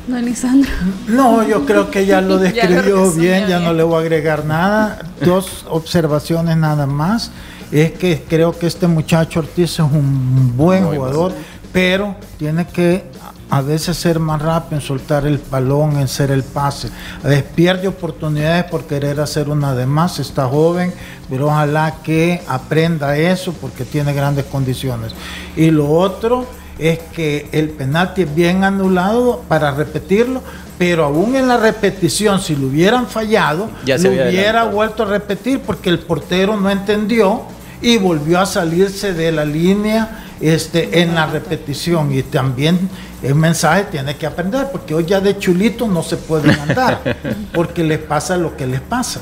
No, 0.07 0.19
Lisandro. 0.21 0.71
No, 1.07 1.47
yo 1.47 1.67
creo 1.67 1.91
que 1.91 2.07
ya 2.07 2.21
lo 2.21 2.39
describió 2.39 3.13
bien, 3.13 3.47
ya 3.47 3.61
no 3.61 3.75
le 3.75 3.83
voy 3.83 3.97
a 3.97 4.01
agregar 4.01 4.45
nada. 4.45 5.01
Dos 5.23 5.67
observaciones 5.69 6.57
nada 6.57 6.87
más. 6.87 7.31
Es 7.71 7.93
que 7.93 8.25
creo 8.27 8.59
que 8.59 8.67
este 8.67 8.87
muchacho 8.87 9.41
Ortiz 9.41 9.73
es 9.73 9.79
un 9.81 10.57
buen 10.57 10.85
jugador, 10.87 11.33
pero 11.73 12.17
tiene 12.39 12.67
que 12.67 13.05
a 13.51 13.61
veces 13.63 13.97
ser 13.97 14.19
más 14.19 14.43
rápido 14.43 14.81
en 14.81 14.87
soltar 14.87 15.27
el 15.27 15.41
balón, 15.51 15.99
en 15.99 16.09
ser 16.09 16.31
el 16.31 16.43
pase. 16.43 16.91
A 17.25 17.29
veces 17.29 17.45
pierde 17.55 17.89
oportunidades 17.89 18.65
por 18.65 18.85
querer 18.85 19.21
hacer 19.21 19.49
una 19.49 19.75
de 19.75 19.87
más, 19.87 20.19
está 20.19 20.47
joven, 20.47 20.93
pero 21.31 21.47
ojalá 21.47 21.97
que 22.03 22.43
aprenda 22.47 23.17
eso 23.17 23.53
porque 23.55 23.85
tiene 23.85 24.13
grandes 24.13 24.45
condiciones. 24.47 25.13
Y 25.57 25.71
lo 25.71 25.91
otro 25.91 26.47
es 26.79 26.99
que 27.13 27.49
el 27.53 27.71
penalti 27.71 28.23
es 28.23 28.35
bien 28.35 28.65
anulado 28.65 29.43
para 29.49 29.73
repetirlo, 29.73 30.43
pero 30.79 31.05
aún 31.05 31.35
en 31.35 31.49
la 31.49 31.57
repetición, 31.57 32.41
si 32.41 32.55
lo 32.55 32.69
hubieran 32.69 33.09
fallado, 33.09 33.69
lo 33.85 34.11
hubiera 34.11 34.65
vuelto 34.65 35.03
a 35.03 35.07
repetir 35.07 35.61
porque 35.61 35.91
el 35.91 35.99
portero 35.99 36.57
no 36.57 36.71
entendió 36.71 37.43
y 37.81 37.97
volvió 37.99 38.41
a 38.41 38.47
salirse 38.47 39.13
de 39.13 39.33
la 39.33 39.45
línea 39.45 40.28
este, 40.41 41.03
en 41.03 41.15
la 41.15 41.27
repetición. 41.27 42.13
Y 42.13 42.23
también 42.23 42.89
el 43.23 43.35
mensaje 43.35 43.85
tiene 43.91 44.17
que 44.17 44.27
aprender, 44.27 44.69
porque 44.71 44.95
hoy 44.95 45.05
ya 45.07 45.21
de 45.21 45.39
chulito 45.39 45.87
no 45.87 46.03
se 46.03 46.17
puede 46.17 46.53
andar, 46.53 47.17
porque 47.53 47.85
les 47.85 47.99
pasa 47.99 48.37
lo 48.37 48.57
que 48.57 48.67
les 48.67 48.81
pasa. 48.81 49.21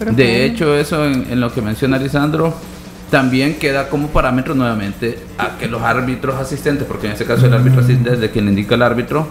De 0.00 0.44
hecho, 0.44 0.76
eso 0.76 1.04
en, 1.04 1.40
lo 1.40 1.52
que 1.52 1.62
menciona 1.62 1.98
Lisandro, 1.98 2.54
también 3.10 3.58
queda 3.58 3.88
como 3.88 4.08
parámetro 4.08 4.54
nuevamente 4.54 5.18
a 5.38 5.56
que 5.58 5.68
los 5.68 5.82
árbitros 5.82 6.36
asistentes, 6.36 6.86
porque 6.86 7.06
en 7.06 7.12
este 7.12 7.24
caso 7.24 7.46
el 7.46 7.54
árbitro 7.54 7.80
asistente 7.80 8.16
de 8.16 8.30
quien 8.30 8.48
indica 8.48 8.74
el 8.74 8.82
árbitro, 8.82 9.26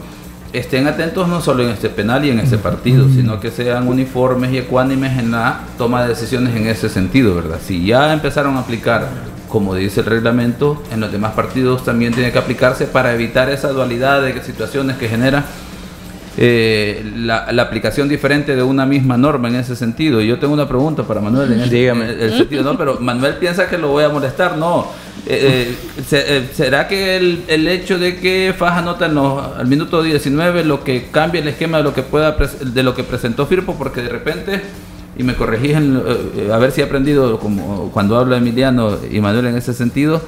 estén 0.53 0.87
atentos 0.87 1.27
no 1.27 1.41
solo 1.41 1.63
en 1.63 1.69
este 1.69 1.89
penal 1.89 2.23
y 2.25 2.29
en 2.29 2.39
este 2.39 2.57
partido, 2.57 3.09
sino 3.09 3.39
que 3.39 3.51
sean 3.51 3.87
uniformes 3.87 4.53
y 4.53 4.57
ecuánimes 4.57 5.19
en 5.19 5.31
la 5.31 5.59
toma 5.77 6.03
de 6.03 6.09
decisiones 6.09 6.55
en 6.55 6.67
ese 6.67 6.87
sentido, 6.87 7.35
¿verdad? 7.35 7.59
Si 7.63 7.85
ya 7.85 8.13
empezaron 8.13 8.55
a 8.55 8.61
aplicar 8.61 9.07
como 9.49 9.75
dice 9.75 10.01
el 10.01 10.07
reglamento, 10.07 10.81
en 10.91 10.99
los 10.99 11.11
demás 11.11 11.33
partidos 11.33 11.83
también 11.83 12.13
tiene 12.13 12.31
que 12.31 12.39
aplicarse 12.39 12.85
para 12.85 13.13
evitar 13.13 13.49
esa 13.49 13.69
dualidad 13.69 14.21
de 14.21 14.41
situaciones 14.41 14.97
que 14.97 15.07
genera 15.07 15.45
eh, 16.37 17.13
la, 17.15 17.45
aplicación 17.61 18.09
diferente 18.09 18.57
de 18.57 18.63
una 18.63 18.85
misma 18.85 19.17
norma 19.17 19.47
en 19.47 19.55
ese 19.55 19.75
sentido. 19.75 20.21
Y 20.21 20.27
yo 20.27 20.37
tengo 20.37 20.53
una 20.53 20.67
pregunta 20.67 21.03
para 21.03 21.21
Manuel 21.21 21.53
en 21.53 21.61
el, 21.61 22.37
sentido, 22.37 22.63
¿no? 22.63 22.77
Pero 22.77 22.99
Manuel 22.99 23.35
piensa 23.35 23.69
que 23.69 23.77
lo 23.77 23.89
voy 23.89 24.03
a 24.03 24.09
molestar, 24.09 24.57
no. 24.57 24.87
Eh, 25.27 25.73
eh, 26.11 26.49
¿Será 26.53 26.87
que 26.87 27.15
el, 27.15 27.67
hecho 27.67 27.97
de 27.97 28.17
que 28.17 28.53
Faja 28.57 28.79
anota 28.79 29.05
al 29.05 29.67
minuto 29.67 30.03
19 30.03 30.65
lo 30.65 30.83
que 30.83 31.07
cambia 31.09 31.41
el 31.41 31.47
esquema 31.47 31.77
de 31.77 31.83
lo 31.83 31.93
que 31.93 32.03
pueda 32.03 32.33
de 32.33 32.83
lo 32.83 32.93
que 32.93 33.03
presentó 33.03 33.45
Firpo? 33.45 33.75
Porque 33.75 34.01
de 34.01 34.09
repente, 34.09 34.61
y 35.17 35.23
me 35.23 35.35
corregís 35.35 35.75
eh, 35.77 36.49
a 36.51 36.57
ver 36.57 36.71
si 36.71 36.81
he 36.81 36.83
aprendido 36.83 37.39
como 37.39 37.91
cuando 37.91 38.17
habla 38.17 38.37
Emiliano 38.37 38.97
y 39.09 39.19
Manuel 39.21 39.47
en 39.47 39.57
ese 39.57 39.73
sentido, 39.73 40.21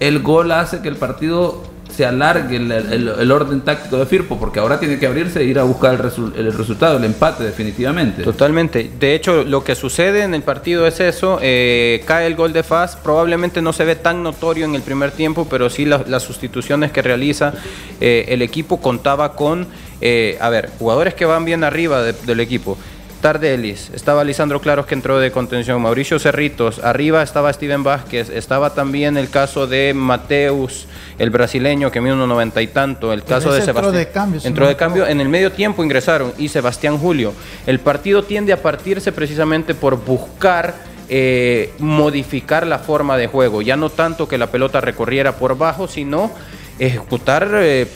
el 0.00 0.20
gol 0.20 0.52
hace 0.52 0.80
que 0.80 0.88
el 0.88 0.96
partido 0.96 1.62
se 1.94 2.06
alargue 2.06 2.56
el, 2.56 3.30
orden 3.30 3.60
táctico 3.60 3.98
de 3.98 4.06
Firpo, 4.06 4.38
porque 4.38 4.60
ahora 4.60 4.80
tiene 4.80 4.98
que 4.98 5.06
abrirse 5.06 5.40
e 5.40 5.44
ir 5.44 5.58
a 5.58 5.62
buscar 5.62 5.92
el, 5.92 6.52
resultado, 6.52 6.96
el 6.96 7.04
empate 7.04 7.44
definitivamente. 7.44 8.22
Totalmente. 8.22 8.90
De 8.98 9.14
hecho, 9.14 9.44
lo 9.44 9.62
que 9.62 9.74
sucede 9.74 10.22
en 10.22 10.34
el 10.34 10.42
partido 10.42 10.86
es 10.86 11.00
eso, 11.00 11.38
eh, 11.42 12.02
cae 12.06 12.26
el 12.26 12.34
gol 12.34 12.52
de 12.52 12.62
Faz, 12.62 12.96
probablemente 12.96 13.60
no 13.60 13.72
se 13.72 13.84
ve 13.84 13.94
tan 13.94 14.22
notorio 14.22 14.64
en 14.64 14.74
el 14.74 14.82
primer 14.82 15.10
tiempo, 15.10 15.46
pero 15.48 15.68
sí 15.68 15.84
las 15.84 16.22
sustituciones 16.22 16.92
que 16.92 17.02
realiza 17.02 17.52
eh, 18.00 18.26
el 18.28 18.40
equipo 18.40 18.80
contaba 18.80 19.34
con, 19.34 19.66
eh, 20.00 20.38
a 20.40 20.48
ver, 20.48 20.70
jugadores 20.78 21.14
que 21.14 21.26
van 21.26 21.44
bien 21.44 21.62
arriba 21.62 22.02
del 22.02 22.40
equipo. 22.40 22.78
Tardelis, 23.22 23.90
estaba 23.94 24.24
Lisandro 24.24 24.60
Claros 24.60 24.84
que 24.84 24.94
entró 24.94 25.18
de 25.18 25.30
contención, 25.30 25.80
Mauricio 25.80 26.18
Cerritos, 26.18 26.80
arriba 26.80 27.22
estaba 27.22 27.50
Steven 27.52 27.82
Vázquez, 27.82 28.28
estaba 28.28 28.74
también 28.74 29.16
el 29.16 29.30
caso 29.30 29.66
de 29.66 29.94
Mateus, 29.94 30.86
el 31.18 31.30
brasileño 31.30 31.90
que 31.90 32.00
mide 32.02 32.12
unos 32.12 32.28
noventa 32.28 32.60
y 32.60 32.66
tanto, 32.66 33.12
el 33.12 33.22
caso 33.22 33.52
de 33.52 33.62
Sebastián. 33.62 33.94
De 33.94 34.08
cambio, 34.10 34.40
entró 34.44 34.66
de 34.66 34.76
cambio, 34.76 35.06
en 35.06 35.20
el 35.20 35.28
medio 35.30 35.52
tiempo 35.52 35.82
ingresaron 35.82 36.34
y 36.36 36.48
Sebastián 36.48 36.98
Julio. 36.98 37.32
El 37.66 37.78
partido 37.78 38.24
tiende 38.24 38.52
a 38.52 38.60
partirse 38.60 39.12
precisamente 39.12 39.74
por 39.74 40.04
buscar 40.04 40.74
eh, 41.08 41.72
modificar 41.78 42.66
la 42.66 42.78
forma 42.78 43.16
de 43.16 43.28
juego, 43.28 43.62
ya 43.62 43.76
no 43.76 43.88
tanto 43.88 44.26
que 44.26 44.36
la 44.36 44.48
pelota 44.48 44.80
recorriera 44.80 45.36
por 45.36 45.56
bajo, 45.56 45.86
sino 45.86 46.32
ejecutar, 46.86 47.48
eh, 47.54 47.86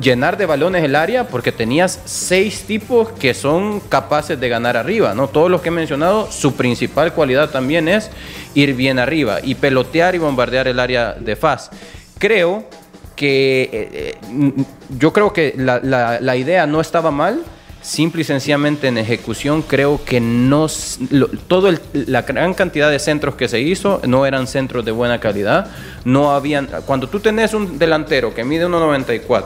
llenar 0.00 0.36
de 0.36 0.46
balones 0.46 0.84
el 0.84 0.94
área, 0.94 1.26
porque 1.26 1.50
tenías 1.50 2.00
seis 2.04 2.62
tipos 2.62 3.10
que 3.10 3.34
son 3.34 3.80
capaces 3.80 4.38
de 4.38 4.48
ganar 4.48 4.76
arriba, 4.76 5.12
¿no? 5.12 5.26
Todos 5.26 5.50
los 5.50 5.60
que 5.60 5.70
he 5.70 5.72
mencionado, 5.72 6.30
su 6.30 6.54
principal 6.54 7.12
cualidad 7.12 7.50
también 7.50 7.88
es 7.88 8.10
ir 8.54 8.74
bien 8.74 9.00
arriba 9.00 9.38
y 9.42 9.56
pelotear 9.56 10.14
y 10.14 10.18
bombardear 10.18 10.68
el 10.68 10.78
área 10.78 11.14
de 11.14 11.34
faz. 11.34 11.70
Creo 12.18 12.64
que 13.16 13.62
eh, 13.62 13.70
eh, 13.72 14.14
yo 14.96 15.12
creo 15.12 15.32
que 15.32 15.54
la 15.56 16.36
idea 16.36 16.66
no 16.66 16.80
estaba 16.80 17.10
mal, 17.10 17.42
simple 17.82 18.22
y 18.22 18.24
sencillamente 18.24 18.88
en 18.88 18.98
ejecución 18.98 19.62
creo 19.62 20.04
que 20.04 20.20
no 20.20 20.66
todo 21.48 21.72
la 21.92 22.22
gran 22.22 22.54
cantidad 22.54 22.90
de 22.90 22.98
centros 22.98 23.34
que 23.34 23.48
se 23.48 23.60
hizo 23.60 24.00
no 24.06 24.26
eran 24.26 24.46
centros 24.46 24.84
de 24.84 24.92
buena 24.92 25.20
calidad. 25.20 25.70
No 26.04 26.32
habían 26.32 26.68
cuando 26.86 27.08
tú 27.08 27.20
tenés 27.20 27.54
un 27.54 27.78
delantero 27.78 28.34
que 28.34 28.44
mide 28.44 28.66
1.94 28.66 29.44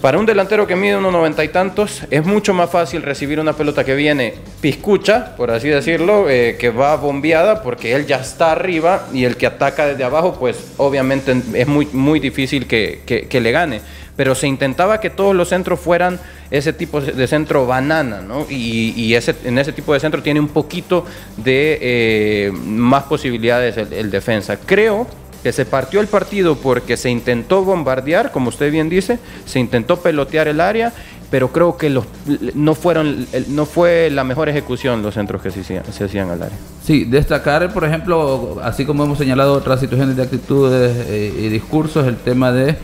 para 0.00 0.18
un 0.18 0.26
delantero 0.26 0.66
que 0.66 0.76
mide 0.76 0.98
1.90 0.98 1.44
y 1.44 1.48
tantos 1.48 2.02
es 2.10 2.24
mucho 2.24 2.52
más 2.52 2.70
fácil 2.70 3.02
recibir 3.02 3.40
una 3.40 3.54
pelota 3.54 3.82
que 3.82 3.94
viene 3.94 4.34
piscucha, 4.60 5.34
por 5.36 5.50
así 5.50 5.68
decirlo, 5.68 6.28
eh, 6.28 6.56
que 6.60 6.68
va 6.68 6.96
bombeada 6.96 7.62
porque 7.62 7.94
él 7.94 8.06
ya 8.06 8.16
está 8.16 8.52
arriba 8.52 9.08
y 9.12 9.24
el 9.24 9.36
que 9.36 9.46
ataca 9.46 9.86
desde 9.86 10.04
abajo 10.04 10.36
pues 10.38 10.72
obviamente 10.76 11.34
es 11.54 11.66
muy, 11.66 11.86
muy 11.92 12.20
difícil 12.20 12.66
que, 12.66 13.02
que 13.06 13.40
le 13.40 13.50
gane 13.52 13.80
pero 14.16 14.34
se 14.34 14.46
intentaba 14.48 14.98
que 15.00 15.10
todos 15.10 15.34
los 15.34 15.50
centros 15.50 15.78
fueran 15.78 16.18
ese 16.50 16.72
tipo 16.72 17.00
de 17.00 17.26
centro 17.26 17.66
banana, 17.66 18.22
¿no? 18.22 18.46
Y, 18.48 19.14
ese, 19.14 19.34
en 19.44 19.58
ese 19.58 19.72
tipo 19.72 19.92
de 19.92 20.00
centro 20.00 20.22
tiene 20.22 20.40
un 20.40 20.48
poquito 20.48 21.04
de 21.36 21.78
eh, 21.80 22.52
más 22.52 23.04
posibilidades 23.04 23.76
el, 23.76 24.10
defensa. 24.10 24.56
Creo 24.56 25.06
que 25.42 25.52
se 25.52 25.66
partió 25.66 26.00
el 26.00 26.06
partido 26.06 26.56
porque 26.56 26.96
se 26.96 27.10
intentó 27.10 27.62
bombardear, 27.62 28.32
como 28.32 28.48
usted 28.48 28.72
bien 28.72 28.88
dice, 28.88 29.18
se 29.44 29.60
intentó 29.60 30.00
pelotear 30.00 30.48
el 30.48 30.60
área, 30.60 30.92
pero 31.30 31.52
creo 31.52 31.76
que 31.76 31.90
los, 31.90 32.06
no 32.54 32.74
fueron 32.74 33.26
no 33.48 33.66
fue 33.66 34.10
la 34.10 34.22
mejor 34.22 34.48
ejecución 34.48 35.02
los 35.02 35.14
centros 35.14 35.42
que 35.42 35.50
se 35.50 35.60
hacían, 35.60 35.82
se 35.92 36.04
hacían 36.04 36.30
al 36.30 36.42
área. 36.42 36.56
Sí, 36.84 37.04
destacar, 37.04 37.72
por 37.72 37.84
ejemplo, 37.84 38.58
así 38.62 38.84
como 38.84 39.04
hemos 39.04 39.18
señalado 39.18 39.54
otras 39.54 39.80
situaciones 39.80 40.16
de 40.16 40.22
actitudes 40.22 40.96
eh, 41.08 41.34
y 41.36 41.48
discursos, 41.48 42.06
el 42.06 42.16
tema 42.16 42.52
de 42.52 42.76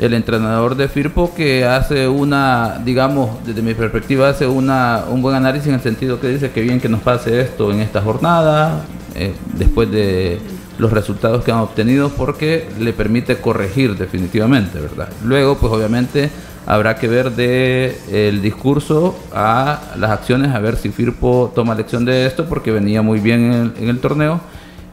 el 0.00 0.14
entrenador 0.14 0.76
de 0.76 0.88
Firpo 0.88 1.34
que 1.34 1.66
hace 1.66 2.08
una, 2.08 2.80
digamos, 2.82 3.44
desde 3.44 3.60
mi 3.60 3.74
perspectiva, 3.74 4.30
hace 4.30 4.46
una, 4.46 5.04
un 5.10 5.20
buen 5.20 5.36
análisis 5.36 5.68
en 5.68 5.74
el 5.74 5.82
sentido 5.82 6.18
que 6.18 6.28
dice 6.28 6.50
que 6.50 6.62
bien 6.62 6.80
que 6.80 6.88
nos 6.88 7.00
pase 7.02 7.42
esto 7.42 7.70
en 7.70 7.80
esta 7.80 8.00
jornada, 8.00 8.86
eh, 9.14 9.34
después 9.52 9.90
de 9.90 10.38
los 10.78 10.90
resultados 10.90 11.44
que 11.44 11.52
han 11.52 11.58
obtenido, 11.58 12.08
porque 12.08 12.66
le 12.78 12.94
permite 12.94 13.36
corregir 13.36 13.94
definitivamente, 13.96 14.80
¿verdad? 14.80 15.10
Luego, 15.22 15.58
pues 15.58 15.70
obviamente 15.70 16.30
habrá 16.64 16.96
que 16.96 17.06
ver 17.06 17.32
de 17.32 17.98
el 18.10 18.40
discurso 18.40 19.14
a 19.34 19.82
las 19.98 20.12
acciones, 20.12 20.54
a 20.54 20.60
ver 20.60 20.76
si 20.76 20.88
Firpo 20.88 21.52
toma 21.54 21.74
lección 21.74 22.06
de 22.06 22.24
esto, 22.24 22.46
porque 22.46 22.72
venía 22.72 23.02
muy 23.02 23.20
bien 23.20 23.74
en 23.78 23.88
el 23.90 23.98
torneo 23.98 24.40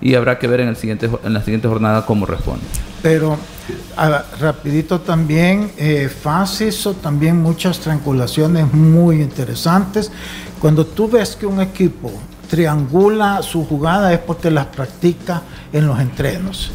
y 0.02 0.16
habrá 0.16 0.38
que 0.40 0.48
ver 0.48 0.62
en, 0.62 0.70
el 0.70 0.76
siguiente, 0.76 1.10
en 1.24 1.34
la 1.34 1.42
siguiente 1.44 1.68
jornada 1.68 2.06
cómo 2.06 2.26
responde. 2.26 2.66
Pero 3.02 3.38
rapidito 4.40 5.02
también, 5.02 5.72
eh, 5.78 6.10
FAS 6.10 6.62
hizo 6.62 6.94
también 6.94 7.42
muchas 7.42 7.80
triangulaciones 7.80 8.72
muy 8.74 9.22
interesantes. 9.22 10.12
Cuando 10.60 10.86
tú 10.86 11.10
ves 11.10 11.36
que 11.36 11.46
un 11.46 11.62
equipo 11.62 12.12
triangula 12.50 13.42
su 13.44 13.66
jugada 13.66 14.14
es 14.14 14.20
porque 14.20 14.50
las 14.50 14.68
practica 14.68 15.42
en 15.72 15.88
los 15.88 16.00
entrenos. 16.00 16.72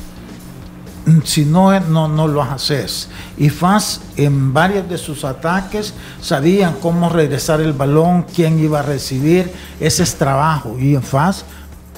Si 1.24 1.44
no, 1.44 1.78
no, 1.80 2.06
no 2.06 2.28
lo 2.28 2.42
haces. 2.42 3.08
Y 3.36 3.50
FAS 3.50 4.00
en 4.16 4.52
varios 4.52 4.88
de 4.88 4.98
sus 4.98 5.24
ataques 5.24 5.94
sabían 6.20 6.76
cómo 6.80 7.08
regresar 7.08 7.60
el 7.60 7.72
balón, 7.72 8.24
quién 8.32 8.60
iba 8.60 8.78
a 8.78 8.82
recibir. 8.82 9.50
Ese 9.80 10.04
es 10.04 10.14
trabajo. 10.14 10.78
Y 10.78 10.94
en 10.94 11.02
FAS 11.02 11.44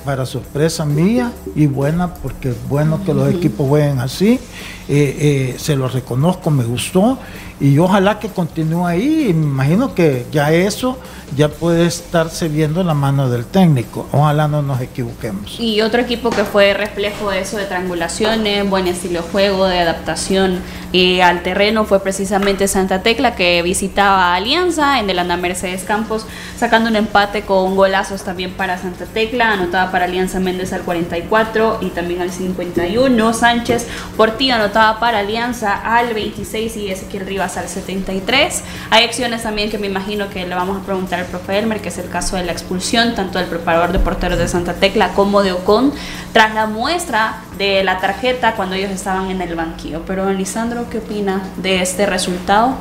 para 0.04 0.26
sorpresa 0.26 0.84
mía 0.84 1.32
y 1.54 1.66
buena, 1.66 2.14
porque 2.14 2.50
es 2.50 2.68
bueno 2.68 3.02
que 3.04 3.14
los 3.14 3.32
equipos 3.32 3.68
jueguen 3.68 4.00
así. 4.00 4.38
Eh, 4.86 5.16
eh, 5.18 5.54
se 5.58 5.76
lo 5.76 5.88
reconozco, 5.88 6.50
me 6.50 6.64
gustó 6.64 7.18
y 7.58 7.78
ojalá 7.78 8.18
que 8.18 8.28
continúe 8.28 8.86
ahí. 8.86 9.32
Me 9.34 9.46
imagino 9.46 9.94
que 9.94 10.26
ya 10.30 10.52
eso 10.52 10.98
ya 11.36 11.48
puede 11.48 11.86
estarse 11.86 12.48
viendo 12.48 12.84
la 12.84 12.94
mano 12.94 13.30
del 13.30 13.46
técnico. 13.46 14.06
Ojalá 14.12 14.48
no 14.48 14.62
nos 14.62 14.80
equivoquemos. 14.80 15.58
Y 15.58 15.80
otro 15.80 16.00
equipo 16.02 16.30
que 16.30 16.44
fue 16.44 16.74
reflejo 16.74 17.30
de 17.30 17.40
eso 17.40 17.56
de 17.56 17.64
triangulaciones, 17.64 18.68
buen 18.68 18.86
estilo 18.86 19.22
de 19.22 19.28
juego, 19.28 19.66
de 19.66 19.78
adaptación 19.78 20.60
y 20.94 21.20
al 21.20 21.42
terreno 21.42 21.84
fue 21.84 22.00
precisamente 22.00 22.68
Santa 22.68 23.02
Tecla 23.02 23.34
que 23.34 23.62
visitaba 23.62 24.34
Alianza 24.34 25.00
en 25.00 25.08
Delanda 25.08 25.36
Mercedes 25.36 25.82
Campos, 25.82 26.24
sacando 26.56 26.88
un 26.88 26.94
empate 26.94 27.42
con 27.42 27.74
golazos 27.74 28.22
también 28.22 28.52
para 28.52 28.78
Santa 28.78 29.04
Tecla, 29.06 29.52
anotada 29.52 29.90
para 29.94 30.06
Alianza 30.06 30.40
Méndez 30.40 30.72
al 30.72 30.82
44 30.82 31.78
y 31.80 31.90
también 31.90 32.20
al 32.20 32.32
51. 32.32 33.32
Sánchez 33.32 33.86
Portillo 34.16 34.56
anotaba 34.56 34.98
para 34.98 35.20
Alianza 35.20 35.72
al 35.72 36.12
26 36.14 36.76
y 36.78 36.90
Ezequiel 36.90 37.24
Rivas 37.24 37.56
al 37.58 37.68
73. 37.68 38.64
Hay 38.90 39.04
acciones 39.04 39.44
también 39.44 39.70
que 39.70 39.78
me 39.78 39.86
imagino 39.86 40.28
que 40.30 40.48
le 40.48 40.54
vamos 40.56 40.82
a 40.82 40.84
preguntar 40.84 41.20
al 41.20 41.26
profe 41.26 41.60
Elmer, 41.60 41.80
que 41.80 41.90
es 41.90 41.98
el 41.98 42.10
caso 42.10 42.34
de 42.34 42.42
la 42.42 42.50
expulsión 42.50 43.14
tanto 43.14 43.38
del 43.38 43.46
preparador 43.46 43.92
de 43.92 44.00
porteros 44.00 44.36
de 44.36 44.48
Santa 44.48 44.74
Tecla 44.74 45.10
como 45.10 45.44
de 45.44 45.52
Ocon, 45.52 45.92
tras 46.32 46.52
la 46.54 46.66
muestra 46.66 47.44
de 47.56 47.84
la 47.84 48.00
tarjeta 48.00 48.56
cuando 48.56 48.74
ellos 48.74 48.90
estaban 48.90 49.30
en 49.30 49.42
el 49.42 49.54
banquillo. 49.54 50.02
Pero 50.08 50.28
Lisandro, 50.32 50.90
¿qué 50.90 50.98
opina 50.98 51.40
de 51.58 51.82
este 51.82 52.04
resultado? 52.06 52.74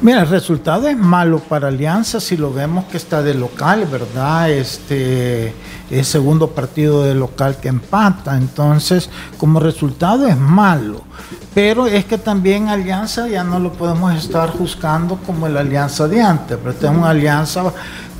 Mira, 0.00 0.20
el 0.20 0.28
resultado 0.28 0.86
es 0.86 0.96
malo 0.96 1.40
para 1.40 1.68
Alianza 1.68 2.20
si 2.20 2.36
lo 2.36 2.52
vemos 2.52 2.84
que 2.84 2.96
está 2.96 3.20
de 3.20 3.34
local, 3.34 3.84
¿verdad? 3.90 4.48
Este 4.48 5.52
es 5.90 6.06
segundo 6.06 6.50
partido 6.50 7.02
de 7.02 7.16
local 7.16 7.56
que 7.60 7.66
empata, 7.66 8.36
entonces 8.36 9.10
como 9.38 9.58
resultado 9.58 10.28
es 10.28 10.36
malo. 10.36 11.02
Pero 11.52 11.88
es 11.88 12.04
que 12.04 12.16
también 12.16 12.68
Alianza 12.68 13.26
ya 13.26 13.42
no 13.42 13.58
lo 13.58 13.72
podemos 13.72 14.14
estar 14.14 14.50
juzgando 14.50 15.16
como 15.26 15.48
la 15.48 15.60
Alianza 15.60 16.06
de 16.06 16.22
antes, 16.22 16.56
pero 16.62 16.70
es 16.70 16.84
una 16.84 17.10
alianza 17.10 17.64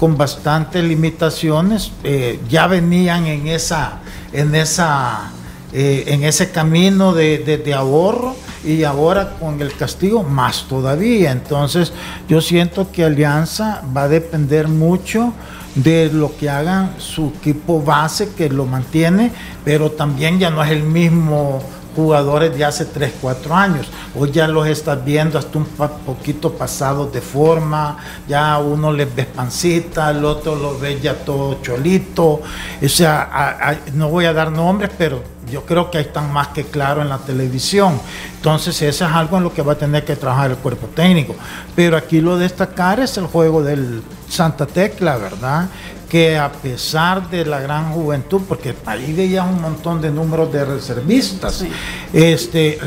con 0.01 0.16
bastantes 0.16 0.82
limitaciones, 0.82 1.93
eh, 2.03 2.41
ya 2.49 2.66
venían 2.66 3.26
en 3.26 3.47
esa, 3.47 3.99
en 4.32 4.55
esa 4.57 5.30
eh, 5.72 6.04
en 6.06 6.24
ese 6.24 6.50
camino 6.50 7.12
de, 7.12 7.74
ahorro 7.76 8.34
y 8.64 8.84
ahora 8.84 9.34
con 9.38 9.60
el 9.60 9.74
castigo 9.76 10.22
más 10.22 10.64
todavía. 10.68 11.30
Entonces 11.30 11.92
yo 12.28 12.40
siento 12.40 12.90
que 12.90 13.04
Alianza 13.04 13.82
va 13.94 14.04
a 14.04 14.08
depender 14.08 14.68
mucho 14.68 15.34
de 15.74 16.10
lo 16.12 16.34
que 16.36 16.48
hagan 16.48 16.94
su 16.98 17.32
equipo 17.38 17.82
base 17.82 18.30
que 18.30 18.48
lo 18.48 18.64
mantiene, 18.64 19.30
pero 19.64 19.92
también 19.92 20.38
ya 20.38 20.50
no 20.50 20.64
es 20.64 20.70
el 20.70 20.82
mismo 20.82 21.62
jugadores 21.94 22.56
de 22.56 22.64
hace 22.64 22.84
3, 22.84 23.14
4 23.20 23.54
años. 23.54 23.88
Hoy 24.14 24.30
ya 24.30 24.48
los 24.48 24.66
estás 24.66 25.04
viendo 25.04 25.38
hasta 25.38 25.58
un 25.58 25.66
poquito 25.66 26.52
pasados 26.52 27.12
de 27.12 27.20
forma, 27.20 27.98
ya 28.28 28.58
uno 28.58 28.92
les 28.92 29.14
ves 29.14 29.26
pancita, 29.26 30.10
el 30.10 30.24
otro 30.24 30.54
lo 30.54 30.78
ves 30.78 31.02
ya 31.02 31.14
todo 31.14 31.58
cholito. 31.60 32.40
O 32.82 32.88
sea, 32.88 33.80
no 33.94 34.08
voy 34.08 34.24
a 34.24 34.32
dar 34.32 34.50
nombres, 34.50 34.90
pero 34.96 35.22
yo 35.51 35.64
creo 35.64 35.90
que 35.90 35.99
ahí 35.99 36.05
están 36.05 36.32
más 36.32 36.49
que 36.49 36.64
claro 36.64 37.03
en 37.03 37.09
la 37.09 37.18
televisión. 37.18 38.01
Entonces, 38.36 38.80
eso 38.82 39.07
es 39.07 39.12
algo 39.12 39.36
en 39.38 39.44
lo 39.44 39.53
que 39.53 39.62
va 39.62 39.72
a 39.72 39.78
tener 39.78 40.05
que 40.05 40.16
trabajar 40.16 40.51
el 40.51 40.57
cuerpo 40.57 40.86
técnico. 40.88 41.34
Pero 41.74 41.96
aquí 41.96 42.20
lo 42.20 42.36
destacar 42.36 43.01
es 43.01 43.16
el 43.16 43.26
juego 43.26 43.62
del 43.62 44.03
Santa 44.28 44.66
Tecla, 44.66 45.16
¿verdad? 45.16 45.68
que 46.09 46.38
a 46.38 46.51
pesar 46.51 47.28
de 47.28 47.44
la 47.44 47.61
gran 47.61 47.92
juventud, 47.92 48.40
porque 48.49 48.74
ahí 48.86 49.12
veías 49.12 49.46
un 49.46 49.61
montón 49.61 50.01
de 50.01 50.11
números 50.11 50.51
de 50.53 50.64
reservistas, 50.64 51.64
este, 52.12 52.78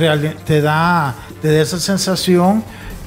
te, 0.45 0.62
da, 0.62 1.14
te 1.39 1.53
da 1.53 1.62
esa 1.62 1.80
sensación 1.80 2.64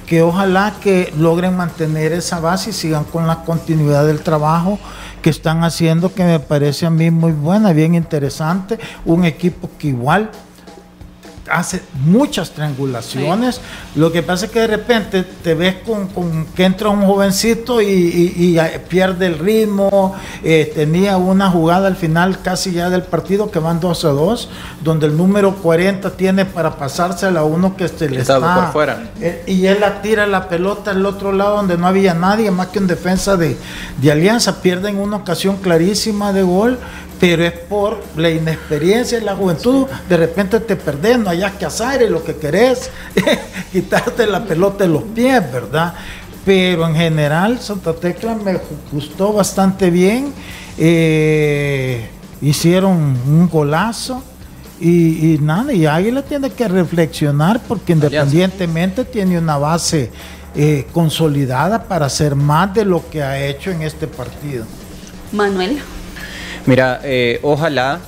que 0.07 0.23
ojalá 0.23 0.75
que 0.81 1.13
logren 1.19 1.57
mantener 1.57 2.13
esa 2.13 2.39
base 2.39 2.71
y 2.71 2.73
sigan 2.73 3.05
con 3.05 3.27
la 3.27 3.43
continuidad 3.43 4.07
del 4.07 4.21
trabajo 4.21 4.79
que 5.25 5.31
están 5.31 5.65
haciendo, 5.65 6.13
que 6.13 6.23
me 6.23 6.39
parece 6.39 6.85
a 6.85 6.91
mí 6.91 7.11
muy 7.11 7.33
buena, 7.33 7.73
bien 7.73 7.95
interesante, 7.95 8.79
un 9.07 9.25
equipo 9.25 9.71
que 9.79 9.89
igual 9.89 10.31
hace 11.51 11.83
muchas 12.05 12.51
triangulaciones. 12.51 13.61
Lo 13.95 14.13
que 14.13 14.23
pasa 14.23 14.47
es 14.47 14.53
que 14.53 14.61
de 14.61 14.67
repente 14.67 15.23
te 15.23 15.55
ves 15.55 15.77
con, 15.85 16.47
que 16.55 16.65
entra 16.65 16.89
un 16.89 17.05
jovencito 17.07 17.81
y, 17.81 18.59
pierde 18.89 19.27
el 19.27 19.39
ritmo. 19.39 20.15
Eh, 20.43 20.73
tenía 20.75 21.17
una 21.17 21.51
jugada 21.51 21.89
al 21.89 21.97
final 21.97 22.41
casi 22.43 22.73
ya 22.73 22.91
del 22.91 23.03
partido 23.03 23.51
que 23.51 23.59
van 23.59 23.81
2 23.81 24.05
a 24.05 24.09
2, 24.09 24.49
donde 24.83 25.07
el 25.07 25.17
número 25.17 25.57
40 25.57 26.11
tiene 26.17 26.45
para 26.45 26.77
pasársela 26.77 27.41
a 27.41 27.45
uno 27.45 27.77
que 27.77 27.89
se 27.89 28.09
le 28.09 28.21
está, 28.21 28.39
por 28.39 28.73
fuera. 28.73 29.11
Eh, 29.21 29.45
y 29.47 29.67
él 29.67 29.79
la 29.81 30.03
tira 30.03 30.27
la 30.27 30.49
pelota 30.49 30.93
al 30.93 31.05
otro 31.05 31.33
lado 31.33 31.57
donde 31.57 31.77
no 31.77 31.87
había 31.87 32.15
nadie 32.15 32.51
más 32.51 32.69
que 32.69 32.79
en 32.79 32.87
defensa 32.87 33.37
de, 33.37 33.57
de 34.01 34.13
Alianza. 34.13 34.63
Pierden 34.63 34.99
una 34.99 35.17
ocasión 35.17 35.57
clarísima 35.57 36.33
de 36.33 36.43
gol 36.43 36.79
pero 37.21 37.45
es 37.45 37.53
por 37.53 38.03
la 38.17 38.31
inexperiencia 38.31 39.19
y 39.19 39.23
la 39.23 39.37
juventud. 39.37 39.87
De 40.09 40.17
repente 40.17 40.61
te 40.61 40.77
perdés, 40.77 41.19
no 41.19 41.31
hayas 41.31 41.53
que 41.53 41.65
hacer 41.65 42.03
y 42.03 42.09
lo 42.09 42.23
que 42.23 42.37
querés 42.37 42.91
quitarte 43.73 44.27
la 44.27 44.45
pelota 44.45 44.85
de 44.85 44.91
los 44.91 45.03
pies, 45.03 45.41
¿verdad? 45.53 45.95
Pero 46.45 46.87
en 46.87 46.95
general 46.95 47.61
Santa 47.61 47.95
Tecla 47.95 48.35
me 48.35 48.59
gustó 48.93 49.33
bastante 49.33 49.91
bien. 49.91 50.33
Eh, 50.77 52.09
hicieron 52.41 53.17
un 53.27 53.49
golazo. 53.49 54.23
Y, 54.81 55.39
nada, 55.41 55.73
y 55.73 55.87
Águila 55.87 56.21
tiene 56.23 56.51
que 56.51 56.69
reflexionar 56.69 57.63
porque 57.67 57.93
independientemente 57.93 59.05
tiene 59.05 59.39
una 59.39 59.57
base 59.57 60.11
eh, 60.55 60.87
consolidada 60.93 61.85
para 61.85 62.07
hacer 62.07 62.35
más 62.35 62.75
de 62.75 62.85
lo 62.85 63.09
que 63.09 63.23
ha 63.23 63.47
hecho 63.47 63.71
en 63.71 63.83
este 63.83 64.07
partido. 64.07 64.67
Manuel. 65.33 65.81
Mira, 66.67 67.01
eh, 67.05 67.41
ojalá 67.43 68.01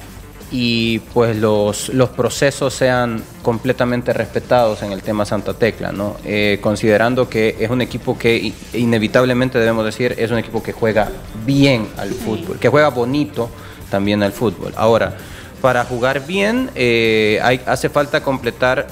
y 0.51 1.01
pues 1.13 1.37
los, 1.37 1.89
los 1.91 2.11
procesos 2.11 2.73
sean 2.73 3.23
completamente 3.43 4.13
respetados 4.13 4.83
en 4.83 4.93
el 4.93 5.03
tema 5.03 5.25
Santa 5.25 5.55
Tecla, 5.55 5.93
¿no? 5.93 6.17
Eh, 6.25 6.59
considerando 6.63 7.29
que 7.29 7.57
es 7.59 7.69
un 7.69 7.83
equipo 7.83 8.17
que 8.17 8.53
inevitablemente 8.73 9.59
debemos 9.59 9.85
decir 9.85 10.15
es 10.19 10.31
un 10.31 10.39
equipo 10.39 10.63
que 10.63 10.73
juega 10.73 11.11
bien 11.45 11.89
al 11.99 12.11
fútbol, 12.11 12.59
que 12.59 12.69
juega 12.69 12.89
bonito 12.89 13.51
también 13.91 14.23
al 14.23 14.33
fútbol. 14.33 14.73
Ahora, 14.77 15.17
para 15.61 15.85
jugar 15.85 16.27
bien 16.27 16.71
eh, 16.75 17.41
hay, 17.43 17.61
hace 17.67 17.89
falta 17.89 18.23
completar 18.23 18.87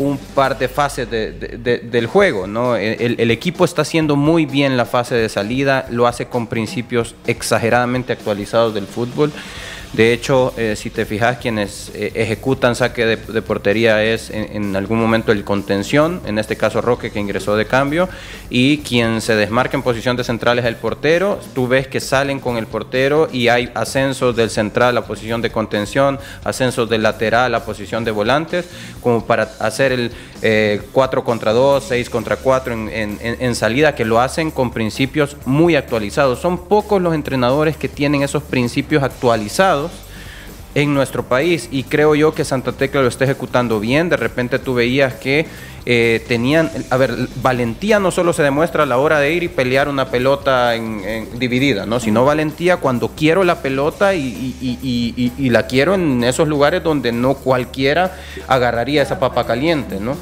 un 0.00 0.16
par 0.16 0.58
de 0.58 0.68
fases 0.68 1.08
del 1.10 2.06
juego. 2.06 2.46
¿no? 2.46 2.74
El, 2.74 3.30
equipo 3.30 3.64
está 3.66 3.82
haciendo 3.82 4.16
muy 4.16 4.46
bien 4.46 4.76
la 4.78 4.86
fase 4.86 5.14
de 5.14 5.28
salida, 5.28 5.86
lo 5.90 6.06
hace 6.06 6.26
con 6.26 6.46
principios 6.46 7.14
exageradamente 7.26 8.12
actualizados 8.12 8.72
del 8.72 8.86
fútbol. 8.86 9.30
De 9.92 10.12
hecho, 10.12 10.54
eh, 10.56 10.76
si 10.76 10.88
te 10.88 11.04
fijas, 11.04 11.38
quienes 11.38 11.90
eh, 11.94 12.12
ejecutan 12.14 12.76
saque 12.76 13.06
de, 13.06 13.42
portería 13.42 14.04
es 14.04 14.30
en, 14.30 14.76
algún 14.76 15.00
momento 15.00 15.32
el 15.32 15.42
contención, 15.42 16.20
en 16.26 16.38
este 16.38 16.56
caso 16.56 16.80
Roque 16.80 17.10
que 17.10 17.18
ingresó 17.18 17.56
de 17.56 17.66
cambio, 17.66 18.08
y 18.50 18.78
quien 18.78 19.20
se 19.20 19.34
desmarca 19.34 19.76
en 19.76 19.82
posición 19.82 20.16
de 20.16 20.22
central 20.22 20.60
es 20.60 20.64
el 20.64 20.76
portero. 20.76 21.40
Tú 21.54 21.66
ves 21.66 21.88
que 21.88 21.98
salen 21.98 22.38
con 22.38 22.56
el 22.56 22.68
portero 22.68 23.28
y 23.32 23.48
hay 23.48 23.70
ascensos 23.74 24.36
del 24.36 24.50
central 24.50 24.96
a 24.96 25.06
posición 25.06 25.42
de 25.42 25.50
contención, 25.50 26.20
ascensos 26.44 26.88
del 26.88 27.02
lateral 27.02 27.52
a 27.56 27.64
posición 27.64 28.04
de 28.04 28.12
volantes, 28.12 28.66
como 29.02 29.26
para 29.26 29.50
hacer 29.58 29.90
el 29.90 30.12
4 30.92 31.20
eh, 31.20 31.24
contra 31.24 31.52
2, 31.52 31.84
6 31.84 32.10
contra 32.10 32.36
4 32.36 32.72
en, 32.72 33.18
en 33.20 33.54
salida, 33.56 33.96
que 33.96 34.04
lo 34.04 34.20
hacen 34.20 34.52
con 34.52 34.70
principios 34.70 35.36
muy 35.46 35.74
actualizados. 35.74 36.38
Son 36.38 36.68
pocos 36.68 37.02
los 37.02 37.12
entrenadores 37.12 37.76
que 37.76 37.88
tienen 37.88 38.22
esos 38.22 38.44
principios 38.44 39.02
actualizados 39.02 39.79
en 40.74 40.94
nuestro 40.94 41.24
país 41.24 41.68
y 41.70 41.82
creo 41.84 42.14
yo 42.14 42.32
que 42.32 42.44
Santa 42.44 42.72
Tecla 42.72 43.02
lo 43.02 43.08
está 43.08 43.24
ejecutando 43.24 43.80
bien. 43.80 44.08
De 44.08 44.16
repente 44.16 44.58
tú 44.58 44.74
veías 44.74 45.14
que 45.14 45.46
eh, 45.86 46.22
tenían, 46.28 46.70
a 46.90 46.96
ver, 46.96 47.16
valentía 47.42 47.98
no 47.98 48.10
solo 48.10 48.32
se 48.32 48.42
demuestra 48.42 48.82
a 48.82 48.86
la 48.86 48.98
hora 48.98 49.18
de 49.18 49.32
ir 49.32 49.42
y 49.42 49.48
pelear 49.48 49.88
una 49.88 50.10
pelota 50.10 50.74
en, 50.74 51.38
dividida, 51.38 51.86
¿no? 51.86 51.98
sino 52.00 52.24
valentía 52.24 52.76
cuando 52.76 53.08
quiero 53.08 53.44
la 53.44 53.62
pelota 53.62 54.14
y, 54.14 55.38
la 55.50 55.66
quiero 55.66 55.94
en 55.94 56.22
esos 56.22 56.46
lugares 56.46 56.82
donde 56.82 57.12
no 57.12 57.34
cualquiera 57.34 58.16
agarraría 58.46 59.02
esa 59.02 59.18
papa 59.18 59.46
caliente, 59.46 59.98
¿no? 59.98 60.16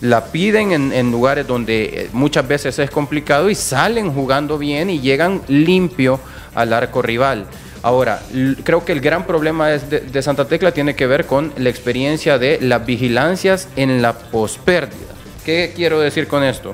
La 0.00 0.26
piden 0.26 0.72
en, 0.72 0.92
en 0.92 1.10
lugares 1.10 1.46
donde 1.46 1.84
eh, 1.84 2.10
muchas 2.12 2.46
veces 2.46 2.78
es 2.78 2.90
complicado 2.90 3.48
y 3.48 3.54
salen 3.54 4.12
jugando 4.12 4.58
bien 4.58 4.90
y 4.90 5.00
llegan 5.00 5.40
limpio 5.48 6.20
al 6.54 6.74
arco 6.74 7.00
rival. 7.00 7.46
Ahora, 7.84 8.22
creo 8.62 8.82
que 8.82 8.92
el 8.92 9.02
gran 9.02 9.26
problema 9.26 9.68
de, 9.68 10.22
Santa 10.22 10.48
Tecla 10.48 10.72
tiene 10.72 10.96
que 10.96 11.06
ver 11.06 11.26
con 11.26 11.52
la 11.58 11.68
experiencia 11.68 12.38
de 12.38 12.58
las 12.62 12.86
vigilancias 12.86 13.68
en 13.76 14.00
la 14.00 14.14
pospérdida. 14.14 15.12
¿Qué 15.44 15.74
quiero 15.76 16.00
decir 16.00 16.26
con 16.26 16.42
esto? 16.44 16.72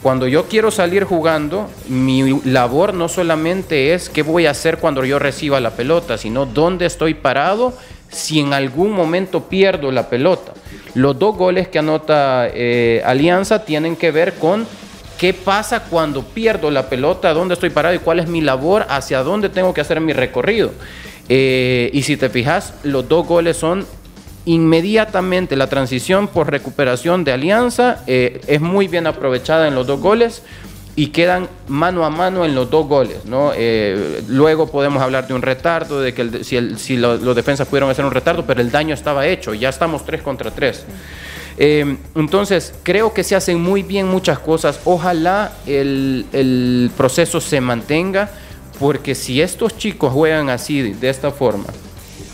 Cuando 0.00 0.28
yo 0.28 0.44
quiero 0.44 0.70
salir 0.70 1.02
jugando, 1.02 1.68
mi 1.88 2.40
labor 2.44 2.94
no 2.94 3.08
solamente 3.08 3.94
es 3.94 4.08
qué 4.08 4.22
voy 4.22 4.46
a 4.46 4.52
hacer 4.52 4.78
cuando 4.78 5.04
yo 5.04 5.18
reciba 5.18 5.58
la 5.58 5.72
pelota, 5.72 6.18
sino 6.18 6.46
dónde 6.46 6.86
estoy 6.86 7.14
parado 7.14 7.76
si 8.08 8.38
en 8.38 8.52
algún 8.52 8.92
momento 8.92 9.48
pierdo 9.48 9.90
la 9.90 10.08
pelota. 10.08 10.52
Los 10.94 11.18
dos 11.18 11.36
goles 11.36 11.66
que 11.66 11.80
anota 11.80 12.46
eh, 12.46 13.02
Alianza 13.04 13.64
tienen 13.64 13.96
que 13.96 14.12
ver 14.12 14.34
con 14.34 14.68
¿Qué 15.24 15.32
pasa 15.32 15.84
cuando 15.84 16.22
pierdo 16.22 16.70
la 16.70 16.90
pelota? 16.90 17.32
¿Dónde 17.32 17.54
estoy 17.54 17.70
parado 17.70 17.94
y 17.94 17.98
cuál 17.98 18.20
es 18.20 18.28
mi 18.28 18.42
labor? 18.42 18.84
¿Hacia 18.90 19.22
dónde 19.22 19.48
tengo 19.48 19.72
que 19.72 19.80
hacer 19.80 19.98
mi 19.98 20.12
recorrido? 20.12 20.72
Eh, 21.30 21.88
y 21.94 22.02
si 22.02 22.18
te 22.18 22.28
fijas, 22.28 22.74
los 22.82 23.08
dos 23.08 23.26
goles 23.26 23.56
son 23.56 23.86
inmediatamente 24.44 25.56
la 25.56 25.66
transición 25.68 26.28
por 26.28 26.50
recuperación 26.50 27.24
de 27.24 27.32
Alianza 27.32 28.02
eh, 28.06 28.42
es 28.48 28.60
muy 28.60 28.86
bien 28.86 29.06
aprovechada 29.06 29.66
en 29.66 29.74
los 29.74 29.86
dos 29.86 29.98
goles 29.98 30.42
y 30.94 31.06
quedan 31.06 31.48
mano 31.68 32.04
a 32.04 32.10
mano 32.10 32.44
en 32.44 32.54
los 32.54 32.68
dos 32.70 32.86
goles. 32.86 33.16
Eh, 33.56 34.22
luego 34.28 34.70
podemos 34.70 35.02
hablar 35.02 35.26
de 35.26 35.32
un 35.32 35.40
retardo, 35.40 36.02
de 36.02 36.12
que 36.12 36.44
si, 36.44 36.76
si 36.76 36.98
los 36.98 37.34
defensas 37.34 37.66
pudieron 37.66 37.88
hacer 37.88 38.04
un 38.04 38.10
retardo, 38.10 38.44
pero 38.44 38.60
el 38.60 38.70
daño 38.70 38.92
estaba 38.92 39.26
hecho, 39.26 39.54
ya 39.54 39.70
estamos 39.70 40.04
3 40.04 40.20
contra 40.20 40.50
3. 40.50 40.84
Em, 41.56 41.98
entonces, 42.14 42.74
creo 42.82 43.12
que 43.12 43.22
se 43.22 43.36
hacen 43.36 43.60
muy 43.60 43.82
bien 43.82 44.08
muchas 44.08 44.38
cosas. 44.38 44.80
Ojalá 44.84 45.52
el, 45.66 46.90
proceso 46.96 47.40
se 47.40 47.60
mantenga, 47.60 48.30
porque 48.78 49.14
si 49.14 49.40
estos 49.40 49.76
chicos 49.76 50.12
juegan 50.12 50.50
así, 50.50 50.92
de 50.92 51.08
esta 51.08 51.30
forma, 51.30 51.66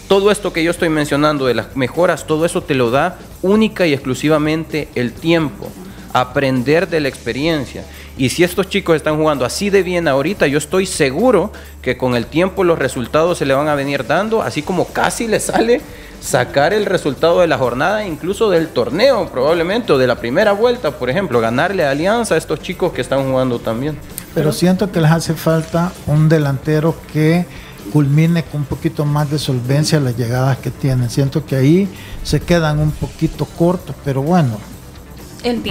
todo 0.09 0.31
esto 0.31 0.53
que 0.53 0.65
yo 0.65 0.71
estoy 0.71 0.89
mencionando 0.89 1.47
de 1.47 1.55
las 1.55 1.77
mejoras, 1.77 2.27
todo 2.27 2.45
eso 2.45 2.63
te 2.63 2.75
lo 2.75 2.91
da 2.91 3.19
única 3.43 3.87
y 3.87 3.93
exclusivamente 3.93 4.89
el 4.95 5.13
tiempo, 5.13 5.69
aprender 6.13 6.89
de 6.89 7.01
la 7.01 7.09
experiencia. 7.09 7.85
Y 8.17 8.29
si 8.31 8.45
estos 8.45 8.69
chicos 8.69 8.97
están 8.97 9.17
jugando 9.17 9.45
así 9.45 9.71
de 9.71 9.83
bien 9.83 10.09
ahorita, 10.09 10.47
yo 10.47 10.59
estoy 10.59 10.87
seguro 10.87 11.53
que 11.81 11.97
con 11.97 12.17
el 12.17 12.27
tiempo 12.27 12.65
los 12.65 12.79
resultados 12.79 13.39
se 13.39 13.47
le 13.47 13.55
van 13.55 13.69
a 13.69 13.75
venir 13.75 14.07
dando, 14.07 14.43
así 14.43 14.63
como 14.63 14.87
casi 14.87 15.27
le 15.27 15.41
sale 15.41 15.81
sacar 16.21 16.75
el 16.75 16.85
resultado 16.85 17.41
de 17.41 17.47
la 17.47 17.57
jornada, 17.57 18.05
incluso 18.05 18.51
del 18.51 18.69
torneo 18.69 19.31
probablemente, 19.31 19.93
o 19.93 19.99
de 19.99 20.07
la 20.07 20.17
primera 20.17 20.53
vuelta, 20.53 20.91
por 20.91 21.09
ejemplo, 21.09 21.41
ganarle 21.41 21.85
a 21.85 21.91
Alianza 21.91 22.35
a 22.35 22.39
estos 22.39 22.61
chicos 22.61 22.93
que 22.93 23.01
están 23.01 23.31
jugando 23.31 23.59
también. 23.59 23.97
Pero 24.35 24.53
siento 24.53 24.93
que 24.93 25.01
les 25.01 25.11
hace 25.11 25.35
falta 25.35 25.93
un 26.07 26.29
delantero 26.29 26.95
que 27.13 27.47
culmine 27.93 28.43
con 28.45 28.61
un 28.61 28.67
poquito 28.67 29.05
más 29.05 29.31
de 29.31 29.39
solvencia 29.39 29.99
las 29.99 30.17
llegadas 30.17 30.59
que 30.59 30.71
tienen. 30.71 31.09
Siento 31.09 31.45
que 31.47 31.57
ahí 31.57 31.89
se 32.23 32.39
quedan 32.41 32.79
un 32.79 32.91
poquito 32.91 33.47
cortos, 33.47 33.97
pero 34.05 34.23
bueno, 34.23 34.59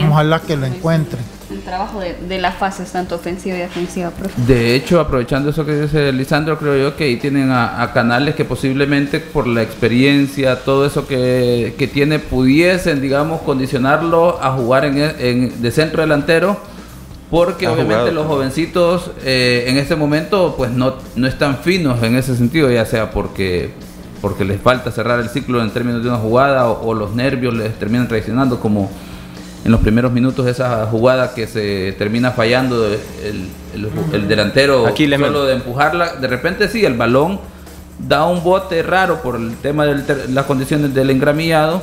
ojalá 0.10 0.42
que 0.42 0.58
lo 0.58 0.66
encuentren 0.66 1.39
el 1.52 1.62
trabajo 1.62 2.00
de, 2.00 2.16
de, 2.16 2.39
las 2.39 2.56
fases 2.56 2.91
tanto 2.91 3.16
ofensiva 3.16 3.56
y 3.58 3.60
defensiva. 3.60 4.12
De 4.47 4.76
hecho, 4.76 5.00
aprovechando 5.00 5.50
eso 5.50 5.66
que 5.66 5.82
dice 5.82 6.12
Lisandro, 6.12 6.58
creo 6.58 6.78
yo 6.78 6.95
que 6.95 7.06
ahí 7.06 7.18
tienen 7.18 7.52
a, 7.52 7.91
canales 7.93 8.36
que 8.36 8.45
posiblemente 8.45 9.20
por 9.20 9.47
la 9.47 9.62
experiencia, 9.62 10.64
todo 10.64 10.86
eso 10.86 11.08
que, 11.08 11.76
que 11.78 11.88
tiene, 11.88 12.20
pudiesen, 12.20 13.02
digamos, 13.02 13.41
condicionarlo 13.41 14.41
a 14.41 14.52
jugar 14.54 14.86
en, 14.86 14.97
en 14.97 15.62
de 15.62 15.72
centro 15.72 16.02
delantero. 16.02 16.58
Porque 17.30 17.68
obviamente 17.68 18.12
los 18.12 18.26
jovencitos 18.26 19.12
eh, 19.24 19.66
en 19.68 19.78
este 19.78 19.95
momento 19.95 20.56
pues 20.58 20.72
no, 20.72 20.95
no 21.16 21.28
están 21.28 21.60
finos 21.60 22.02
en 22.02 22.16
ese 22.16 22.36
sentido, 22.36 22.72
ya 22.72 22.86
sea 22.86 23.12
porque 23.12 23.72
porque 24.22 24.45
les 24.45 24.60
falta 24.60 24.91
cerrar 24.91 25.20
el 25.20 25.30
ciclo 25.30 25.62
en 25.62 25.72
términos 25.72 26.04
de 26.04 26.10
una 26.10 26.18
jugada 26.18 26.68
o, 26.68 26.93
los 26.93 27.16
nervios 27.16 27.54
les 27.54 27.78
terminan 27.78 28.08
traicionando 28.08 28.60
como 28.60 28.89
en 29.66 29.72
los 29.72 29.82
primeros 29.82 30.12
minutos 30.12 30.47
esa 30.47 30.86
jugada 30.86 31.34
que 31.34 31.47
se 31.47 31.93
termina 31.97 32.32
fallando 32.32 32.86
el, 32.86 34.28
delantero 34.28 34.88
Aquí 34.88 35.10
solo 35.10 35.45
de 35.45 35.55
empujarla, 35.55 36.16
de 36.16 36.28
repente 36.28 36.68
sí, 36.68 36.86
el 36.86 36.95
balón 36.95 37.39
da 37.99 38.26
un 38.26 38.43
bote 38.43 38.82
raro 38.82 39.22
por 39.22 39.36
el 39.36 39.57
tema 39.57 39.86
de 39.86 40.28
las 40.30 40.45
condiciones 40.45 40.93
del 40.93 41.10
engramillado, 41.10 41.82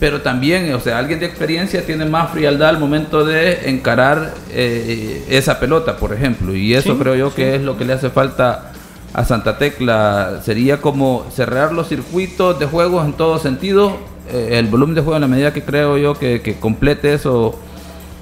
pero 0.00 0.20
también, 0.20 0.74
o 0.74 0.80
sea, 0.80 0.98
alguien 0.98 1.20
de 1.20 1.26
experiencia 1.26 1.86
tiene 1.86 2.04
más 2.04 2.32
frialdad 2.32 2.70
al 2.70 2.78
momento 2.78 3.24
de 3.24 3.70
encarar 3.70 4.34
eh, 4.50 5.24
esa 5.28 5.60
pelota, 5.60 5.96
por 5.96 6.12
ejemplo, 6.12 6.56
y 6.56 6.74
eso 6.74 6.98
creo 6.98 7.14
yo 7.14 7.32
que 7.32 7.54
es 7.54 7.62
lo 7.62 7.78
que 7.78 7.84
le 7.84 7.92
hace 7.92 8.10
falta 8.10 8.72
a 9.14 9.24
Santa 9.24 9.58
Tecla. 9.58 10.40
Sería 10.44 10.80
como 10.80 11.26
cerrar 11.32 11.72
los 11.72 11.88
circuitos 11.88 12.58
de 12.58 12.66
juegos 12.66 13.04
en 13.04 13.12
todo 13.12 13.38
sentido, 13.38 13.96
eh, 14.32 14.58
el 14.58 14.66
volumen 14.66 14.94
de 14.94 15.02
juego 15.02 15.16
en 15.16 15.22
la 15.22 15.28
medida 15.28 15.52
que 15.52 15.62
creo 15.62 15.98
yo 15.98 16.14
que, 16.14 16.56
complete 16.60 17.14
eso 17.14 17.58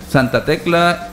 Santa 0.08 0.44
Tecla 0.44 1.08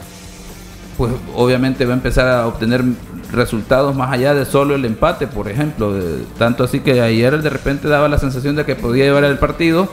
pues 0.97 1.13
obviamente 1.35 1.85
va 1.85 1.93
a 1.93 1.97
empezar 1.97 2.27
a 2.27 2.47
obtener 2.47 2.83
resultados 3.31 3.95
más 3.95 4.11
allá 4.11 4.33
de 4.33 4.45
solo 4.45 4.75
el 4.75 4.83
empate, 4.85 5.27
por 5.27 5.47
ejemplo. 5.47 5.93
tanto 6.39 6.63
así 6.63 6.79
que 6.79 7.01
ayer 7.01 7.41
de 7.41 7.49
repente 7.49 7.87
daba 7.87 8.07
la 8.07 8.17
sensación 8.17 8.55
de 8.55 8.65
que 8.65 8.75
podía 8.75 9.05
llevar 9.05 9.23
el 9.25 9.37
partido, 9.37 9.87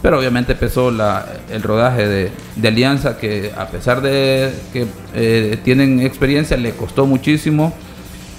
pero 0.00 0.18
obviamente 0.18 0.52
empezó 0.52 0.90
la, 0.90 1.26
el 1.50 1.62
rodaje 1.62 2.06
de, 2.06 2.68
Alianza, 2.68 3.16
que 3.16 3.52
a 3.56 3.66
pesar 3.66 4.00
de 4.02 4.52
que 4.72 4.86
eh, 5.14 5.58
tienen 5.64 6.00
experiencia, 6.00 6.56
le 6.56 6.72
costó 6.72 7.06
muchísimo 7.06 7.74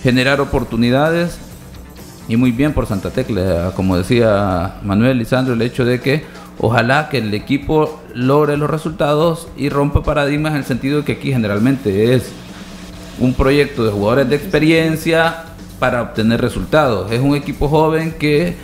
generar 0.03 0.39
oportunidades. 0.39 1.39
Y 2.27 2.37
muy 2.37 2.51
bien 2.51 2.73
por 2.73 2.87
Santa 2.87 3.11
Tecla, 3.11 3.71
como 3.75 3.97
decía 3.97 4.75
Manuel 4.83 5.17
Lisandro, 5.17 5.53
el 5.53 5.61
hecho 5.61 5.85
de 5.85 5.99
que 5.99 6.23
ojalá 6.59 7.09
que 7.09 7.19
el 7.19 7.33
equipo 7.33 8.01
logre 8.13 8.57
los 8.57 8.69
resultados 8.69 9.47
y 9.57 9.69
rompa 9.69 10.01
paradigmas 10.03 10.53
en 10.53 10.59
el 10.59 10.65
sentido 10.65 10.99
de 10.99 11.05
que 11.05 11.11
aquí 11.13 11.31
generalmente 11.31 12.15
es 12.15 12.31
un 13.19 13.33
proyecto 13.33 13.85
de 13.85 13.91
jugadores 13.91 14.29
de 14.29 14.35
experiencia 14.35 15.43
para 15.79 16.01
obtener 16.01 16.41
resultados. 16.41 17.11
Es 17.11 17.21
un 17.21 17.35
equipo 17.35 17.67
joven 17.67 18.15
que 18.17 18.55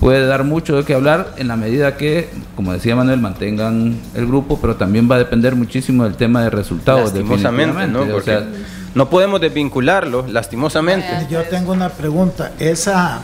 puede 0.00 0.26
dar 0.26 0.44
mucho 0.44 0.76
de 0.76 0.84
qué 0.84 0.94
hablar 0.94 1.34
en 1.36 1.48
la 1.48 1.56
medida 1.56 1.96
que, 1.96 2.28
como 2.56 2.72
decía 2.72 2.96
Manuel, 2.96 3.20
mantengan 3.20 3.96
el 4.14 4.26
grupo, 4.26 4.58
pero 4.60 4.76
también 4.76 5.10
va 5.10 5.16
a 5.16 5.18
depender 5.18 5.54
muchísimo 5.54 6.04
del 6.04 6.14
tema 6.14 6.42
de 6.42 6.50
resultados. 6.50 7.12
Lastimosamente, 7.12 7.86
¿no? 7.86 8.06
Porque 8.06 8.38
no 8.94 9.08
podemos 9.08 9.40
desvincularlo, 9.40 10.26
lastimosamente. 10.28 11.26
Yo 11.30 11.42
tengo 11.44 11.72
una 11.72 11.88
pregunta. 11.88 12.52
Esa 12.58 13.20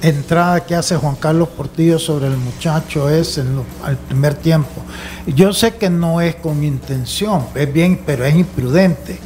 entrada 0.00 0.64
que 0.64 0.74
hace 0.74 0.96
Juan 0.96 1.16
Carlos 1.16 1.48
Portillo 1.48 1.98
sobre 1.98 2.28
el 2.28 2.36
muchacho 2.36 3.10
es 3.10 3.38
en 3.38 3.62
al 3.82 3.96
primer 3.96 4.34
tiempo. 4.34 4.82
Yo 5.26 5.52
sé 5.52 5.74
que 5.74 5.90
no 5.90 6.20
es 6.20 6.36
con 6.36 6.62
intención, 6.62 7.46
es 7.54 7.72
bien, 7.72 8.00
pero 8.06 8.24
es 8.24 8.34
imprudente. 8.34 9.18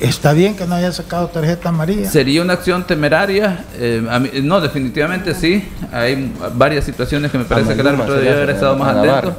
Está 0.00 0.32
bien 0.32 0.54
que 0.54 0.64
no 0.64 0.76
haya 0.76 0.92
sacado 0.92 1.26
tarjeta 1.28 1.70
amarilla. 1.70 2.08
Sería 2.08 2.42
una 2.42 2.52
acción 2.52 2.86
temeraria. 2.86 3.64
Eh, 3.74 4.40
no, 4.44 4.60
definitivamente 4.60 5.34
sí. 5.34 5.68
Hay 5.90 6.32
varias 6.54 6.84
situaciones 6.84 7.32
que 7.32 7.38
me 7.38 7.44
parece 7.44 7.74
que 7.74 7.80
el 7.80 7.86
árbitro 7.88 8.12
debería 8.12 8.34
haber 8.34 8.50
estado 8.50 8.76
más 8.76 8.96
atento. 8.96 9.36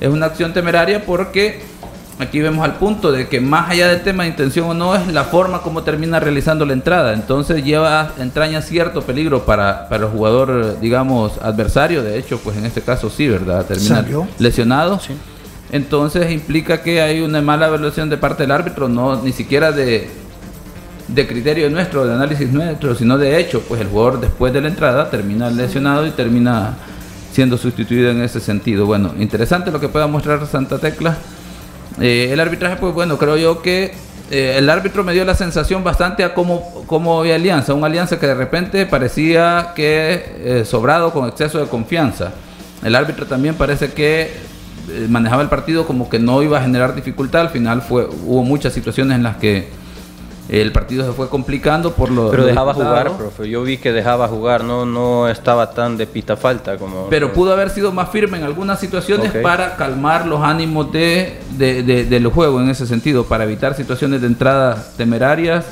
Es 0.00 0.08
una 0.08 0.26
acción 0.26 0.52
temeraria 0.52 1.06
porque 1.06 1.62
aquí 2.18 2.40
vemos 2.40 2.64
al 2.64 2.76
punto 2.76 3.12
de 3.12 3.28
que 3.28 3.40
más 3.40 3.70
allá 3.70 3.88
del 3.88 4.02
tema 4.02 4.22
de 4.24 4.30
intención 4.30 4.68
o 4.68 4.74
no, 4.74 4.94
es 4.94 5.06
la 5.12 5.24
forma 5.24 5.62
como 5.62 5.82
termina 5.82 6.20
realizando 6.20 6.64
la 6.64 6.72
entrada. 6.72 7.12
Entonces 7.14 7.64
lleva, 7.64 8.12
entraña 8.18 8.62
cierto 8.62 9.02
peligro 9.02 9.44
para, 9.44 9.88
para 9.88 10.04
el 10.04 10.10
jugador, 10.10 10.80
digamos, 10.80 11.38
adversario. 11.42 12.02
De 12.02 12.18
hecho, 12.18 12.38
pues 12.38 12.56
en 12.56 12.66
este 12.66 12.82
caso 12.82 13.10
sí, 13.10 13.28
¿verdad? 13.28 13.64
Termina 13.64 14.04
lesionado. 14.38 15.00
Sí 15.00 15.14
entonces 15.74 16.30
implica 16.30 16.82
que 16.82 17.00
hay 17.00 17.20
una 17.20 17.42
mala 17.42 17.66
evaluación 17.66 18.08
de 18.08 18.16
parte 18.16 18.44
del 18.44 18.52
árbitro, 18.52 18.88
no 18.88 19.20
ni 19.22 19.32
siquiera 19.32 19.72
de, 19.72 20.08
de 21.08 21.26
criterio 21.26 21.68
nuestro, 21.68 22.06
de 22.06 22.14
análisis 22.14 22.52
nuestro, 22.52 22.94
sino 22.94 23.18
de 23.18 23.40
hecho, 23.40 23.60
pues 23.62 23.80
el 23.80 23.88
jugador 23.88 24.20
después 24.20 24.52
de 24.52 24.60
la 24.60 24.68
entrada 24.68 25.10
termina 25.10 25.50
lesionado 25.50 26.06
y 26.06 26.10
termina 26.10 26.76
siendo 27.32 27.58
sustituido 27.58 28.10
en 28.10 28.22
ese 28.22 28.38
sentido. 28.38 28.86
Bueno, 28.86 29.14
interesante 29.18 29.72
lo 29.72 29.80
que 29.80 29.88
pueda 29.88 30.06
mostrar 30.06 30.46
Santa 30.46 30.78
Tecla. 30.78 31.16
Eh, 32.00 32.30
el 32.32 32.40
arbitraje, 32.40 32.76
pues 32.76 32.92
bueno, 32.92 33.18
creo 33.18 33.36
yo 33.36 33.62
que 33.62 33.92
eh, 34.30 34.56
el 34.56 34.70
árbitro 34.70 35.04
me 35.04 35.12
dio 35.12 35.24
la 35.24 35.34
sensación 35.34 35.84
bastante 35.84 36.24
a 36.24 36.32
cómo, 36.32 36.84
cómo 36.86 37.20
había 37.20 37.34
alianza, 37.34 37.74
una 37.74 37.86
alianza 37.86 38.18
que 38.18 38.26
de 38.26 38.34
repente 38.34 38.86
parecía 38.86 39.72
que 39.76 40.24
eh, 40.38 40.64
sobrado 40.64 41.12
con 41.12 41.28
exceso 41.28 41.60
de 41.60 41.66
confianza. 41.66 42.32
El 42.82 42.94
árbitro 42.94 43.26
también 43.26 43.54
parece 43.54 43.92
que 43.92 44.22
eh, 44.90 45.06
manejaba 45.08 45.42
el 45.42 45.48
partido 45.48 45.86
como 45.86 46.08
que 46.08 46.18
no 46.18 46.42
iba 46.42 46.58
a 46.58 46.62
generar 46.62 46.94
dificultad. 46.94 47.42
Al 47.42 47.50
final 47.50 47.82
fue 47.82 48.06
hubo 48.06 48.42
muchas 48.42 48.72
situaciones 48.72 49.16
en 49.16 49.22
las 49.22 49.36
que 49.36 49.68
el 50.48 50.72
partido 50.72 51.06
se 51.06 51.12
fue 51.12 51.28
complicando 51.28 51.92
por 51.92 52.10
lo 52.10 52.30
pero 52.30 52.44
dejaba 52.44 52.74
jugar 52.74 53.16
profe 53.16 53.48
yo 53.48 53.62
vi 53.62 53.78
que 53.78 53.92
dejaba 53.92 54.28
jugar 54.28 54.62
no 54.62 54.84
no 54.84 55.28
estaba 55.28 55.70
tan 55.70 55.96
de 55.96 56.06
pita 56.06 56.36
falta 56.36 56.76
como 56.76 57.08
pero 57.08 57.32
pudo 57.32 57.52
haber 57.52 57.70
sido 57.70 57.92
más 57.92 58.10
firme 58.10 58.38
en 58.38 58.44
algunas 58.44 58.78
situaciones 58.78 59.32
para 59.32 59.76
calmar 59.76 60.26
los 60.26 60.42
ánimos 60.42 60.92
de, 60.92 61.40
de, 61.56 61.82
de, 61.82 62.04
de 62.04 62.20
los 62.20 62.32
juegos 62.32 62.62
en 62.62 62.70
ese 62.70 62.86
sentido 62.86 63.24
para 63.24 63.44
evitar 63.44 63.74
situaciones 63.74 64.20
de 64.20 64.26
entrada 64.26 64.84
temerarias 64.96 65.64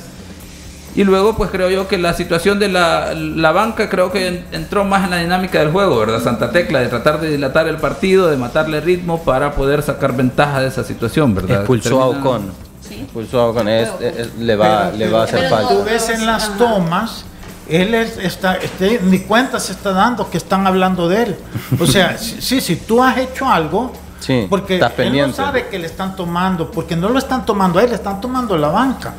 y 0.95 1.05
luego, 1.05 1.35
pues 1.37 1.51
creo 1.51 1.70
yo 1.70 1.89
que 1.89 1.97
la 1.97 2.12
situación 2.12 2.59
de 2.59 2.68
la, 2.68 3.14
la, 3.14 3.51
banca 3.53 3.89
creo 3.89 4.12
que 4.12 4.45
entró 4.53 4.85
más 4.85 5.05
en 5.05 5.11
la 5.11 5.16
dinámica 5.18 5.59
del 5.59 5.70
juego, 5.70 5.99
¿verdad? 5.99 6.20
Santa 6.23 6.51
Tecla, 6.51 6.81
de 6.81 6.89
tratar 6.89 7.18
de 7.18 7.31
dilatar 7.31 7.66
el 7.66 7.77
partido, 7.77 8.29
de 8.29 8.37
matarle 8.37 8.81
ritmo 8.81 9.25
para 9.25 9.55
poder 9.55 9.83
sacar 9.83 10.14
ventaja 10.14 10.61
de 10.61 10.68
esa 10.68 10.85
situación, 10.85 11.35
¿verdad? 11.35 11.61
Expulsó 11.61 12.03
a 12.03 12.09
Ocon. 12.09 12.72
¿Sí? 12.93 13.01
Expulsó 13.03 13.40
a 13.40 13.49
Ocon, 13.49 13.66
le, 13.66 14.57
va, 14.57 14.90
le 14.90 15.09
va 15.09 15.20
a 15.20 15.24
hacer 15.24 15.49
falta. 15.49 15.74
Tú 15.74 15.84
ves 15.84 16.09
en 16.11 16.26
las 16.26 16.57
tomas, 16.59 17.24
él 17.68 17.95
está, 17.95 18.57
este, 18.57 19.01
ni 19.03 19.20
cuenta 19.20 19.59
se 19.61 19.72
está 19.72 19.93
dando 19.93 20.28
que 20.30 20.38
están 20.38 20.66
hablando 20.66 21.09
de 21.09 21.22
él. 21.22 21.36
O 21.80 21.86
sea, 21.86 22.18
sí, 22.18 22.61
si 22.61 22.76
tú 22.76 23.03
has 23.03 23.18
hecho 23.18 23.49
algo, 23.49 23.93
sí, 24.20 24.47
porque 24.49 24.80
él 24.99 25.16
no 25.16 25.32
sabe 25.32 25.68
que 25.68 25.78
le 25.78 25.86
están 25.86 26.16
tomando, 26.16 26.70
porque 26.70 26.97
no 26.97 27.09
lo 27.09 27.18
están 27.18 27.47
tomando 27.47 27.78
a 27.78 27.82
él, 27.82 27.90
le 27.90 27.97
están 27.97 28.20
tomando 28.20 28.57
la 28.57 28.68
banca 28.68 29.14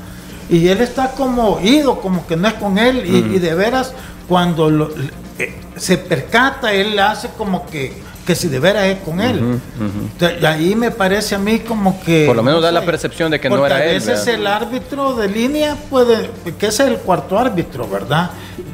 y 0.49 0.67
él 0.67 0.81
está 0.81 1.11
como 1.11 1.59
ido, 1.61 1.99
como 1.99 2.27
que 2.27 2.35
no 2.35 2.47
es 2.47 2.53
con 2.55 2.77
él, 2.77 3.03
y, 3.05 3.39
de 3.39 3.55
veras, 3.55 3.93
cuando 4.27 4.69
lo, 4.69 4.89
eh, 5.39 5.59
se 5.75 5.97
percata, 5.97 6.73
él 6.73 6.97
hace 6.99 7.29
como 7.37 7.65
que, 7.65 7.93
que 8.25 8.35
si 8.35 8.47
de 8.47 8.59
veras 8.59 8.85
es 8.85 8.99
con 8.99 9.19
él. 9.19 9.59
y 10.41 10.45
ahí 10.45 10.75
me 10.75 10.91
parece 10.91 11.35
a 11.35 11.39
mí 11.39 11.59
como 11.59 12.01
que... 12.03 12.25
Por 12.25 12.35
lo 12.35 12.43
menos 12.43 12.61
da 12.61 12.71
la 12.71 12.85
percepción 12.85 13.31
de 13.31 13.39
que 13.39 13.49
no 13.49 13.65
era 13.65 13.83
él. 13.85 14.01
A 14.01 14.05
veces 14.05 14.27
el 14.27 14.47
árbitro 14.47 15.15
de 15.15 15.27
línea 15.27 15.75
puede, 15.89 16.29
que 16.57 16.67
es 16.67 16.79
el 16.79 16.97
cuarto 16.97 17.37
árbitro, 17.37 17.87
¿verdad? 17.87 18.31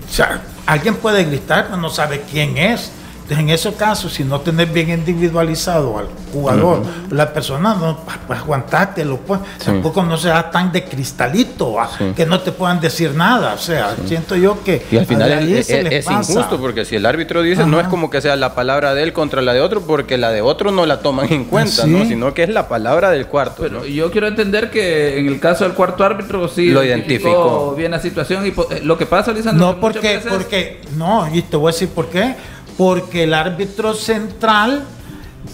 O 0.07 0.13
sea, 0.13 0.41
alguien 0.65 0.95
puede 0.95 1.23
gritar, 1.23 1.65
pero 1.65 1.77
no 1.77 1.89
sabe 1.89 2.23
quién 2.29 2.57
es 2.57 2.91
en 3.29 3.49
ese 3.49 3.73
caso, 3.73 4.09
si 4.09 4.23
no 4.23 4.41
tenés 4.41 4.71
bien 4.71 4.89
individualizado 4.89 5.97
al 5.97 6.07
jugador, 6.31 6.83
la 7.11 7.31
persona 7.31 7.75
no, 7.75 7.99
pues 8.27 8.39
aguantátelo, 8.39 9.17
pues, 9.17 9.39
tampoco 9.63 10.03
no 10.03 10.17
sea 10.17 10.49
tan 10.49 10.71
de 10.71 10.83
cristalito, 10.83 11.75
que 12.15 12.25
no 12.25 12.39
te 12.39 12.51
puedan 12.51 12.79
decir 12.79 13.13
nada, 13.13 13.53
o 13.53 13.57
sea, 13.57 13.95
siento 14.05 14.35
yo 14.35 14.63
que 14.63 14.85
y 14.91 14.97
al 14.97 15.05
final 15.05 15.31
es, 15.51 15.69
injusto 16.09 16.59
porque 16.59 16.85
si 16.85 16.95
el 16.95 17.05
árbitro 17.05 17.41
dice 17.41 17.65
no 17.65 17.79
es 17.79 17.87
como 17.87 18.09
que 18.09 18.21
sea 18.21 18.35
la 18.35 18.55
palabra 18.55 18.93
de 18.93 19.03
él 19.03 19.13
contra 19.13 19.41
la 19.41 19.53
de 19.53 19.61
otro, 19.61 19.81
porque 19.81 20.17
la 20.17 20.31
de 20.31 20.41
otro 20.41 20.71
no 20.71 20.85
la 20.85 20.99
toman 20.99 21.31
en 21.31 21.45
cuenta, 21.45 21.85
¿no? 21.85 22.05
sino 22.05 22.33
que 22.33 22.43
es 22.43 22.49
la 22.49 22.67
palabra 22.67 23.11
del 23.11 23.27
cuarto. 23.27 23.63
Pero 23.63 23.85
yo 23.85 24.11
quiero 24.11 24.27
entender 24.27 24.71
que 24.71 25.19
en 25.19 25.27
el 25.27 25.39
caso 25.39 25.63
del 25.63 25.73
cuarto 25.73 26.03
árbitro 26.03 26.47
sí 26.47 26.69
lo 26.69 26.83
identificó 26.83 27.75
bien 27.75 27.91
la 27.91 27.99
situación 27.99 28.45
y 28.45 28.49
eh, 28.49 28.81
lo 28.83 28.97
que 28.97 29.05
pasa, 29.05 29.31
Lisandro, 29.31 29.67
no 29.67 29.79
porque 29.79 30.21
porque 30.29 30.81
no 30.95 31.33
y 31.33 31.41
te 31.41 31.57
voy 31.57 31.69
a 31.69 31.73
decir 31.73 31.89
por 31.89 32.09
qué 32.09 32.35
porque 32.79 33.23
el 33.23 33.33
árbitro 33.33 33.93
central 33.93 34.83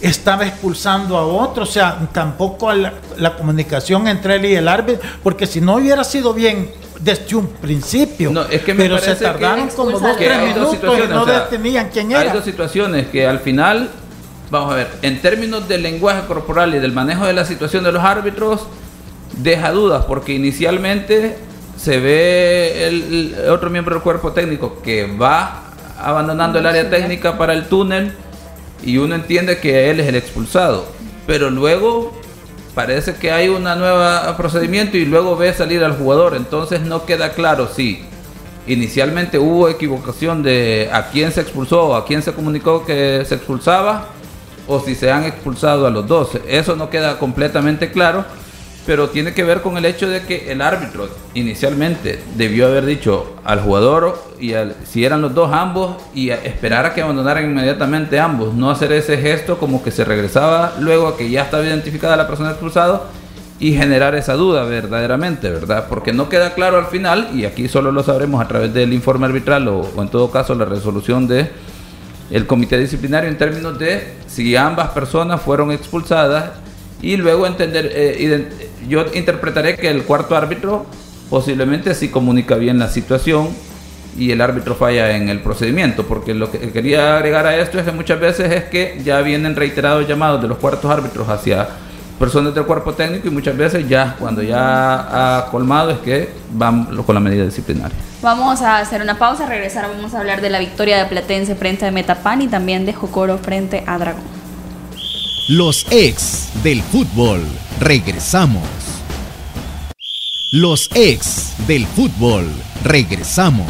estaba 0.00 0.46
expulsando 0.46 1.18
a 1.18 1.26
otro, 1.26 1.64
o 1.64 1.66
sea, 1.66 1.98
tampoco 2.12 2.72
la, 2.72 2.92
comunicación 3.36 4.06
entre 4.06 4.36
él 4.36 4.44
y 4.44 4.54
el 4.54 4.68
árbitro, 4.68 5.02
porque 5.24 5.44
si 5.44 5.60
no 5.60 5.74
hubiera 5.74 6.04
sido 6.04 6.32
bien 6.32 6.70
desde 7.00 7.34
un 7.34 7.48
principio, 7.48 8.30
no, 8.30 8.42
es 8.44 8.62
que 8.62 8.74
me 8.74 8.84
pero 8.84 8.98
se 8.98 9.16
tardaron 9.16 9.68
como 9.70 9.98
dos, 9.98 10.16
tres 10.16 10.40
minutos 10.40 10.76
y 11.04 11.08
no 11.08 11.26
detenían 11.26 11.88
quién 11.92 12.12
era. 12.12 12.20
Hay 12.20 12.30
dos 12.30 12.44
situaciones 12.44 13.08
que 13.08 13.26
al 13.26 13.40
final, 13.40 13.90
vamos 14.48 14.74
a 14.74 14.76
ver, 14.76 14.88
en 15.02 15.20
términos 15.20 15.66
del 15.66 15.82
lenguaje 15.82 16.28
corporal 16.28 16.76
y 16.76 16.78
del 16.78 16.92
manejo 16.92 17.26
de 17.26 17.32
la 17.32 17.44
situación 17.44 17.82
de 17.82 17.90
los 17.90 18.04
árbitros, 18.04 18.68
deja 19.38 19.72
dudas, 19.72 20.04
porque 20.04 20.32
inicialmente 20.32 21.38
se 21.76 21.98
ve 21.98 22.86
el 22.86 23.50
otro 23.50 23.68
miembro 23.68 23.96
del 23.96 24.02
cuerpo 24.04 24.30
técnico 24.30 24.80
que 24.80 25.08
va 25.08 25.64
abandonando 25.98 26.58
el 26.58 26.66
área 26.66 26.88
técnica 26.90 27.38
para 27.38 27.52
el 27.52 27.66
túnel 27.66 28.12
y 28.82 28.98
uno 28.98 29.14
entiende 29.14 29.58
que 29.58 29.90
él 29.90 30.00
es 30.00 30.08
el 30.08 30.16
expulsado. 30.16 30.86
Pero 31.26 31.50
luego 31.50 32.12
parece 32.74 33.14
que 33.14 33.32
hay 33.32 33.48
un 33.48 33.64
nuevo 33.64 34.36
procedimiento 34.36 34.96
y 34.96 35.04
luego 35.04 35.36
ve 35.36 35.52
salir 35.52 35.82
al 35.82 35.96
jugador. 35.96 36.36
Entonces 36.36 36.82
no 36.82 37.04
queda 37.04 37.30
claro 37.30 37.68
si 37.74 38.04
inicialmente 38.66 39.38
hubo 39.38 39.68
equivocación 39.68 40.42
de 40.42 40.90
a 40.92 41.08
quién 41.08 41.32
se 41.32 41.40
expulsó, 41.40 41.94
a 41.96 42.04
quién 42.04 42.22
se 42.22 42.32
comunicó 42.32 42.84
que 42.84 43.24
se 43.24 43.36
expulsaba, 43.36 44.08
o 44.68 44.80
si 44.80 44.94
se 44.94 45.10
han 45.10 45.24
expulsado 45.24 45.86
a 45.86 45.90
los 45.90 46.06
dos. 46.06 46.30
Eso 46.48 46.76
no 46.76 46.90
queda 46.90 47.18
completamente 47.18 47.90
claro, 47.90 48.24
pero 48.86 49.10
tiene 49.10 49.34
que 49.34 49.42
ver 49.42 49.62
con 49.62 49.76
el 49.76 49.84
hecho 49.84 50.08
de 50.08 50.22
que 50.22 50.52
el 50.52 50.62
árbitro 50.62 51.08
inicialmente 51.34 52.22
debió 52.36 52.68
haber 52.68 52.86
dicho 52.86 53.36
al 53.44 53.60
jugador 53.60 54.16
y 54.40 54.52
si 54.84 55.04
eran 55.04 55.20
los 55.20 55.34
dos 55.34 55.52
ambos 55.52 55.96
y 56.14 56.30
esperar 56.30 56.86
a 56.86 56.94
que 56.94 57.02
abandonaran 57.02 57.44
inmediatamente 57.44 58.20
ambos, 58.20 58.54
no 58.54 58.70
hacer 58.70 58.92
ese 58.92 59.18
gesto 59.18 59.58
como 59.58 59.82
que 59.82 59.90
se 59.90 60.04
regresaba 60.04 60.74
luego 60.78 61.08
a 61.08 61.16
que 61.16 61.28
ya 61.28 61.42
estaba 61.42 61.64
identificada 61.64 62.16
la 62.16 62.28
persona 62.28 62.50
expulsada 62.50 63.02
y 63.58 63.72
generar 63.72 64.14
esa 64.14 64.34
duda 64.34 64.64
verdaderamente, 64.64 65.50
¿verdad? 65.50 65.86
Porque 65.88 66.12
no 66.12 66.28
queda 66.28 66.54
claro 66.54 66.76
al 66.76 66.86
final, 66.86 67.30
y 67.34 67.44
aquí 67.46 67.68
solo 67.68 67.90
lo 67.90 68.02
sabremos 68.02 68.44
a 68.44 68.48
través 68.48 68.72
del 68.74 68.92
informe 68.92 69.26
arbitral 69.26 69.66
o, 69.68 69.90
en 69.98 70.08
todo 70.08 70.30
caso 70.30 70.54
la 70.54 70.66
resolución 70.66 71.26
de 71.26 71.50
el 72.30 72.46
comité 72.46 72.76
disciplinario 72.76 73.30
en 73.30 73.38
términos 73.38 73.78
de 73.78 74.14
si 74.26 74.56
ambas 74.56 74.90
personas 74.90 75.40
fueron 75.40 75.72
expulsadas 75.72 76.50
y 77.00 77.16
luego 77.16 77.46
entender, 77.46 77.90
eh, 77.94 78.56
yo 78.88 79.04
interpretaré 79.14 79.76
que 79.76 79.88
el 79.88 80.04
cuarto 80.04 80.36
árbitro 80.36 80.86
posiblemente 81.30 81.94
sí 81.94 82.08
comunica 82.08 82.56
bien 82.56 82.78
la 82.78 82.88
situación 82.88 83.48
y 84.18 84.30
el 84.30 84.40
árbitro 84.40 84.74
falla 84.74 85.14
en 85.16 85.28
el 85.28 85.40
procedimiento, 85.40 86.06
porque 86.06 86.34
lo 86.34 86.50
que 86.50 86.58
quería 86.72 87.16
agregar 87.16 87.46
a 87.46 87.56
esto 87.56 87.78
es 87.78 87.84
que 87.84 87.92
muchas 87.92 88.18
veces 88.18 88.52
es 88.52 88.64
que 88.64 89.00
ya 89.04 89.20
vienen 89.20 89.54
reiterados 89.54 90.08
llamados 90.08 90.40
de 90.40 90.48
los 90.48 90.58
cuartos 90.58 90.90
árbitros 90.90 91.28
hacia 91.28 91.68
personas 92.18 92.54
del 92.54 92.64
cuerpo 92.64 92.94
técnico 92.94 93.28
y 93.28 93.30
muchas 93.30 93.56
veces 93.56 93.86
ya 93.88 94.16
cuando 94.18 94.42
ya 94.42 95.38
ha 95.38 95.50
colmado 95.50 95.90
es 95.90 95.98
que 95.98 96.30
van 96.52 96.86
con 97.04 97.14
la 97.14 97.20
medida 97.20 97.44
disciplinaria. 97.44 97.96
Vamos 98.22 98.62
a 98.62 98.78
hacer 98.78 99.02
una 99.02 99.18
pausa, 99.18 99.46
regresar, 99.46 99.88
vamos 99.94 100.14
a 100.14 100.20
hablar 100.20 100.40
de 100.40 100.48
la 100.48 100.58
victoria 100.58 100.98
de 100.98 101.04
Platense 101.06 101.54
frente 101.54 101.86
a 101.86 101.90
Metapan 101.90 102.42
y 102.42 102.48
también 102.48 102.86
de 102.86 102.94
Jocoro 102.94 103.36
frente 103.38 103.84
a 103.86 103.98
Dragón. 103.98 104.22
Los 105.48 105.86
ex 105.90 106.48
del 106.62 106.82
fútbol, 106.82 107.42
regresamos. 107.80 108.62
Los 110.52 110.90
ex 110.94 111.54
del 111.66 111.86
fútbol, 111.86 112.50
regresamos. 112.84 113.66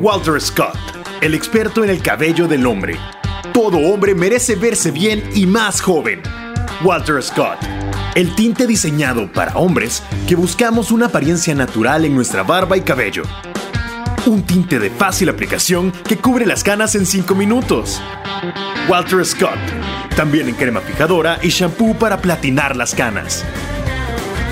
Walter 0.00 0.40
Scott, 0.40 0.76
el 1.20 1.34
experto 1.34 1.84
en 1.84 1.90
el 1.90 2.02
cabello 2.02 2.48
del 2.48 2.66
hombre. 2.66 2.96
Todo 3.52 3.78
hombre 3.78 4.14
merece 4.14 4.56
verse 4.56 4.90
bien 4.90 5.22
y 5.34 5.46
más 5.46 5.80
joven. 5.80 6.22
Walter 6.82 7.22
Scott. 7.22 7.58
El 8.14 8.34
tinte 8.34 8.66
diseñado 8.66 9.32
para 9.32 9.56
hombres 9.56 10.02
que 10.28 10.34
buscamos 10.34 10.90
una 10.90 11.06
apariencia 11.06 11.54
natural 11.54 12.04
en 12.04 12.14
nuestra 12.14 12.42
barba 12.42 12.76
y 12.76 12.82
cabello. 12.82 13.22
Un 14.24 14.44
tinte 14.44 14.78
de 14.78 14.88
fácil 14.88 15.28
aplicación 15.28 15.90
que 15.90 16.16
cubre 16.16 16.46
las 16.46 16.62
canas 16.62 16.94
en 16.94 17.06
5 17.06 17.34
minutos. 17.34 18.00
Walter 18.88 19.24
Scott. 19.24 19.58
También 20.14 20.48
en 20.48 20.54
crema 20.54 20.80
fijadora 20.80 21.38
y 21.42 21.48
shampoo 21.48 21.94
para 21.94 22.18
platinar 22.18 22.76
las 22.76 22.94
canas. 22.94 23.44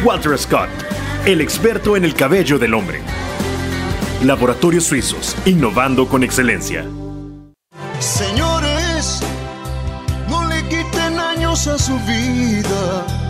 Walter 0.04 0.36
Scott. 0.36 0.68
El 1.24 1.40
experto 1.40 1.96
en 1.96 2.04
el 2.04 2.14
cabello 2.14 2.58
del 2.58 2.74
hombre. 2.74 3.00
Laboratorios 4.24 4.84
Suizos, 4.84 5.36
innovando 5.46 6.08
con 6.08 6.24
excelencia. 6.24 6.84
Señores, 8.00 9.20
no 10.28 10.48
le 10.48 10.62
quiten 10.64 11.18
años 11.18 11.68
a 11.68 11.78
su 11.78 11.96
vida 12.00 13.29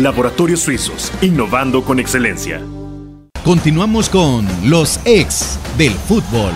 Laboratorios 0.00 0.60
Suizos, 0.60 1.10
innovando 1.22 1.82
con 1.82 1.98
excelencia. 1.98 2.60
Continuamos 3.42 4.10
con 4.10 4.46
los 4.68 5.00
ex 5.06 5.58
del 5.78 5.92
fútbol. 5.92 6.52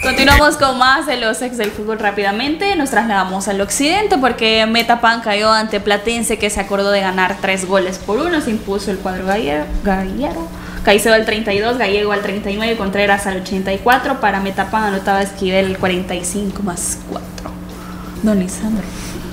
Continuamos 0.00 0.56
con 0.58 0.78
más 0.78 1.06
de 1.06 1.16
los 1.16 1.42
ex 1.42 1.56
del 1.56 1.72
fútbol 1.72 1.98
rápidamente. 1.98 2.76
Nos 2.76 2.90
trasladamos 2.90 3.48
al 3.48 3.60
occidente 3.60 4.16
porque 4.16 4.64
Metapan 4.66 5.22
cayó 5.22 5.50
ante 5.50 5.80
Platense 5.80 6.38
que 6.38 6.50
se 6.50 6.60
acordó 6.60 6.92
de 6.92 7.00
ganar 7.00 7.38
tres 7.40 7.66
goles 7.66 7.98
por 7.98 8.18
uno. 8.18 8.40
Se 8.40 8.52
impuso 8.52 8.92
el 8.92 8.98
cuadro 8.98 9.26
gallero. 9.26 10.46
Caicedo 10.84 11.14
al 11.14 11.24
32, 11.24 11.78
Gallego 11.78 12.12
al 12.12 12.22
39, 12.22 12.76
Contreras 12.76 13.26
al 13.26 13.40
84. 13.40 14.20
Para 14.20 14.38
Metapan 14.38 14.84
anotaba 14.84 15.20
Esquivel 15.20 15.66
el 15.66 15.78
45 15.78 16.62
más 16.62 16.98
4. 17.10 17.26
Don 18.22 18.38
Lisandro. 18.38 18.84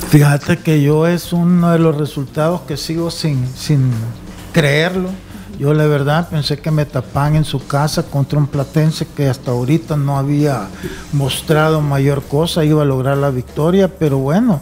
Fíjate 0.09 0.57
que 0.57 0.81
yo 0.81 1.07
es 1.07 1.33
uno 1.33 1.71
de 1.71 1.79
los 1.79 1.95
resultados 1.95 2.61
que 2.61 2.77
sigo 2.77 3.11
sin, 3.11 3.47
sin 3.55 3.91
creerlo. 4.53 5.09
Yo 5.59 5.73
la 5.73 5.85
verdad 5.85 6.29
pensé 6.29 6.57
que 6.57 6.71
me 6.71 6.85
tapan 6.85 7.35
en 7.35 7.45
su 7.45 7.67
casa 7.67 8.03
contra 8.03 8.39
un 8.39 8.47
platense 8.47 9.05
que 9.05 9.27
hasta 9.27 9.51
ahorita 9.51 9.97
no 9.97 10.17
había 10.17 10.67
mostrado 11.13 11.81
mayor 11.81 12.23
cosa, 12.23 12.65
iba 12.65 12.81
a 12.81 12.85
lograr 12.85 13.17
la 13.17 13.29
victoria, 13.29 13.87
pero 13.87 14.17
bueno, 14.17 14.61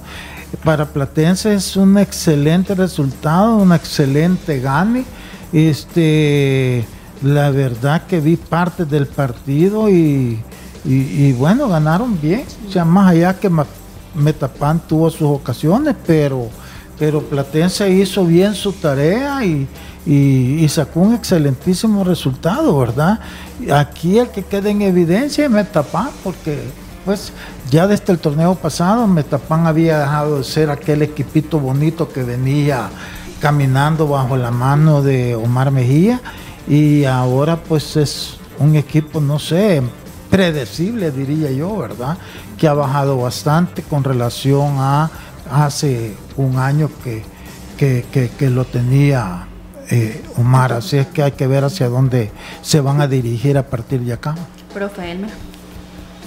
para 0.64 0.86
Platense 0.86 1.54
es 1.54 1.76
un 1.76 1.98
excelente 1.98 2.74
resultado, 2.74 3.58
un 3.58 3.74
excelente 3.74 4.60
gane. 4.60 5.06
Este, 5.52 6.86
la 7.22 7.52
verdad 7.52 8.06
que 8.06 8.20
vi 8.20 8.38
parte 8.38 8.86
del 8.86 9.08
partido 9.08 9.90
y, 9.90 10.40
y, 10.86 11.34
bueno, 11.34 11.68
ganaron 11.68 12.20
bien. 12.22 12.46
O 12.68 12.72
sea, 12.72 12.86
más 12.86 13.12
allá 13.12 13.40
que 13.40 13.50
Metapan 14.18 14.80
tuvo 14.88 15.10
sus 15.10 15.30
ocasiones, 15.30 15.96
pero, 16.06 16.50
pero 16.98 17.22
Platense 17.22 17.90
hizo 17.90 18.26
bien 18.26 18.54
su 18.56 18.74
tarea 18.74 19.44
y, 19.46 19.68
sacó 20.70 21.02
un 21.02 21.16
excelentísimo 21.16 22.04
resultado, 22.04 22.78
¿verdad? 22.78 23.20
Aquí 23.74 24.20
el 24.20 24.30
que 24.30 24.44
queda 24.44 24.70
en 24.70 24.82
evidencia 24.82 25.46
es 25.46 25.52
Metapan, 25.52 26.10
porque 26.24 26.60
pues 27.06 27.32
ya 27.70 27.88
desde 27.88 28.12
el 28.12 28.20
torneo 28.20 28.56
pasado 28.56 29.08
Metapan 29.08 29.66
había 29.66 30.00
dejado 30.00 30.40
de 30.40 30.44
ser 30.44 30.70
aquel 30.70 31.02
equipito 31.02 31.60
bonito 31.60 32.10
que 32.10 32.24
venía 32.24 32.90
caminando 33.40 34.08
bajo 34.08 34.36
la 34.36 34.52
mano 34.52 35.02
de 35.02 35.36
Omar 35.36 35.72
Mejía 35.72 36.20
y 36.68 37.06
ahora 37.06 37.56
pues 37.56 37.96
es 37.96 38.38
un 38.60 38.76
equipo, 38.76 39.22
no 39.22 39.40
sé, 39.40 39.82
predecible 40.30 41.12
diría 41.12 41.52
yo, 41.52 41.78
¿verdad? 41.78 42.18
que 42.58 42.68
ha 42.68 42.74
bajado 42.74 43.18
bastante 43.18 43.84
con 43.84 44.04
relación 44.04 44.76
a 44.78 45.10
hace 45.50 46.14
un 46.36 46.58
año 46.58 46.90
que, 47.04 47.24
que, 47.78 48.50
lo 48.50 48.66
tenía 48.66 49.48
eh, 49.90 50.22
Omar. 50.38 50.74
Así 50.74 50.98
es 50.98 51.08
que 51.08 51.24
hay 51.24 51.32
que 51.34 51.48
ver 51.48 51.64
hacia 51.64 51.88
dónde 51.88 52.32
se 52.62 52.82
van 52.82 53.00
a 53.00 53.08
dirigir 53.08 53.58
a 53.58 53.64
partir 53.64 54.02
de 54.02 54.14
acá. 54.14 54.36
Profe 54.74 55.12
Elmer. 55.12 55.30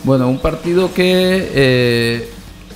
Bueno, 0.04 0.28
un 0.28 0.38
partido 0.38 0.94
que 0.94 1.50
eh, 1.52 2.30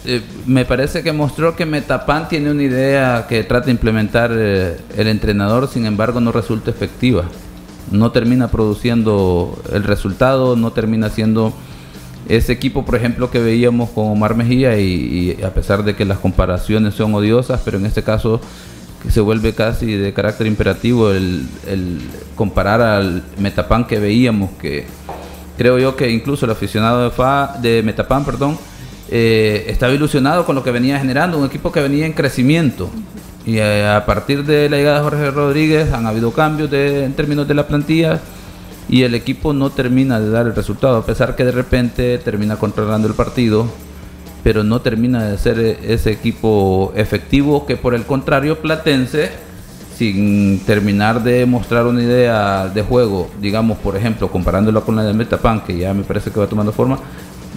eh, 0.04 0.22
me 0.46 0.66
parece 0.66 1.02
que 1.02 1.12
mostró 1.12 1.56
que 1.56 1.64
Metapan 1.64 2.28
tiene 2.28 2.50
una 2.50 2.62
idea 2.62 3.26
que 3.26 3.44
trata 3.44 3.66
de 3.66 3.72
implementar 3.72 4.30
el 4.32 5.06
entrenador, 5.08 5.68
sin 5.68 5.86
embargo 5.86 6.20
no 6.20 6.32
resulta 6.32 6.70
efectiva. 6.70 7.24
No 7.94 8.10
termina 8.10 8.48
produciendo 8.48 9.56
el 9.72 9.84
resultado, 9.84 10.56
no 10.56 10.72
termina 10.72 11.10
siendo 11.10 11.52
ese 12.28 12.52
equipo, 12.52 12.84
por 12.84 12.96
ejemplo, 12.96 13.30
que 13.30 13.38
veíamos 13.38 13.90
con 13.90 14.08
Omar 14.08 14.34
Mejía 14.34 14.78
y, 14.78 15.38
a 15.44 15.50
pesar 15.50 15.84
de 15.84 15.94
que 15.94 16.04
las 16.04 16.18
comparaciones 16.18 16.94
son 16.94 17.14
odiosas, 17.14 17.60
pero 17.64 17.78
en 17.78 17.86
este 17.86 18.02
caso 18.02 18.40
se 19.08 19.20
vuelve 19.20 19.54
casi 19.54 19.94
de 19.94 20.14
carácter 20.14 20.46
imperativo 20.46 21.10
el, 21.10 21.46
comparar 22.34 22.80
al 22.80 23.22
Metapan 23.38 23.86
que 23.86 23.98
veíamos 23.98 24.50
que 24.52 24.86
creo 25.58 25.78
yo 25.78 25.94
que 25.94 26.10
incluso 26.10 26.46
el 26.46 26.52
aficionado 26.52 27.04
de, 27.04 27.10
Fa, 27.10 27.58
de 27.60 27.82
Metapan, 27.82 28.24
perdón, 28.24 28.58
eh, 29.10 29.66
estaba 29.68 29.92
ilusionado 29.92 30.46
con 30.46 30.54
lo 30.54 30.64
que 30.64 30.70
venía 30.70 30.98
generando, 30.98 31.38
un 31.38 31.44
equipo 31.44 31.70
que 31.70 31.80
venía 31.80 32.06
en 32.06 32.14
crecimiento. 32.14 32.90
Y 33.46 33.58
eh, 33.58 33.86
a 33.86 34.06
partir 34.06 34.44
de 34.44 34.68
la 34.70 34.78
llegada 34.78 34.98
de 34.98 35.04
Jorge 35.04 35.30
Rodríguez 35.30 35.92
han 35.92 36.06
habido 36.06 36.32
cambios 36.32 36.70
de, 36.70 37.04
en 37.04 37.12
términos 37.12 37.46
de 37.46 37.54
la 37.54 37.66
plantilla 37.66 38.20
y 38.88 39.02
el 39.02 39.14
equipo 39.14 39.52
no 39.52 39.70
termina 39.70 40.20
de 40.20 40.30
dar 40.30 40.46
el 40.46 40.54
resultado, 40.54 40.98
a 40.98 41.06
pesar 41.06 41.36
que 41.36 41.44
de 41.44 41.52
repente 41.52 42.18
termina 42.18 42.56
controlando 42.56 43.08
el 43.08 43.14
partido, 43.14 43.66
pero 44.42 44.62
no 44.62 44.80
termina 44.80 45.24
de 45.24 45.38
ser 45.38 45.58
ese 45.58 46.10
equipo 46.12 46.92
efectivo 46.94 47.66
que 47.66 47.76
por 47.76 47.94
el 47.94 48.04
contrario 48.04 48.60
Platense, 48.60 49.30
sin 49.96 50.60
terminar 50.66 51.22
de 51.22 51.46
mostrar 51.46 51.86
una 51.86 52.02
idea 52.02 52.68
de 52.68 52.82
juego, 52.82 53.30
digamos 53.40 53.78
por 53.78 53.96
ejemplo 53.96 54.30
comparándolo 54.30 54.84
con 54.84 54.96
la 54.96 55.04
de 55.04 55.14
Metapan, 55.14 55.62
que 55.62 55.78
ya 55.78 55.94
me 55.94 56.02
parece 56.02 56.30
que 56.30 56.40
va 56.40 56.46
tomando 56.46 56.72
forma, 56.72 56.98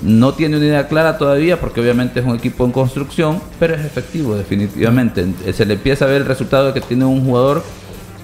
no 0.01 0.33
tiene 0.33 0.57
una 0.57 0.65
idea 0.65 0.87
clara 0.87 1.17
todavía 1.17 1.59
porque 1.59 1.81
obviamente 1.81 2.19
es 2.19 2.25
un 2.25 2.35
equipo 2.35 2.65
en 2.65 2.71
construcción, 2.71 3.41
pero 3.59 3.75
es 3.75 3.85
efectivo 3.85 4.35
definitivamente. 4.35 5.25
Se 5.53 5.65
le 5.65 5.75
empieza 5.75 6.05
a 6.05 6.07
ver 6.07 6.21
el 6.21 6.27
resultado 6.27 6.67
de 6.67 6.73
que 6.73 6.81
tiene 6.81 7.05
un 7.05 7.23
jugador 7.23 7.63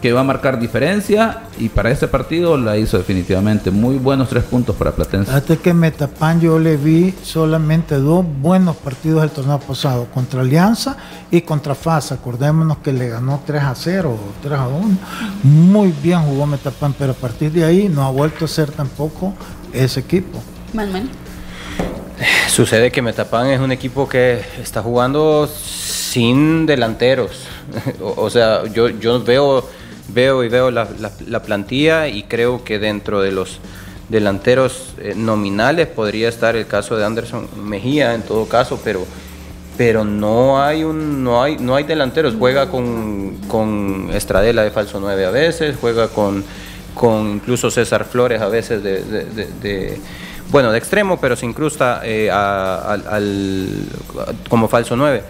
que 0.03 0.11
va 0.11 0.19
a 0.19 0.25
marcar 0.25 0.59
diferencia 0.59 1.43
y 1.57 1.69
para 1.69 1.89
este 1.89 2.09
partido 2.09 2.57
la 2.57 2.75
hizo 2.75 2.97
definitivamente. 2.97 3.71
Muy 3.71 3.97
buenos 3.97 4.27
tres 4.27 4.43
puntos 4.43 4.75
para 4.75 4.91
Platense. 4.91 5.31
Hasta 5.31 5.55
que 5.55 5.73
Metapan 5.73 6.41
yo 6.41 6.59
le 6.59 6.75
vi 6.75 7.13
solamente 7.23 7.95
dos 7.95 8.25
buenos 8.41 8.75
partidos 8.75 9.21
del 9.21 9.29
torneo 9.29 9.59
pasado, 9.59 10.07
contra 10.13 10.41
Alianza 10.41 10.97
y 11.31 11.39
contra 11.39 11.73
FAS. 11.73 12.11
Acordémonos 12.11 12.79
que 12.79 12.91
le 12.91 13.07
ganó 13.07 13.43
3 13.45 13.63
a 13.63 13.73
0 13.73 14.09
o 14.09 14.43
3 14.45 14.59
a 14.59 14.67
1. 14.67 14.97
Muy 15.43 15.93
bien 16.03 16.19
jugó 16.19 16.47
Metapan, 16.47 16.93
pero 16.99 17.13
a 17.13 17.15
partir 17.15 17.53
de 17.53 17.63
ahí 17.63 17.87
no 17.87 18.03
ha 18.03 18.11
vuelto 18.11 18.43
a 18.43 18.49
ser 18.49 18.71
tampoco 18.71 19.33
ese 19.71 20.01
equipo. 20.01 20.37
Manuel. 20.73 21.09
Sucede 22.47 22.91
que 22.91 23.01
Metapan 23.01 23.47
es 23.47 23.59
un 23.59 23.71
equipo 23.71 24.07
que 24.07 24.41
está 24.61 24.81
jugando 24.81 25.47
sin 25.47 26.65
delanteros. 26.65 27.47
o, 28.01 28.29
sea, 28.29 28.63
yo, 28.65 29.23
veo, 29.23 29.67
veo 30.09 30.43
y 30.43 30.49
veo 30.49 30.69
la, 30.69 30.85
plantilla 31.43 32.07
y 32.07 32.23
creo 32.23 32.63
que 32.63 32.79
dentro 32.79 33.21
de 33.21 33.31
los 33.31 33.59
delanteros 34.09 34.93
eh, 34.99 35.13
nominales 35.15 35.87
podría 35.87 36.29
estar 36.29 36.55
el 36.55 36.67
caso 36.67 36.97
de 36.97 37.05
Anderson 37.05 37.47
Mejía 37.63 38.13
en 38.13 38.21
todo 38.21 38.47
caso, 38.47 38.79
pero 38.83 39.05
pero 39.75 40.05
no 40.05 40.61
hay 40.61 40.83
un 40.83 41.23
no 41.23 41.41
hay 41.41 41.57
no 41.57 41.73
hay 41.73 41.83
delanteros 41.83 42.35
juega 42.37 42.69
con, 42.69 43.37
con 43.47 44.11
Estradela 44.13 44.61
de 44.63 44.69
falso 44.69 44.99
9 44.99 45.25
a 45.25 45.31
veces 45.31 45.77
juega 45.81 46.09
con 46.09 46.43
con 46.93 47.31
incluso 47.31 47.71
César 47.71 48.05
Flores 48.05 48.39
a 48.39 48.49
veces 48.49 48.83
de 48.83 49.97
bueno, 50.53 50.71
de 50.71 50.77
extremo, 50.77 51.19
pero 51.19 51.35
se 51.35 51.47
incrusta 51.47 52.01
eh, 52.03 52.29
al, 52.29 53.87
como 54.47 54.67
falso 54.67 54.95
9. 54.95 55.23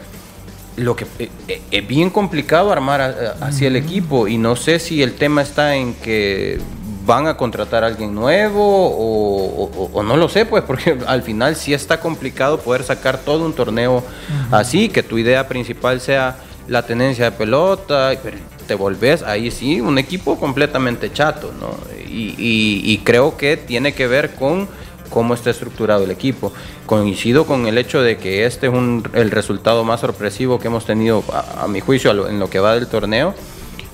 Lo 0.75 0.97
que 0.97 1.05
eh, 1.17 1.31
eh, 1.47 1.61
es 1.71 1.87
bien 1.87 2.09
complicado 2.09 2.73
armar 2.73 3.37
así 3.39 3.65
el 3.65 3.77
equipo 3.77 4.27
y 4.27 4.37
no 4.37 4.57
sé 4.57 4.79
si 4.79 5.01
el 5.01 5.13
tema 5.13 5.41
está 5.41 5.77
en 5.77 5.93
que 5.93 6.59
van 7.05 7.27
a 7.27 7.37
contratar 7.37 7.85
a 7.85 7.87
alguien 7.87 8.13
nuevo 8.13 8.59
o, 8.59 10.03
no 10.03 10.17
lo 10.17 10.27
sé, 10.27 10.45
pues, 10.45 10.61
porque 10.67 10.97
al 11.07 11.23
final 11.23 11.55
sí 11.55 11.73
está 11.73 12.01
complicado 12.01 12.59
poder 12.59 12.83
sacar 12.83 13.17
todo 13.17 13.45
un 13.45 13.53
torneo 13.53 14.03
así, 14.51 14.89
que 14.89 15.03
tu 15.03 15.17
idea 15.17 15.47
principal 15.47 16.01
sea 16.01 16.35
la 16.67 16.85
tenencia 16.85 17.25
de 17.25 17.31
pelota, 17.31 18.11
pero 18.21 18.39
te 18.67 18.75
volvés 18.75 19.23
ahí 19.23 19.51
sí 19.51 19.79
un 19.79 19.97
equipo 19.97 20.37
completamente 20.37 21.13
chato, 21.13 21.53
¿no? 21.57 21.77
y 22.15 22.97
creo 23.05 23.37
que 23.37 23.57
tiene 23.57 23.93
que 23.93 24.05
ver 24.05 24.35
con 24.35 24.67
cómo 25.13 25.35
está 25.35 25.51
estructurado 25.51 26.03
el 26.03 26.11
equipo. 26.11 26.51
Coincido 26.85 27.45
con 27.45 27.67
el 27.67 27.77
hecho 27.77 28.01
de 28.01 28.17
que 28.17 28.45
este 28.45 28.67
es 28.67 28.73
el 29.13 29.31
resultado 29.31 29.83
más 29.83 29.99
sorpresivo 30.01 30.59
que 30.59 30.67
hemos 30.67 30.85
tenido, 30.85 31.23
a, 31.31 31.67
mi 31.67 31.79
juicio, 31.79 32.27
en 32.27 32.39
lo 32.39 32.49
que 32.49 32.59
va 32.59 32.73
del 32.73 32.87
torneo. 32.87 33.35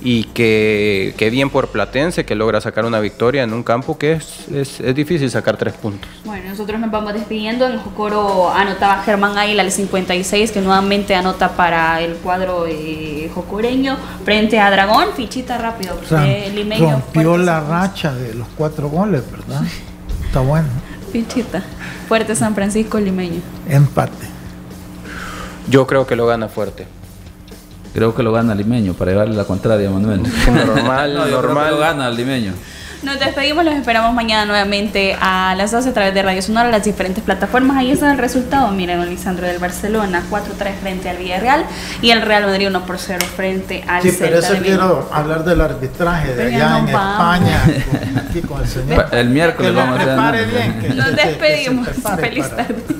Y 0.02 0.24
que, 0.24 1.28
bien 1.30 1.50
por 1.50 1.68
Platense 1.68 2.24
que 2.24 2.34
logra 2.34 2.62
sacar 2.62 2.86
una 2.86 3.00
victoria 3.00 3.42
en 3.42 3.52
un 3.52 3.62
campo 3.62 3.98
que 3.98 4.12
es, 4.12 4.48
es, 4.48 4.94
difícil 4.94 5.30
sacar 5.30 5.58
tres 5.58 5.74
puntos. 5.74 6.08
Bueno, 6.24 6.48
nosotros 6.48 6.80
nos 6.80 6.90
vamos 6.90 7.12
despidiendo. 7.12 7.68
En 7.68 7.78
Jocoro 7.80 8.48
anotaba 8.48 9.02
Germán 9.02 9.36
Águila 9.36 9.62
al 9.62 9.70
56, 9.70 10.52
que 10.52 10.62
nuevamente 10.62 11.14
anota 11.14 11.50
para 11.50 12.00
el 12.00 12.14
cuadro 12.14 12.64
eh, 12.66 13.30
jocoreño 13.34 13.98
frente 14.24 14.58
a 14.58 14.70
Dragón. 14.70 15.08
Fichita 15.14 15.58
rápido. 15.58 16.00
rompió 16.78 17.36
la 17.36 17.60
racha 17.60 18.14
de 18.14 18.32
los 18.32 18.48
cuatro 18.56 18.88
goles, 18.88 19.22
¿verdad? 19.30 19.62
Está 20.26 20.40
bueno. 20.40 20.68
Pichita. 21.10 21.62
Fuerte 22.08 22.34
San 22.34 22.54
Francisco 22.54 22.98
limeño. 22.98 23.40
Empate. 23.68 24.26
Yo 25.68 25.86
creo 25.86 26.06
que 26.06 26.16
lo 26.16 26.26
gana 26.26 26.48
fuerte. 26.48 26.86
Creo 27.92 28.14
que 28.14 28.22
lo 28.22 28.32
gana 28.32 28.54
limeño, 28.54 28.94
para 28.94 29.10
llevarle 29.10 29.34
la 29.34 29.44
contraria 29.44 29.90
Manuel. 29.90 30.22
normal, 30.66 31.14
normal. 31.30 31.70
lo 31.72 31.78
gana 31.78 32.10
limeño. 32.10 32.52
Nos 33.02 33.18
despedimos, 33.18 33.64
los 33.64 33.74
esperamos 33.74 34.12
mañana 34.12 34.44
nuevamente 34.44 35.16
a 35.18 35.54
las 35.56 35.70
12 35.70 35.88
a 35.88 35.92
través 35.94 36.12
de 36.12 36.22
Radio 36.22 36.42
Sonora, 36.42 36.68
las 36.68 36.84
diferentes 36.84 37.24
plataformas. 37.24 37.78
Ahí 37.78 37.90
está 37.90 38.12
el 38.12 38.18
resultado. 38.18 38.70
Miren, 38.72 39.08
Lisandro 39.08 39.46
del 39.46 39.58
Barcelona, 39.58 40.22
4-3 40.30 40.74
frente 40.82 41.08
al 41.08 41.16
Villarreal 41.16 41.64
y 42.02 42.10
el 42.10 42.20
Real 42.20 42.44
Madrid 42.44 42.68
1 42.68 42.84
por 42.84 42.98
0 42.98 43.24
frente 43.34 43.82
al 43.88 44.02
Sí, 44.02 44.14
pero 44.18 44.38
eso 44.38 44.54
quiero 44.62 45.08
hablar 45.12 45.44
del 45.44 45.62
arbitraje 45.62 46.34
de 46.34 46.54
allá 46.54 46.78
en 46.78 46.88
España, 46.88 47.62
aquí 48.28 48.42
con 48.42 48.60
el 48.60 48.68
señor. 48.68 49.06
El 49.12 49.30
miércoles 49.30 49.74
vamos 49.74 49.98
a 49.98 50.28
hacer. 50.28 50.94
Nos 50.94 51.16
despedimos. 51.16 51.88
Feliz 52.20 52.50
tarde. 52.50 52.99